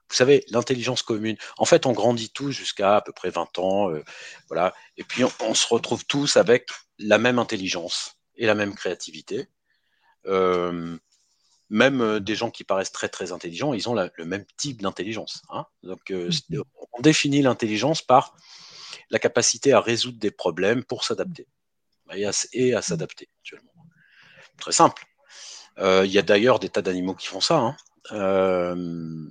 vous 0.09 0.15
savez, 0.15 0.45
l'intelligence 0.51 1.03
commune 1.03 1.37
en 1.57 1.65
fait, 1.65 1.85
on 1.85 1.93
grandit 1.93 2.31
tous 2.31 2.51
jusqu'à 2.51 2.97
à 2.97 3.01
peu 3.01 3.11
près 3.13 3.29
20 3.31 3.59
ans, 3.59 3.91
heu, 3.91 4.03
voilà 4.49 4.73
et 4.97 5.03
puis 5.03 5.23
on 5.25 5.31
on 5.41 5.53
se 5.55 5.67
retrouve 5.67 6.05
tous 6.05 6.37
avec 6.37 6.69
la 6.99 7.17
même 7.19 7.39
intelligence 7.39 8.15
et 8.37 8.45
la 8.47 8.55
même 8.55 8.75
créativité. 8.75 9.47
Hem, 10.27 10.99
même, 11.71 12.19
des 12.21 12.35
gens 12.35 12.51
qui 12.51 12.63
paraissent 12.63 12.91
très, 12.93 13.09
très 13.09 13.31
intelligents, 13.33 13.73
ils 13.73 13.89
ont 13.89 13.95
la 13.95 14.09
le 14.17 14.25
même 14.25 14.45
type 14.57 14.81
d'intelligence, 14.83 15.41
hein. 15.49 15.65
Donc 15.83 16.11
Mmh 16.11 16.29
mh. 16.51 16.61
on 16.93 17.01
définit 17.01 17.41
l'intelligence 17.43 18.01
par 18.03 18.35
la 19.11 19.19
capacité 19.19 19.73
à 19.73 19.81
résoudre 19.81 20.19
des 20.19 20.31
problèmes 20.31 20.83
pour 20.83 21.03
s'adapter 21.05 21.47
et 22.53 22.73
à 22.75 22.81
s'adapter 22.81 23.29
actuellement. 23.41 23.71
Très 24.59 24.71
simple. 24.73 25.05
Heu, 25.79 26.05
il 26.05 26.11
y 26.11 26.19
a 26.19 26.23
d'ailleurs 26.23 26.59
des 26.59 26.69
tas 26.69 26.81
d'animaux 26.83 27.15
qui 27.15 27.27
font 27.27 27.41
ça, 27.41 27.57
hein. 27.57 27.77
Hem 28.11 29.29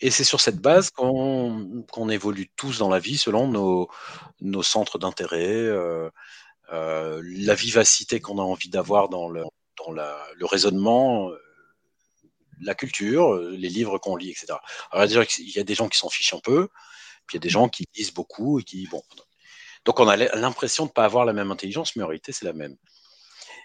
et 0.00 0.10
c'est 0.10 0.24
sur 0.24 0.40
cette 0.40 0.58
base 0.60 0.90
qu'on 0.90 1.84
qu'on 1.92 2.08
évolue 2.10 2.50
tous 2.56 2.78
dans 2.78 2.90
la 2.90 2.98
vie 3.00 3.18
selon 3.18 3.48
nos 3.48 3.88
nos 4.40 4.62
centres 4.64 4.98
d'intérêt, 4.98 5.54
heu, 5.54 6.10
la 6.72 7.54
vivacité 7.56 8.20
qu'on 8.20 8.38
a 8.38 8.42
envie 8.42 8.70
d'avoir 8.70 9.08
dans 9.10 9.28
le 9.30 9.42
dans 9.84 9.92
la 9.92 10.18
le 10.36 10.46
raisonnement, 10.46 11.30
la 12.62 12.74
culture, 12.74 13.34
les 13.36 13.68
livres 13.70 13.98
qu'on 13.98 14.16
lit 14.16 14.30
et 14.30 14.34
cetera. 14.34 14.62
Alors 14.92 15.26
qu'il 15.26 15.50
y 15.50 15.58
a 15.60 15.64
des 15.64 15.74
gens 15.76 15.88
qui 15.88 15.98
s'en 15.98 16.10
fichent 16.10 16.34
un 16.34 16.40
peu, 16.40 16.68
puis 17.26 17.36
il 17.36 17.40
y 17.40 17.42
a 17.42 17.46
des 17.48 17.50
gens 17.50 17.68
qui 17.70 17.86
lisent 17.96 18.14
beaucoup 18.14 18.60
et 18.60 18.64
qui 18.64 18.86
bon, 18.88 19.02
donc 19.84 20.00
on 20.00 20.08
a 20.08 20.16
l'impression 20.16 20.86
de 20.86 20.90
pas 20.92 21.04
avoir 21.04 21.24
la 21.24 21.32
même 21.32 21.50
intelligence, 21.50 21.96
mais 21.96 22.02
en 22.04 22.08
réalité 22.08 22.32
c'est 22.32 22.44
la 22.46 22.52
même. 22.52 22.76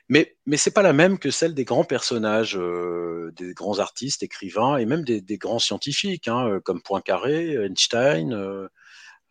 Mais 0.09 0.37
mais 0.45 0.57
c'est 0.57 0.71
pas 0.73 0.83
la 0.83 0.93
même 0.93 1.19
que 1.19 1.31
celle 1.31 1.53
des 1.55 1.65
grands 1.65 1.83
personnages, 1.85 2.57
heu, 2.57 3.31
des 3.37 3.53
grands 3.53 3.79
artistes, 3.79 4.23
écrivains 4.23 4.77
et 4.77 4.85
même 4.85 5.03
des 5.05 5.21
des 5.21 5.37
grands 5.37 5.59
scientifiques, 5.59 6.27
hein, 6.29 6.47
heu, 6.49 6.59
comme 6.61 6.81
Poincaré, 6.83 7.55
Einstein, 7.65 8.33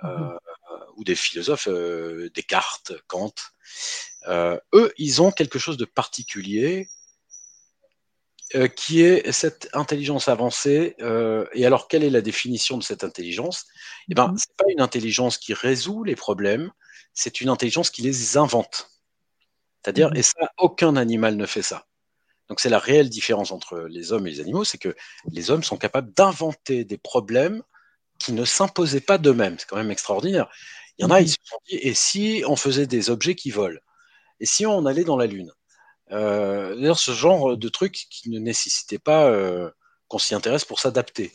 Mmh 0.02 0.20
mh. 0.24 0.30
heu, 0.30 0.38
ou 0.96 1.04
des 1.04 1.14
philosophes, 1.16 1.68
Descartes, 2.34 2.92
Kant. 3.08 3.32
Eux, 4.28 4.92
ils 4.98 5.22
ont 5.22 5.30
quelque 5.30 5.58
chose 5.58 5.76
de 5.76 5.84
particulier 5.84 6.88
heu, 8.54 8.68
qui 8.68 9.02
est 9.02 9.32
cette 9.32 9.68
intelligence 9.74 10.28
avancée, 10.28 10.96
heu 11.00 11.48
et 11.54 11.66
alors 11.66 11.88
quelle 11.88 12.04
est 12.04 12.10
la 12.10 12.20
définition 12.22 12.78
de 12.78 12.82
cette 12.84 13.04
intelligence? 13.04 13.66
Mmh 14.08 14.14
ben, 14.14 14.28
mh. 14.32 14.36
c'est 14.36 14.56
pas 14.56 14.64
une 14.70 14.80
intelligence 14.82 15.38
qui 15.38 15.54
résout 15.54 16.04
les 16.04 16.16
problèmes, 16.16 16.70
c'est 17.14 17.40
une 17.40 17.48
intelligence 17.50 17.90
qui 17.90 18.02
les 18.02 18.36
invente. 18.36 18.90
C'est-à-dire 19.84 20.10
Mmh 20.10 20.16
et 20.16 20.22
ça, 20.22 20.50
aucun 20.58 20.96
animal 20.96 21.36
ne 21.36 21.46
fait 21.46 21.62
ça. 21.62 21.86
Donc 22.50 22.60
c'est 22.60 22.70
la 22.70 22.78
réelle 22.80 23.10
différence 23.10 23.52
entre 23.52 23.80
les 23.90 24.12
hommes 24.12 24.26
et 24.28 24.30
les 24.32 24.40
animaux, 24.40 24.64
c'est 24.64 24.78
que 24.78 24.94
les 25.32 25.50
hommes 25.50 25.64
sont 25.64 25.78
capables 25.78 26.12
d'inventer 26.14 26.84
des 26.84 26.98
problèmes 26.98 27.62
qui 28.20 28.32
ne 28.34 28.44
s'imposaient 28.46 29.00
pas 29.02 29.18
d'eux-mêmes. 29.18 29.58
C'est 29.58 29.68
quand 29.68 29.76
même 29.78 29.90
extraordinaire. 29.92 30.48
Il 30.98 31.04
y 31.04 31.06
en 31.06 31.10
a, 31.12 31.20
ils 31.22 31.26
mh. 31.26 31.28
se 31.30 31.36
sont 31.44 31.58
dit: 31.68 31.76
«Et 31.76 31.94
si 31.94 32.44
on 32.48 32.56
faisait 32.56 32.86
des 32.88 33.10
objets 33.10 33.34
qui 33.36 33.50
volent? 33.52 33.80
Et 34.40 34.46
si 34.46 34.66
on 34.66 34.86
allait 34.86 35.04
dans 35.04 35.16
la 35.18 35.26
lune?» 35.26 35.52
Heu, 36.12 36.74
d'ailleurs 36.76 36.98
ce 36.98 37.12
genre 37.12 37.56
de 37.56 37.68
truc 37.68 38.06
qui 38.10 38.30
ne 38.30 38.38
nécessitait 38.38 38.98
pas, 38.98 39.30
heu, 39.30 39.72
qu'on 40.08 40.18
s'y 40.18 40.34
intéresse 40.34 40.64
pour 40.64 40.80
s'adapter. 40.80 41.32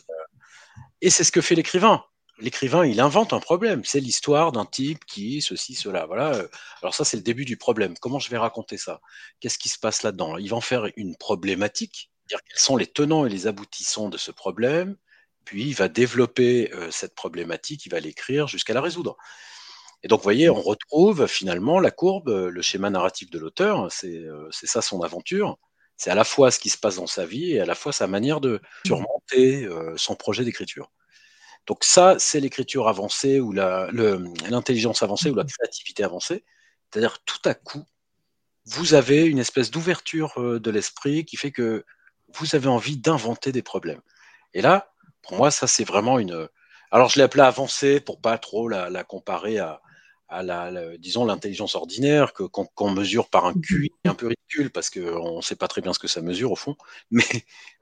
Et 1.00 1.10
c'est 1.10 1.24
ce 1.24 1.32
que 1.32 1.40
fait 1.40 1.54
l'écrivain. 1.54 2.04
L'écrivain, 2.38 2.86
il 2.86 3.00
invente 3.00 3.32
un 3.34 3.40
problème. 3.40 3.84
C'est 3.84 4.00
l'histoire 4.00 4.52
d'un 4.52 4.64
type 4.64 5.04
qui 5.04 5.42
ceci, 5.42 5.74
cela, 5.74 6.06
voilà, 6.06 6.42
alors 6.82 6.94
ça, 6.94 7.04
c'est 7.04 7.16
le 7.18 7.22
début 7.22 7.44
du 7.44 7.56
problème. 7.56 7.94
Comment 8.00 8.18
je 8.18 8.30
vais 8.30 8.38
raconter 8.38 8.78
ça? 8.78 9.00
Qu'est-ce 9.40 9.58
qui 9.58 9.68
se 9.68 9.78
passe 9.78 10.02
là-dedans? 10.02 10.38
Il 10.38 10.48
va 10.48 10.56
en 10.56 10.62
faire 10.62 10.86
une 10.96 11.16
problématique, 11.16 12.10
dire 12.28 12.40
quels 12.48 12.58
sont 12.58 12.76
les 12.76 12.86
tenants 12.86 13.26
et 13.26 13.28
les 13.28 13.46
aboutissants 13.46 14.08
de 14.08 14.16
ce 14.16 14.30
problème, 14.30 14.96
puis 15.44 15.64
il 15.64 15.74
va 15.74 15.88
développer, 15.88 16.70
cette 16.90 17.14
problématique, 17.14 17.84
il 17.86 17.90
va 17.90 18.00
l'écrire 18.00 18.46
jusqu'à 18.46 18.72
la 18.72 18.80
résoudre. 18.80 19.16
Et 20.02 20.08
donc 20.08 20.20
vous 20.20 20.24
voyez, 20.24 20.48
Mmh. 20.48 20.52
on 20.52 20.62
retrouve 20.62 21.26
finalement 21.26 21.78
la 21.80 21.90
courbe, 21.90 22.28
le 22.30 22.62
schéma 22.62 22.90
narratif 22.90 23.30
de 23.30 23.38
l'auteur, 23.38 23.90
c'est, 23.92 24.08
heu, 24.18 24.48
c'est 24.50 24.66
ça 24.66 24.82
son 24.82 25.02
aventure. 25.02 25.58
C'est 25.96 26.10
à 26.10 26.14
la 26.14 26.24
fois 26.24 26.50
ce 26.50 26.58
qui 26.58 26.70
se 26.70 26.78
passe 26.78 26.96
dans 26.96 27.06
sa 27.06 27.26
vie 27.26 27.52
et 27.52 27.60
à 27.60 27.66
la 27.66 27.74
fois 27.74 27.92
sa 27.92 28.06
manière 28.06 28.40
de 28.40 28.54
Mmh. 28.56 28.60
surmonter, 28.86 29.64
heu, 29.66 29.94
son 29.96 30.16
projet 30.16 30.44
d'écriture. 30.44 30.90
Donc 31.66 31.84
ça, 31.84 32.16
c'est 32.18 32.40
l'écriture 32.40 32.88
avancée 32.88 33.40
ou 33.40 33.52
l'intelligence 33.52 35.02
avancée 35.02 35.30
ou 35.30 35.34
la 35.34 35.44
créativité 35.44 36.02
avancée. 36.04 36.44
C'est-à-dire 36.90 37.18
tout 37.24 37.40
à 37.44 37.54
coup, 37.54 37.84
vous 38.66 38.94
avez 38.94 39.24
une 39.26 39.38
espèce 39.38 39.70
d'ouverture 39.70 40.40
euh, 40.40 40.60
de 40.60 40.70
l'esprit 40.70 41.24
qui 41.24 41.36
fait 41.36 41.52
que 41.52 41.84
vous 42.34 42.54
avez 42.54 42.68
envie 42.68 42.96
d'inventer 42.96 43.52
des 43.52 43.62
problèmes. 43.62 44.00
Et 44.54 44.62
là, 44.62 44.92
pour 45.22 45.36
moi, 45.36 45.50
ça 45.50 45.66
c'est 45.66 45.84
vraiment 45.84 46.18
une. 46.18 46.48
Alors 46.90 47.08
je 47.08 47.16
l'ai 47.18 47.22
appelé 47.24 47.42
avancée 47.42 48.00
pour 48.00 48.20
pas 48.20 48.38
trop 48.38 48.68
la, 48.68 49.04
comparer 49.04 49.58
à, 49.58 49.80
la, 50.30 50.96
disons 50.98 51.24
l'intelligence 51.24 51.74
ordinaire 51.74 52.32
que 52.32 52.44
qu'on 52.44 52.90
mesure 52.90 53.28
par 53.28 53.46
un 53.46 53.54
QI 53.54 53.92
un 54.04 54.14
peu 54.14 54.28
ridicule 54.28 54.70
parce 54.70 54.90
qu'on 54.90 55.36
ne 55.36 55.42
sait 55.42 55.56
pas 55.56 55.68
très 55.68 55.80
bien 55.80 55.92
ce 55.92 55.98
que 55.98 56.08
ça 56.08 56.22
mesure 56.22 56.52
au 56.52 56.56
fond. 56.56 56.76
Mais 57.10 57.24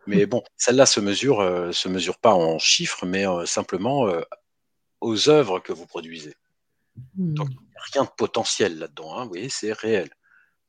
mais 0.09 0.25
bon, 0.25 0.43
celle-là 0.57 0.87
se 0.87 1.01
mesure, 1.01 1.41
euh, 1.41 1.71
se 1.73 1.89
mesure 1.89 2.19
pas 2.19 2.33
en 2.33 2.59
chiffres, 2.59 3.05
mais 3.05 3.29
euh, 3.29 3.45
simplement 3.45 4.09
euh, 4.09 4.23
aux 5.01 5.29
œuvres 5.29 5.61
que 5.61 5.73
vous 5.73 5.87
produisez. 5.87 6.35
Hmm. 7.17 7.35
Donc, 7.35 7.49
il 7.51 7.57
n'y 7.57 7.77
a 7.77 7.83
rien 7.93 8.05
de 8.05 8.11
potentiel 8.17 8.79
là-dedans. 8.79 9.19
Hein, 9.19 9.25
vous 9.25 9.29
voyez, 9.29 9.51
c'est 9.51 9.73
réel. 9.73 10.09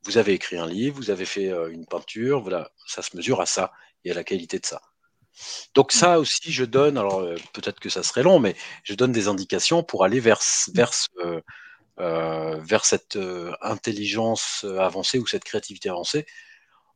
Vous 0.04 0.18
avez 0.18 0.34
écrit 0.34 0.58
un 0.58 0.68
livre, 0.68 0.98
vous 0.98 1.10
avez 1.10 1.26
fait 1.26 1.52
une 1.72 1.86
peinture, 1.86 2.42
voilà, 2.42 2.72
ça 2.86 3.02
se 3.02 3.18
mesure 3.18 3.42
à 3.42 3.46
ça 3.46 3.72
et 4.06 4.12
à 4.12 4.14
la 4.14 4.24
qualité 4.24 4.58
de 4.58 4.66
ça. 4.66 4.82
Donc 5.74 5.92
ça 5.92 6.20
aussi, 6.20 6.54
je 6.54 6.64
donne, 6.64 6.98
alors 6.98 7.22
peut-être 7.52 7.82
que 7.82 7.90
ça 7.90 8.02
serait 8.02 8.24
long, 8.24 8.40
mais 8.40 8.56
je 8.84 8.94
donne 8.94 9.12
des 9.12 9.28
indications 9.28 9.84
pour 9.84 10.06
aller 10.06 10.22
vers, 10.22 10.40
vers, 10.74 10.94
vers 12.00 12.86
cette 12.86 13.18
intelligence 13.62 14.66
avancée 14.78 15.20
ou 15.20 15.28
cette 15.28 15.44
créativité 15.44 15.90
avancée. 15.90 16.26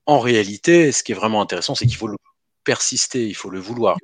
En 0.05 0.19
réalité, 0.19 0.91
ce 0.91 1.03
qui 1.03 1.11
est 1.11 1.15
vraiment 1.15 1.41
intéressant, 1.41 1.75
c'est 1.75 1.85
qu'il 1.85 1.97
faut 1.97 2.07
le 2.07 2.17
persister, 2.63 3.27
il 3.27 3.35
faut 3.35 3.49
le 3.49 3.59
vouloir. 3.59 3.97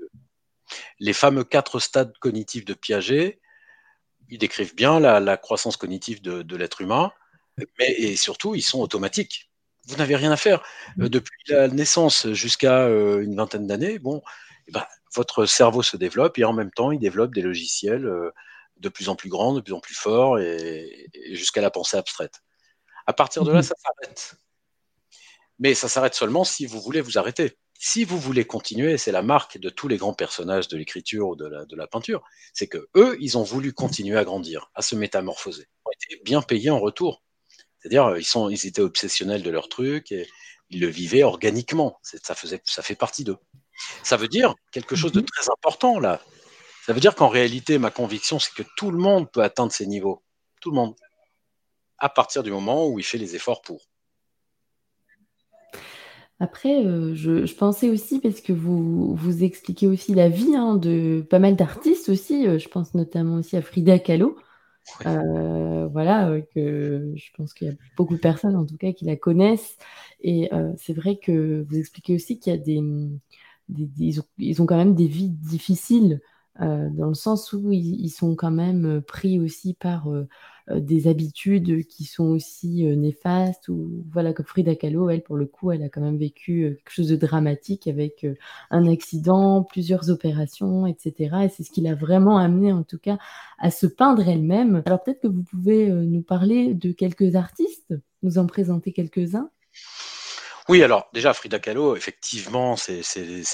Les 1.00 1.14
fameux 1.14 1.44
quatre 1.44 1.80
stades 1.80 2.14
cognitifs 2.20 2.66
de 2.66 2.74
Piaget, 2.74 3.40
ils 4.30 4.38
décrivent 4.38 4.76
bien 4.76 5.00
la, 5.00 5.38
croissance 5.38 5.78
cognitive 5.78 6.22
de, 6.22 6.56
l'être 6.56 6.82
humain, 6.82 7.12
mais 7.80 7.92
et 7.92 8.16
surtout, 8.16 8.56
ils 8.56 8.62
sont 8.62 8.80
automatiques. 8.80 9.50
Vous 9.88 9.96
n'avez 9.96 10.16
rien 10.16 10.32
à 10.32 10.38
faire. 10.38 10.64
Euh, 11.00 11.10
depuis 11.10 11.42
la 11.48 11.68
naissance 11.68 12.32
jusqu'à 12.34 12.84
euh, 12.84 13.22
une 13.22 13.36
vingtaine 13.36 13.66
d'années, 13.66 13.98
bon, 13.98 14.22
eh 14.68 14.72
ben, 14.72 14.86
votre 15.16 15.46
cerveau 15.46 15.82
se 15.82 15.98
développe 15.98 16.38
et 16.38 16.44
en 16.44 16.54
même 16.54 16.72
temps, 16.72 16.92
il 16.92 17.00
développe 17.00 17.34
des 17.34 17.42
logiciels 17.42 18.06
euh, 18.06 18.32
de 18.80 18.90
plus 18.90 19.10
en 19.10 19.16
plus 19.16 19.30
grands, 19.30 19.54
de 19.54 19.62
plus 19.62 19.74
en 19.74 19.80
plus 19.80 19.96
forts 19.96 20.40
et, 20.40 21.10
et 21.14 21.36
jusqu'à 21.36 21.62
la 21.62 21.72
pensée 21.72 21.98
abstraite. 21.98 22.42
À 23.06 23.14
partir 23.14 23.44
de 23.44 23.52
là, 23.52 23.58
mhm. 23.58 23.64
ça 23.64 23.76
s'arrête. 23.78 24.36
Mais 25.60 25.74
ça 25.74 25.90
s'arrête 25.90 26.14
seulement 26.14 26.44
si 26.44 26.66
vous 26.66 26.80
voulez 26.80 27.02
vous 27.02 27.18
arrêter. 27.18 27.58
Si 27.82 28.04
vous 28.04 28.20
voulez 28.20 28.46
continuer, 28.46 28.98
c'est 28.98 29.12
la 29.12 29.22
marque 29.22 29.58
de 29.58 29.70
tous 29.70 29.88
les 29.88 29.98
grands 29.98 30.14
personnages 30.14 30.68
de 30.68 30.78
l'écriture 30.78 31.30
ou 31.30 31.36
de 31.36 31.48
la, 31.48 31.66
de 31.66 31.76
la 31.76 31.88
peinture, 31.88 32.24
c'est 32.54 32.68
que 32.68 32.90
eux, 32.96 33.18
ils 33.22 33.38
ont 33.38 33.44
voulu 33.44 33.74
continuer 33.74 34.18
à 34.18 34.26
grandir, 34.26 34.70
à 34.76 34.82
se 34.82 34.96
métamorphoser. 34.96 35.64
Ils 35.64 35.88
ont 35.88 35.92
été 35.92 36.24
bien 36.24 36.42
payés 36.42 36.70
en 36.70 36.80
retour. 36.80 37.24
C'est-à-dire, 37.80 38.18
ils, 38.18 38.26
sont, 38.26 38.50
ils 38.50 38.68
étaient 38.68 38.82
obsessionnels 38.82 39.44
de 39.44 39.50
leur 39.50 39.70
truc 39.70 40.12
et 40.12 40.28
ils 40.70 40.82
le 40.82 40.88
vivaient 40.88 41.24
organiquement. 41.24 42.00
Ça, 42.04 42.36
faisait, 42.36 42.62
ça 42.66 42.82
fait 42.82 42.96
partie 42.96 43.24
d'eux. 43.24 43.38
Ça 44.04 44.18
veut 44.18 44.28
dire 44.28 44.54
quelque 44.72 44.96
chose 44.96 45.14
de 45.14 45.22
mhm. 45.22 45.26
très 45.26 45.50
important 45.50 46.00
là. 46.00 46.22
Ça 46.90 46.94
veut 46.94 47.02
dire 47.02 47.14
qu'en 47.14 47.28
réalité, 47.28 47.78
ma 47.78 47.92
conviction, 47.92 48.40
c'est 48.40 48.52
que 48.52 48.68
tout 48.76 48.90
le 48.90 48.98
monde 48.98 49.30
peut 49.32 49.44
atteindre 49.44 49.72
ces 49.72 49.86
niveaux. 49.86 50.24
Tout 50.60 50.72
le 50.72 50.76
monde. 50.76 50.96
À 52.00 52.10
partir 52.10 52.42
du 52.42 52.50
moment 52.50 52.88
où 52.88 52.98
il 52.98 53.06
fait 53.06 53.20
les 53.20 53.36
efforts 53.36 53.62
pour. 53.62 53.82
Après, 56.40 56.84
euh, 56.84 57.14
je, 57.14 57.54
pensais 57.54 57.92
aussi, 57.92 58.20
parce 58.20 58.42
que 58.42 58.54
vous, 58.54 59.14
vous 59.14 59.44
expliquez 59.44 59.86
aussi 59.86 60.16
la 60.16 60.30
vie 60.30 60.56
hein, 60.56 60.78
de 60.78 61.24
pas 61.30 61.38
mal 61.38 61.56
d'artistes 61.56 62.10
aussi, 62.10 62.48
euh, 62.48 62.58
je 62.58 62.68
pense 62.70 62.96
notamment 62.96 63.36
aussi 63.36 63.56
à 63.56 63.62
Frida 63.62 64.00
Kahlo. 64.00 64.36
Euh, 65.06 65.88
voilà, 65.90 66.42
que 66.56 67.14
je 67.16 67.30
pense 67.38 67.54
qu'il 67.54 67.68
y 67.68 67.70
a 67.70 67.76
beaucoup 67.98 68.16
de 68.16 68.20
personnes 68.20 68.56
en 68.56 68.66
tout 68.66 68.78
cas 68.78 68.94
qui 68.94 69.06
la 69.06 69.16
connaissent. 69.16 69.78
Et 70.22 70.50
c'est 70.78 70.94
vrai 70.94 71.18
que 71.18 71.64
vous 71.70 71.78
expliquez 71.78 72.16
aussi 72.16 72.40
qu'il 72.40 72.52
y 72.52 72.56
a 72.56 72.58
des, 72.58 72.82
ils, 74.00 74.20
ont, 74.20 74.26
ils, 74.40 74.60
ont, 74.60 74.66
quand 74.66 74.78
même 74.78 74.96
des 74.96 75.06
vies 75.06 75.30
difficiles, 75.30 76.20
dans 76.60 77.08
le 77.08 77.14
sens 77.14 77.54
où 77.54 77.72
ils, 77.72 78.10
sont 78.10 78.36
quand 78.36 78.52
même 78.52 79.02
pris 79.02 79.40
aussi 79.40 79.74
par 79.74 80.10
euh, 80.72 80.80
des 80.80 81.08
habitudes 81.08 81.86
qui 81.88 82.06
sont 82.06 82.26
aussi 82.26 82.88
euh, 82.88 82.96
néfastes 82.96 83.70
ou 83.70 84.06
voilà 84.12 84.34
comme 84.34 84.46
Frida 84.46 84.76
Kahlo 84.76 85.10
elle 85.10 85.24
pour 85.24 85.38
le 85.38 85.46
coup 85.46 85.72
elle 85.72 85.84
a 85.84 85.90
quand 85.90 86.02
même 86.02 86.18
vécu 86.18 86.64
euh, 86.64 86.70
quelque 86.76 86.92
chose 86.92 87.08
de 87.08 87.16
dramatique 87.16 87.88
avec 87.88 88.26
un 88.70 88.88
accident 88.88 89.64
plusieurs 89.64 90.10
opérations 90.10 90.86
etc 90.86 91.38
et 91.46 91.50
c'est 91.50 91.64
ce 91.64 91.72
qui 91.72 91.82
l'a 91.82 91.96
vraiment 91.96 92.38
amené 92.38 92.72
en 92.72 92.84
tout 92.84 93.00
cas 93.00 93.18
à 93.58 93.72
se 93.72 93.88
peindre 93.88 94.28
elle-même. 94.28 94.84
Alors 94.86 95.04
peut-être 95.04 95.22
que 95.22 95.28
vous 95.28 95.44
pouvez 95.44 95.90
nous 95.90 96.22
parler 96.22 96.74
de 96.74 96.92
quelques 96.92 97.36
artistes 97.36 97.94
nous 98.22 98.38
en 98.38 98.46
présenter 98.46 98.92
quelques-uns? 98.92 99.50
Oui, 100.70 100.84
alors 100.84 101.10
déjà 101.14 101.34
Frida 101.34 101.60
Kahlo, 101.60 101.98
effectivement, 101.98 102.78
c'est 102.78 103.04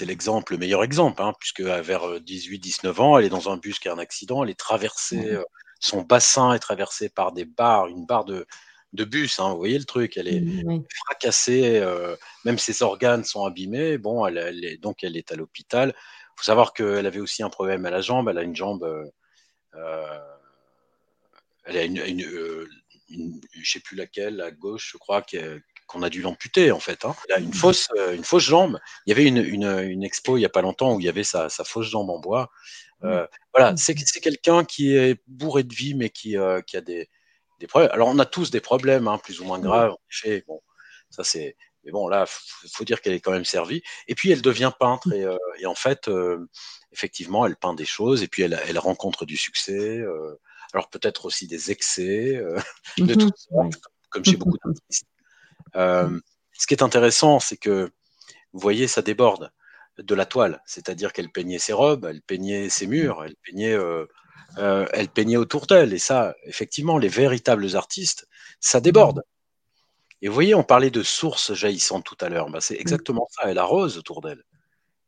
l'exemple, 0.01 0.53
le 0.53 0.59
meilleur 0.59 0.83
exemple, 0.83 1.21
hein, 1.23 1.33
puisque 1.39 1.61
vers 1.61 2.19
18-19 2.19 3.01
ans, 3.01 3.17
elle 3.17 3.25
est 3.25 3.29
dans 3.29 3.49
un 3.49 3.57
bus 3.57 3.79
qui 3.79 3.89
a 3.89 3.93
un 3.93 3.97
accident, 3.97 4.43
elle 4.43 4.51
est 4.51 4.59
traversée 4.59 5.39
son 5.79 6.01
bassin 6.01 6.53
est 6.53 6.59
traversé 6.59 7.09
par 7.09 7.31
des 7.31 7.45
barres, 7.45 7.87
une 7.87 8.05
barre 8.05 8.25
de, 8.25 8.45
bus, 8.91 9.39
hein, 9.39 9.51
vous 9.51 9.57
voyez 9.57 9.77
le 9.77 9.85
truc, 9.85 10.17
elle 10.17 10.27
est 10.27 10.39
mmh, 10.39 10.83
fracassée, 11.05 11.79
euh, 11.79 12.15
même 12.45 12.57
ses 12.57 12.81
organes 12.81 13.23
sont 13.23 13.45
abîmés, 13.45 13.97
bon, 13.97 14.25
elle, 14.25 14.79
donc 14.79 15.03
elle 15.03 15.17
est 15.17 15.31
à 15.31 15.35
l'hôpital. 15.35 15.93
Il 15.97 16.37
faut 16.37 16.43
savoir 16.43 16.73
qu'elle 16.73 17.05
avait 17.05 17.19
aussi 17.19 17.43
un 17.43 17.49
problème 17.49 17.85
à 17.85 17.91
la 17.91 18.01
jambe, 18.01 18.29
elle 18.29 18.37
a 18.37 18.43
une 18.43 18.55
jambe, 18.55 18.83
euh, 18.83 19.05
euh, 19.75 20.19
elle 21.65 21.77
a 21.77 21.83
une, 21.83 21.99
je 23.09 23.69
sais 23.69 23.81
plus 23.81 23.97
laquelle, 23.97 24.39
à 24.41 24.51
gauche, 24.51 24.91
je 24.93 24.97
crois, 24.97 25.21
qu'on 25.87 26.01
a 26.01 26.09
dû 26.09 26.21
l'amputer 26.21 26.71
en 26.71 26.79
fait. 26.79 27.05
Hein. 27.05 27.15
Elle 27.29 27.35
a 27.35 27.39
une 27.39 27.53
fausse, 27.53 27.89
une 28.13 28.23
fausse 28.23 28.43
jambe. 28.43 28.79
Il 29.05 29.09
y 29.09 29.13
avait 29.13 29.25
une, 29.25 30.03
expo 30.03 30.37
il 30.37 30.41
n'y 30.41 30.45
a 30.45 30.49
pas 30.49 30.61
longtemps 30.61 30.93
où 30.95 30.99
il 30.99 31.05
y 31.05 31.09
avait 31.09 31.23
sa, 31.23 31.49
sa 31.49 31.63
fausse 31.63 31.87
jambe 31.87 32.09
en 32.09 32.19
bois. 32.19 32.49
Euh, 33.03 33.27
voilà, 33.53 33.73
mmh. 33.73 33.77
c'est 33.77 33.95
quelqu'un 34.21 34.63
qui 34.63 34.95
est 34.95 35.21
bourré 35.27 35.63
de 35.63 35.73
vie, 35.73 35.93
mais 35.95 36.09
qui, 36.09 36.37
euh, 36.37 36.61
qui 36.61 36.77
a 36.77 36.81
des, 36.81 37.09
des, 37.59 37.67
problèmes. 37.67 37.91
Alors, 37.91 38.07
on 38.07 38.19
a 38.19 38.25
tous 38.25 38.51
des 38.51 38.61
problèmes, 38.61 39.07
hein, 39.07 39.17
plus 39.17 39.41
ou 39.41 39.45
moins 39.45 39.59
graves. 39.59 39.91
En 39.91 39.99
effet, 40.11 40.43
bon, 40.47 40.61
ça 41.09 41.23
c'est. 41.23 41.55
Mais 41.83 41.91
bon, 41.91 42.07
là, 42.07 42.25
il 42.63 42.69
faut 42.73 42.83
dire 42.83 42.99
qu'elle 42.99 43.13
est 43.13 43.19
quand 43.19 43.31
même 43.31 43.45
servie. 43.45 43.83
Et 44.07 44.15
puis, 44.15 44.31
elle 44.31 44.41
devient 44.41 44.71
peintre. 44.79 45.11
Et, 45.13 45.23
euh, 45.23 45.37
et 45.59 45.67
en 45.67 45.75
fait, 45.75 46.09
effectivement, 46.91 47.45
elle 47.45 47.55
peint 47.57 47.75
des 47.75 47.85
choses. 47.85 48.23
Et 48.23 48.27
puis, 48.27 48.41
elle, 48.41 48.59
elle 48.67 48.79
rencontre 48.79 49.25
du 49.25 49.37
succès. 49.37 50.03
alors, 50.73 50.89
peut-être 50.89 51.25
aussi 51.25 51.45
des 51.45 51.69
excès 51.69 52.41
de 52.97 53.13
mmh 53.13 53.17
tout 53.17 53.31
ça, 53.35 53.55
comme 54.09 54.25
chez 54.25 54.35
beaucoup 54.37 54.57
d'artistes. 54.65 55.07
Ce 55.73 56.67
qui 56.67 56.73
est 56.73 56.83
intéressant, 56.83 57.39
c'est 57.39 57.57
que, 57.57 57.91
vous 58.53 58.59
voyez, 58.59 58.87
ça 58.87 59.01
déborde 59.01 59.51
de 59.97 60.15
la 60.15 60.25
toile, 60.25 60.61
c'est-à-dire 60.65 61.13
qu'elle 61.13 61.29
peignait 61.29 61.59
ses 61.59 61.73
robes, 61.73 62.05
elle 62.05 62.21
peignait 62.21 62.69
ses 62.69 62.87
murs, 62.87 63.23
elle 63.23 63.35
peignait, 63.43 63.73
euh, 63.73 64.05
euh, 64.57 64.85
elle 64.93 65.07
peignait 65.09 65.37
autour 65.37 65.67
d'elle. 65.67 65.93
Et 65.93 65.99
ça, 65.99 66.35
effectivement, 66.45 66.97
les 66.97 67.07
véritables 67.07 67.75
artistes, 67.75 68.27
ça 68.59 68.81
déborde. 68.81 69.23
Et 70.21 70.27
vous 70.27 70.33
voyez, 70.33 70.55
on 70.55 70.63
parlait 70.63 70.89
de 70.89 71.03
sources 71.03 71.53
jaillissantes 71.53 72.05
tout 72.05 72.17
à 72.19 72.29
l'heure. 72.29 72.49
Bah, 72.49 72.61
c'est 72.61 72.79
exactement 72.79 73.27
ça. 73.31 73.49
Elle 73.49 73.57
arrose 73.57 73.97
autour 73.97 74.21
d'elle. 74.21 74.43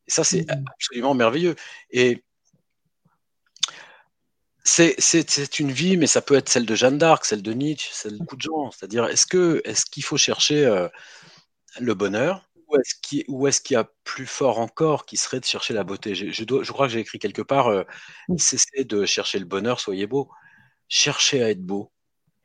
Et 0.07 0.11
ça, 0.11 0.23
c'est 0.23 0.45
absolument 0.49 1.13
merveilleux. 1.13 1.55
Et 1.91 2.23
c'est 4.67 5.59
une 5.59 5.71
vie, 5.71 5.97
mais 5.97 6.07
ça 6.07 6.21
peut 6.21 6.35
être 6.35 6.49
celle 6.49 6.65
de 6.65 6.75
Jeanne 6.75 6.97
d'Arc, 6.97 7.25
celle 7.25 7.41
de 7.41 7.53
Nietzsche, 7.53 7.89
celle 7.93 8.13
de 8.13 8.17
beaucoup 8.17 8.35
de 8.35 8.41
gens. 8.41 8.71
C'est-à-dire, 8.71 9.05
est-ce 9.05 9.25
que 9.25 9.61
est-ce 9.63 9.85
qu'il 9.85 10.03
faut 10.03 10.17
chercher 10.17 10.65
euh, 10.65 10.89
le 11.79 11.93
bonheur 11.93 12.43
ou 13.29 13.47
est-ce 13.47 13.61
qu'il 13.61 13.73
y 13.73 13.77
a 13.77 13.89
plus 14.03 14.25
fort 14.25 14.59
encore 14.59 15.05
qui 15.05 15.15
serait 15.15 15.39
de 15.39 15.45
chercher 15.45 15.73
la 15.73 15.85
beauté? 15.85 16.15
Je, 16.15 16.71
crois 16.71 16.87
que 16.87 16.93
j'ai 16.93 16.99
écrit 16.99 17.17
quelque 17.17 17.41
part 17.41 17.67
euh, 17.69 17.83
cessez 18.37 18.83
de 18.83 19.05
chercher 19.05 19.39
le 19.39 19.45
bonheur, 19.45 19.79
soyez 19.79 20.05
beau. 20.05 20.29
Cherchez 20.89 21.41
à 21.41 21.49
être 21.49 21.65
beau. 21.65 21.91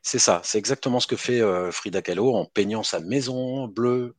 C'est 0.03 0.21
ça, 0.21 0.41
c'est 0.45 0.59
exactement 0.59 1.01
ce 1.01 1.09
que 1.09 1.17
fait 1.17 1.41
euh, 1.41 1.73
Frida 1.73 2.03
Kahlo 2.03 2.35
en 2.35 2.45
peignant 2.45 2.83
sa 2.85 3.01
maison 3.01 3.67
bleue, 3.67 4.17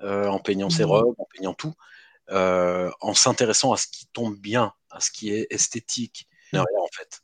en 0.00 0.38
peignant 0.38 0.70
ses 0.70 0.84
mmh. 0.84 0.88
robes, 0.88 1.14
en 1.18 1.26
peignant 1.34 1.54
tout, 1.54 1.74
en 2.30 3.14
s'intéressant 3.14 3.72
à 3.72 3.76
ce 3.76 3.88
qui 3.88 4.06
tombe 4.06 4.38
bien, 4.38 4.72
à 4.90 5.00
ce 5.00 5.10
qui 5.10 5.32
est 5.34 5.46
esthétique, 5.50 6.28
mmh. 6.54 6.58
en 6.60 6.88
fait. 6.92 7.22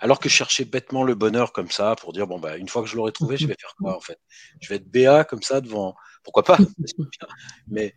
Alors 0.00 0.20
que 0.20 0.28
chercher 0.28 0.64
bêtement 0.64 1.02
le 1.02 1.14
bonheur 1.14 1.52
comme 1.52 1.70
ça 1.70 1.96
pour 1.96 2.12
dire 2.12 2.26
bon 2.26 2.38
bah 2.38 2.56
une 2.56 2.68
fois 2.68 2.82
que 2.82 2.88
je 2.88 2.96
l'aurai 2.96 3.12
trouvé, 3.12 3.36
je 3.36 3.46
vais 3.46 3.56
faire 3.58 3.74
quoi 3.76 3.96
en 3.96 4.00
fait? 4.00 4.20
Je 4.60 4.68
vais 4.68 4.76
être 4.76 4.88
béat 4.88 5.24
comme 5.24 5.42
ça 5.42 5.60
devant 5.60 5.96
pourquoi 6.28 6.42
pas? 6.42 6.58
Mais, 7.68 7.94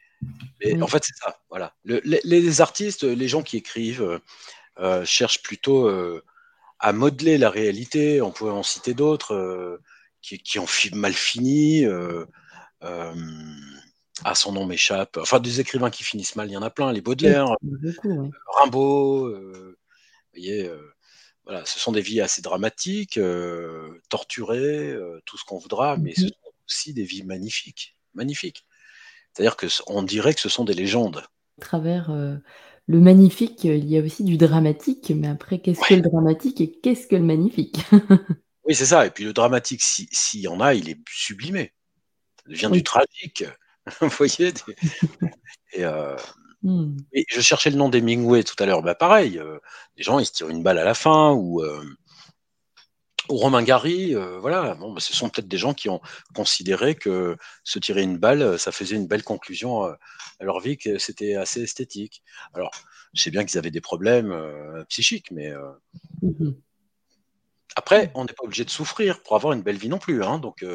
en 0.82 0.88
fait, 0.88 1.04
c'est 1.04 1.18
ça. 1.22 1.38
Voilà. 1.50 1.76
les, 1.84 2.62
artistes, 2.62 3.04
les 3.04 3.28
gens 3.28 3.44
qui 3.44 3.58
écrivent, 3.58 4.04
euh, 4.04 4.20
euh, 4.80 5.04
cherchent 5.04 5.42
plutôt 5.42 5.88
euh, 5.88 6.24
à 6.80 6.94
modeler 6.94 7.38
la 7.38 7.50
réalité. 7.50 8.22
On 8.22 8.32
pourrait 8.32 8.52
en 8.52 8.64
citer 8.64 8.94
d'autres 8.94 9.80
qui, 10.22 10.60
ont 10.60 10.68
mal 10.94 11.14
fini. 11.14 11.86
à 14.24 14.36
son 14.36 14.52
nom 14.54 14.66
m'échappe. 14.66 15.18
Enfin, 15.18 15.40
des 15.40 15.60
écrivains 15.60 15.90
qui 15.90 16.04
finissent 16.04 16.38
mal, 16.38 16.48
il 16.48 16.54
y 16.54 16.58
en 16.58 16.62
a 16.62 16.70
plein. 16.70 16.94
Les 16.94 17.02
Baudelaire, 17.02 17.48
Rimbaud. 18.60 19.36
voyez, 20.34 20.72
voilà, 21.52 21.66
ce 21.66 21.80
sont 21.80 21.92
des 21.92 22.02
vies 22.02 22.22
assez 22.22 22.42
dramatiques, 22.42 23.20
torturées, 24.10 24.96
tout 25.26 25.38
ce 25.38 25.44
qu'on 25.44 25.58
voudra, 25.58 25.98
mais 25.98 26.14
ce 26.16 26.28
sont 26.28 26.54
aussi 26.66 26.94
des 26.94 27.04
vies 27.04 27.24
magnifiques, 27.24 27.98
magnifiques. 28.14 28.66
C'est-à-dire 29.34 29.58
que 29.58 29.68
on 29.88 30.02
dirait 30.02 30.34
que 30.34 30.40
ce 30.40 30.50
sont 30.50 30.64
des 30.64 30.74
légendes. 30.74 31.24
À 31.58 31.62
travers, 31.62 32.10
le 32.88 33.00
magnifique, 33.00 33.64
il 33.66 33.86
y 33.90 33.98
a 33.98 34.02
aussi 34.02 34.24
du 34.24 34.38
dramatique, 34.38 35.12
mais 35.16 35.28
après 35.28 35.60
qu'est-ce 35.60 35.82
que 35.82 35.94
le 35.94 36.02
dramatique 36.02 36.62
et 36.62 36.72
qu'est-ce 36.72 37.08
que 37.08 37.16
le 37.16 37.24
magnifique? 37.24 37.80
Oui, 38.64 38.76
c'est 38.76 38.86
ça 38.86 39.08
et 39.08 39.10
puis 39.10 39.24
le 39.24 39.34
dramatique, 39.34 39.82
si 39.82 40.08
s'il 40.12 40.42
y 40.42 40.48
en 40.48 40.60
a, 40.60 40.76
il 40.76 40.88
est 40.88 41.00
sublimé. 41.10 41.74
Ça 42.44 42.52
devient 42.52 42.70
du 42.72 42.84
tragique. 42.84 43.44
Vous 44.02 44.10
voyez? 44.10 44.52
Des 44.52 44.62
et 45.74 45.84
et 47.14 47.26
je 47.30 47.42
cherchais 47.42 47.70
le 47.70 47.78
nom 47.78 47.90
d'Hemingway 47.90 48.44
tout 48.44 48.56
à 48.60 48.66
l'heure, 48.66 48.82
bah, 48.82 48.96
pareil, 48.96 49.38
heu, 49.40 49.60
les 49.98 50.04
gens, 50.04 50.20
ils 50.20 50.26
se 50.26 50.32
tirent 50.34 50.50
une 50.50 50.64
balle 50.64 50.78
à 50.78 50.84
la 50.86 50.94
fin 50.94 51.32
ou 51.34 51.64
hem 51.64 51.96
ou 53.30 53.36
Romain 53.38 53.62
Gary, 53.64 54.14
heu, 54.16 54.38
voilà, 54.40 54.74
bon, 54.76 54.94
bah, 54.94 55.00
ce 55.00 55.14
sont 55.14 55.30
peut-être 55.30 55.48
des 55.48 55.58
gens 55.58 55.74
qui 55.74 55.90
ont 55.90 56.02
considéré 56.36 56.96
que 56.96 57.38
se 57.64 57.78
tirer 57.80 58.02
une 58.02 58.18
balle, 58.18 58.58
ça 58.60 58.72
faisait 58.72 58.96
une 58.96 59.08
belle 59.08 59.24
conclusion, 59.24 59.84
à 59.84 59.98
leur 60.40 60.60
vie, 60.60 60.78
que 60.78 60.98
c'était 60.98 61.36
assez 61.36 61.62
esthétique. 61.62 62.24
Alors, 62.54 62.72
je 63.14 63.22
sais 63.22 63.32
bien 63.32 63.46
qu'ils 63.46 63.60
avaient 63.60 63.72
des 63.72 63.82
problèmes, 63.82 64.36
psychiques, 64.90 65.32
mais 65.32 65.50
heu 65.52 65.62
Mmh 66.24 66.30
mh. 66.40 66.52
après, 67.76 68.12
on 68.16 68.26
n'est 68.26 68.34
pas 68.34 68.44
obligé 68.44 68.66
de 68.66 68.70
souffrir 68.70 69.22
pour 69.24 69.36
avoir 69.36 69.54
une 69.54 69.62
belle 69.62 69.78
vie 69.78 69.90
non 69.90 69.98
plus, 69.98 70.24
hein, 70.24 70.40
donc 70.40 70.66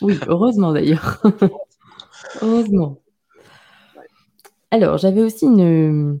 Oui, 0.00 0.18
heureusement 0.28 0.72
d'ailleurs. 0.72 1.22
Heureusement. 2.42 3.00
Alors, 4.72 4.98
j'avais 4.98 5.22
aussi 5.22 5.46
une, 5.46 6.20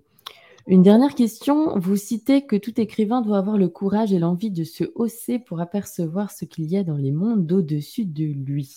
dernière 0.66 1.14
question. 1.14 1.78
Vous 1.78 1.96
citez 1.96 2.46
que 2.46 2.56
tout 2.56 2.80
écrivain 2.80 3.20
doit 3.20 3.38
avoir 3.38 3.56
le 3.56 3.68
courage 3.68 4.12
et 4.12 4.18
l'envie 4.18 4.50
de 4.50 4.64
se 4.64 4.84
hausser 4.96 5.38
pour 5.38 5.60
apercevoir 5.60 6.32
ce 6.32 6.44
qu'il 6.44 6.64
y 6.64 6.76
a 6.76 6.82
dans 6.82 6.96
les 6.96 7.12
mondes 7.12 7.50
au-dessus 7.52 8.06
de 8.06 8.24
lui. 8.24 8.68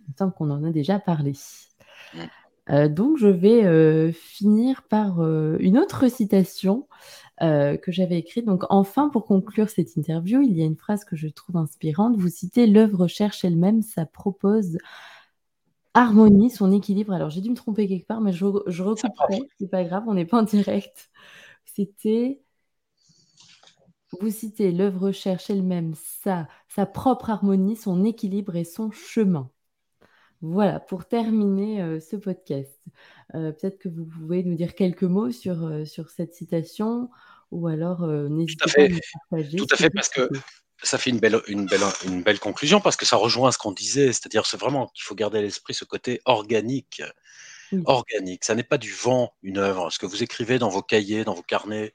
Il 0.00 0.12
me 0.12 0.16
semble 0.18 0.32
qu'on 0.32 0.50
en 0.50 0.64
a 0.64 0.70
déjà 0.70 0.98
parlé. 0.98 1.32
Mmh. 2.14 2.18
Heu, 2.70 2.88
donc 2.88 3.18
je 3.18 3.26
vais, 3.28 3.64
heu, 3.66 4.12
finir 4.12 4.82
par, 4.88 5.22
heu, 5.22 5.58
une 5.60 5.78
autre 5.78 6.08
citation, 6.08 6.86
que 7.40 7.92
j'avais 7.92 8.18
écrite. 8.18 8.46
Donc 8.46 8.64
enfin, 8.68 9.10
pour 9.10 9.24
conclure 9.24 9.68
cette 9.70 9.94
interview, 9.94 10.42
il 10.42 10.56
y 10.56 10.62
a 10.62 10.64
une 10.64 10.76
phrase 10.76 11.04
que 11.04 11.16
je 11.16 11.28
trouve 11.28 11.56
inspirante. 11.56 12.16
Vous 12.16 12.28
citez: 12.28 12.66
«L'œuvre 12.66 13.06
cherche 13.06 13.44
elle-même 13.44 13.82
sa 13.82 14.06
propose 14.06 14.78
harmonie, 15.98 16.50
son 16.50 16.72
équilibre». 16.72 17.12
Alors 17.14 17.30
j'ai 17.30 17.40
dû 17.42 17.50
me 17.50 17.56
tromper 17.56 17.88
quelque 17.88 18.06
part, 18.06 18.20
mais 18.22 18.32
je 18.32 18.46
je 18.68 18.82
recouperai, 18.82 19.40
c'est 19.58 19.68
pas 19.70 19.84
grave, 19.84 20.04
on 20.08 20.14
n'est 20.14 20.26
pas 20.26 20.38
en 20.40 20.44
direct. 20.44 21.10
C'était 21.66 22.40
vous 24.20 24.30
citez: 24.30 24.72
«L'œuvre 24.72 25.12
cherche 25.12 25.50
elle-même 25.50 25.92
sa 25.94 26.48
sa 26.68 26.86
propre 26.86 27.28
harmonie, 27.30 27.76
son 27.76 28.04
équilibre 28.04 28.56
et 28.56 28.64
son 28.64 28.90
chemin». 28.90 29.50
Voilà, 30.42 30.80
pour 30.80 31.06
terminer, 31.08 31.82
heu, 31.82 32.00
ce 32.00 32.16
podcast. 32.16 32.80
Heu, 33.34 33.52
peut-être 33.54 33.78
que 33.78 33.88
vous 33.90 34.06
pouvez 34.06 34.44
nous 34.44 34.56
dire 34.56 34.74
quelques 34.76 35.04
mots 35.04 35.32
sur, 35.32 35.64
heu, 35.66 35.84
sur 35.86 36.10
cette 36.10 36.34
citation 36.34 37.10
ou 37.52 37.68
alors, 37.68 38.06
n'hésitez 38.06 38.70
pas 38.72 38.82
à 38.84 38.88
nous 38.88 39.00
partager 39.30 39.58
tout 39.58 39.66
à 39.74 39.76
fait, 39.76 39.90
parce 39.90 40.08
que. 40.10 40.28
Ça 40.82 40.98
fait 40.98 41.10
une 41.10 41.18
belle 41.20 41.40
une 41.48 41.66
belle 41.66 41.82
une 42.04 42.22
belle 42.22 42.38
conclusion 42.40 42.80
parce 42.80 42.96
que 42.96 43.06
ça 43.06 43.16
rejoint 43.16 43.52
ce 43.52 43.58
qu'on 43.58 43.72
disait, 43.72 44.08
c'est-à-dire 44.12 44.46
c'est 44.46 44.58
vraiment 44.60 44.88
qu'il 44.88 45.04
faut 45.04 45.14
garder 45.14 45.38
à 45.38 45.42
l'esprit 45.42 45.74
ce 45.74 45.84
côté 45.84 46.20
organique. 46.24 47.02
Organique, 47.84 48.44
ça 48.44 48.54
n'est 48.54 48.64
pas 48.64 48.78
du 48.78 48.92
vent, 48.92 49.34
une 49.42 49.58
œuvre. 49.58 49.90
Ce 49.90 49.98
que 49.98 50.06
vous 50.06 50.22
écrivez 50.22 50.58
dans 50.58 50.68
vos 50.68 50.82
cahiers, 50.82 51.24
dans 51.24 51.34
vos 51.34 51.42
carnets, 51.42 51.94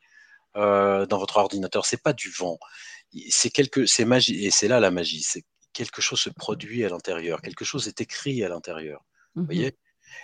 heu, 0.57 1.05
dans 1.09 1.17
votre 1.19 1.37
ordinateur, 1.37 1.85
c'est 1.85 2.01
pas 2.03 2.13
du 2.13 2.29
vent. 2.31 2.59
C'est 3.29 3.49
quelque 3.51 3.85
c'est 3.85 4.05
magi 4.05 4.45
et 4.45 4.51
c'est 4.51 4.67
là 4.67 4.79
la 4.79 4.91
magie, 4.91 5.23
c'est 5.23 5.45
quelque 5.73 6.01
chose 6.01 6.19
se 6.21 6.29
produit 6.31 6.85
à 6.85 6.89
l'intérieur, 6.89 7.41
quelque 7.41 7.65
chose 7.65 7.87
est 7.87 8.01
écrit 8.01 8.43
à 8.43 8.49
l'intérieur. 8.49 9.01
Mmh 9.35 9.41
Vous 9.41 9.43
mh. 9.43 9.45
voyez? 9.55 9.77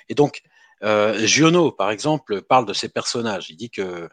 Et 0.10 0.16
donc, 0.16 0.42
heu, 0.84 1.26
Giono, 1.28 1.72
par 1.72 1.92
exemple, 1.92 2.42
parle 2.44 2.66
de 2.66 2.74
ses 2.74 2.90
personnages. 2.90 3.50
Il 3.50 3.58
dit 3.58 3.70
que, 3.72 4.10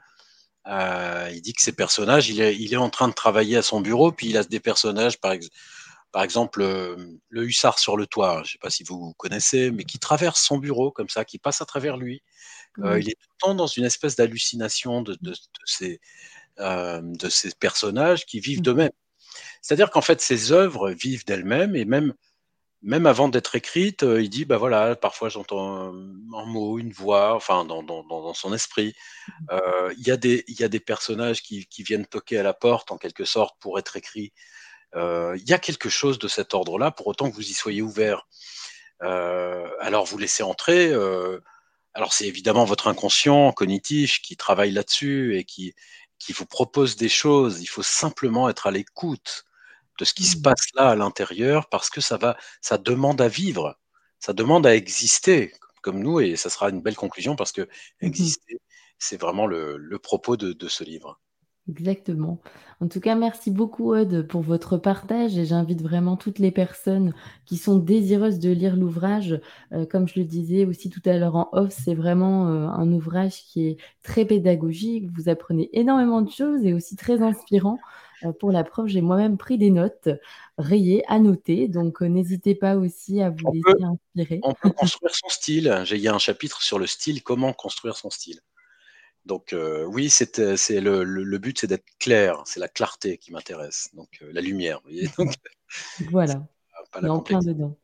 heu, 0.68 1.30
il 1.34 1.40
dit 1.42 1.52
que 1.54 1.62
ses 1.62 1.72
personnages, 1.72 2.28
il 2.30 2.40
est 2.40 2.56
il 2.56 2.72
est 2.74 2.76
en 2.76 2.90
train 2.90 3.08
de 3.08 3.14
travailler 3.14 3.56
à 3.56 3.62
son 3.62 3.80
bureau, 3.80 4.12
puis 4.12 4.28
il 4.28 4.36
a 4.36 4.44
des 4.44 4.60
personnages, 4.60 5.18
par 5.20 5.32
ex 5.32 5.48
par 6.12 6.22
exemple, 6.24 6.62
hem, 6.62 7.18
le 7.30 7.44
hussard 7.44 7.78
sur 7.78 7.96
le 7.96 8.06
toit, 8.06 8.42
je 8.46 8.52
sais 8.52 8.58
pas 8.60 8.70
si 8.70 8.84
vous 8.84 9.14
connaissez, 9.18 9.70
mais 9.72 9.84
qui 9.84 9.98
traverse 9.98 10.40
son 10.42 10.58
bureau 10.58 10.90
comme 10.92 11.08
ça, 11.10 11.24
qui 11.26 11.38
passe 11.38 11.60
à 11.62 11.66
travers 11.66 11.96
lui. 11.98 12.22
Heu, 12.84 13.00
il 13.00 13.10
est 13.10 13.14
tout 13.20 13.28
le 13.32 13.48
temps 13.48 13.54
dans 13.56 13.66
une 13.68 13.84
espèce 13.86 14.16
d'hallucination 14.16 15.02
de 15.02 15.14
de 15.22 15.32
de 15.32 15.36
ces, 15.66 16.00
hem, 16.58 17.16
de 17.16 17.28
ces 17.30 17.52
personnages 17.60 18.26
qui 18.26 18.40
vivent 18.40 18.62
Mmh. 18.62 18.62
d'eux-mêmes. 18.62 18.92
C'est-à-dire 19.62 19.90
qu'en 19.90 20.02
fait, 20.02 20.20
ces 20.20 20.52
œuvres 20.52 20.90
vivent 20.92 21.24
d'elles-mêmes 21.26 21.76
et 21.76 21.84
même 21.84 22.14
même 22.86 23.06
avant 23.06 23.28
d'être 23.28 23.56
écrites, 23.56 24.04
heu, 24.04 24.22
il 24.24 24.30
dit: 24.30 24.46
«Bah, 24.46 24.58
voilà, 24.58 24.96
parfois 24.96 25.28
j'entends 25.30 25.88
un 25.92 26.46
mot, 26.46 26.78
une 26.80 26.92
voix», 26.92 27.34
enfin 27.36 27.64
dans 27.66 27.82
dans 27.84 28.34
son 28.34 28.54
esprit. 28.54 28.94
Mmh. 29.28 29.46
Heu, 29.56 29.94
il 29.98 30.08
y 30.08 30.12
a 30.12 30.18
des 30.18 30.44
il 30.48 30.60
y 30.60 30.64
a 30.64 30.68
des 30.68 30.80
personnages 30.80 31.42
qui 31.42 31.66
qui 31.68 31.82
viennent 31.84 32.06
toquer 32.06 32.38
à 32.38 32.44
la 32.44 32.54
porte 32.54 32.92
en 32.92 32.98
quelque 32.98 33.24
sorte 33.26 33.56
pour 33.60 33.78
être 33.80 33.96
écrits. 33.96 34.32
Heu, 34.96 35.34
il 35.38 35.48
y 35.50 35.54
a 35.54 35.58
quelque 35.60 35.88
chose 35.90 36.18
de 36.20 36.28
cet 36.28 36.54
ordre-là 36.54 36.90
pour 36.92 37.08
autant 37.08 37.30
que 37.30 37.36
vous 37.36 37.50
y 37.50 37.54
soyez 37.54 37.82
ouverts. 37.82 38.26
Heu, 39.02 39.64
alors 39.80 40.06
vous 40.06 40.18
laissez 40.18 40.42
entrer, 40.44 40.92
alors 41.94 42.12
c'est 42.12 42.26
évidemment 42.28 42.64
votre 42.64 42.88
inconscient 42.88 43.52
cognitif 43.52 44.20
qui 44.22 44.36
travaille 44.36 44.72
là-dessus 44.72 45.38
et 45.38 45.44
qui 45.44 45.74
qui 46.18 46.32
vous 46.32 46.46
propose 46.46 46.96
des 46.96 47.08
choses. 47.10 47.60
Il 47.62 47.66
faut 47.66 47.82
simplement 47.82 48.48
être 48.50 48.66
à 48.66 48.70
l'écoute 48.70 49.45
de 49.98 50.04
ce 50.04 50.14
qui 50.14 50.24
se 50.26 50.36
Mmh. 50.36 50.36
passe 50.36 50.66
là 50.74 50.90
à 50.90 50.96
l'intérieur 50.96 51.68
parce 51.68 51.90
que 51.90 52.00
ça 52.00 52.16
va 52.16 52.36
ça 52.60 52.78
demande 52.78 53.20
à 53.20 53.28
vivre, 53.28 53.78
ça 54.20 54.32
demande 54.32 54.66
à 54.66 54.74
exister 54.76 55.52
comme 55.82 56.00
nous 56.00 56.20
et 56.20 56.36
ça 56.36 56.50
sera 56.50 56.70
une 56.70 56.82
belle 56.82 56.96
conclusion 56.96 57.36
parce 57.36 57.52
Mmh 58.02 58.14
mh. 58.18 58.32
qu'exister, 58.32 58.58
c'est 58.98 59.20
vraiment 59.20 59.46
le 59.46 59.76
le 59.78 59.98
propos 59.98 60.36
de 60.36 60.52
de 60.52 60.68
ce 60.68 60.84
livre. 60.84 61.20
Exactement. 61.68 62.40
En 62.80 62.86
tout 62.86 63.00
cas, 63.00 63.16
merci 63.16 63.50
beaucoup, 63.50 63.92
Aude, 63.92 64.22
pour 64.28 64.40
votre 64.42 64.76
partage 64.76 65.36
et 65.36 65.44
j'invite 65.44 65.82
vraiment 65.82 66.16
toutes 66.16 66.38
les 66.38 66.52
personnes 66.52 67.12
qui 67.44 67.56
sont 67.56 67.76
désireuses 67.76 68.38
de 68.38 68.50
lire 68.50 68.76
l'ouvrage. 68.76 69.40
Heu, 69.72 69.84
comme 69.84 70.06
je 70.06 70.20
le 70.20 70.24
disais 70.24 70.64
aussi 70.64 70.90
tout 70.90 71.00
à 71.04 71.16
l'heure 71.18 71.34
en 71.34 71.48
off, 71.52 71.72
c'est 71.72 71.94
vraiment, 71.96 72.48
heu, 72.52 72.66
un 72.66 72.92
ouvrage 72.92 73.42
qui 73.46 73.66
est 73.66 73.76
très 74.04 74.24
pédagogique. 74.24 75.08
Vous 75.16 75.28
apprenez 75.28 75.68
énormément 75.72 76.22
de 76.22 76.30
choses 76.30 76.64
et 76.64 76.72
aussi 76.72 76.94
très 76.94 77.20
inspirant. 77.20 77.80
Heu, 78.24 78.32
pour 78.32 78.50
la 78.52 78.64
preuve, 78.64 78.86
j'ai 78.88 79.00
moi-même 79.02 79.36
pris 79.36 79.58
des 79.58 79.70
notes, 79.70 80.08
rayées, 80.58 81.04
annotées, 81.08 81.68
donc 81.68 82.02
heu, 82.02 82.06
n'hésitez 82.06 82.54
pas 82.54 82.76
aussi 82.76 83.20
à 83.20 83.30
vous 83.30 83.36
On 83.46 83.52
peut 83.52 83.74
laisser 83.74 83.84
inspirer. 83.84 84.40
on 84.42 84.54
peut 84.54 84.70
construire 84.70 85.14
son 85.14 85.28
style. 85.28 85.82
J'ai 85.84 85.96
il 85.96 86.02
y 86.02 86.08
a 86.08 86.14
un 86.14 86.18
chapitre 86.18 86.62
sur 86.62 86.78
le 86.78 86.86
style, 86.86 87.22
comment 87.22 87.52
construire 87.52 87.96
son 87.96 88.10
style. 88.10 88.40
Donc 89.26 89.52
heu, 89.52 89.84
oui, 89.86 90.08
c'est, 90.08 90.38
le 90.38 91.04
le 91.04 91.24
le 91.24 91.38
but, 91.38 91.58
c'est 91.60 91.66
d'être 91.66 91.84
clair, 91.98 92.42
c'est 92.46 92.60
la 92.60 92.68
clarté 92.68 93.18
qui 93.18 93.32
m'intéresse, 93.32 93.90
donc 93.94 94.08
la 94.20 94.40
lumière, 94.40 94.80
vous 94.84 94.90
voyez? 94.90 95.08
Donc 95.18 95.34
Voilà, 96.10 96.34
pas 96.90 97.00
pas 97.00 97.00
on 97.00 97.04
est 97.04 97.08
la 97.08 97.10
en 97.10 97.20
plein 97.20 97.38
complexité. 97.38 97.54
dedans. 97.54 97.76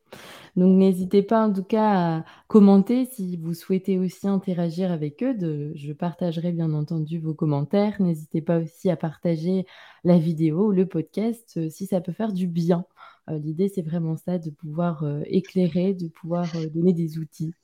Donc 0.57 0.77
n'hésitez 0.77 1.23
pas 1.23 1.47
en 1.47 1.53
tout 1.53 1.65
cas 1.65 2.19
à 2.19 2.25
commenter 2.49 3.07
si 3.07 3.37
vous 3.39 3.55
souhaitez 3.55 3.99
aussi 3.99 4.29
interagir 4.29 4.93
avec 4.93 5.23
Eudes. 5.23 5.73
Je 5.75 5.93
partagerai 5.93 6.53
bien 6.53 6.73
entendu 6.75 7.19
vos 7.19 7.35
commentaires. 7.35 8.01
N'hésitez 8.01 8.43
pas 8.43 8.59
aussi 8.59 8.91
à 8.91 8.97
partager 8.97 9.67
la 10.05 10.19
vidéo, 10.19 10.73
le 10.73 10.87
podcast, 10.87 11.55
heu, 11.57 11.71
si 11.71 11.87
ça 11.87 12.01
peut 12.01 12.13
faire 12.13 12.33
du 12.33 12.47
bien. 12.47 12.85
Heu, 13.31 13.37
l'idée, 13.39 13.69
c'est 13.69 13.83
vraiment 13.83 14.17
ça, 14.17 14.39
de 14.39 14.51
pouvoir, 14.51 15.05
heu, 15.05 15.23
éclairer, 15.27 15.95
de 15.95 16.09
pouvoir, 16.09 16.47
donner 16.75 16.93
des 16.93 17.19
outils. 17.19 17.55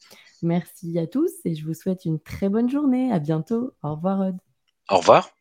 Merci 0.42 0.99
à 0.99 1.07
tous 1.07 1.32
et 1.44 1.55
je 1.55 1.66
vous 1.66 1.74
souhaite 1.74 2.05
une 2.05 2.20
très 2.20 2.49
bonne 2.49 2.70
journée. 2.70 3.12
À 3.12 3.18
bientôt. 3.18 3.72
Au 3.82 3.94
revoir, 3.94 4.20
Aude. 4.28 4.38
Au 4.88 4.96
revoir. 4.99 5.38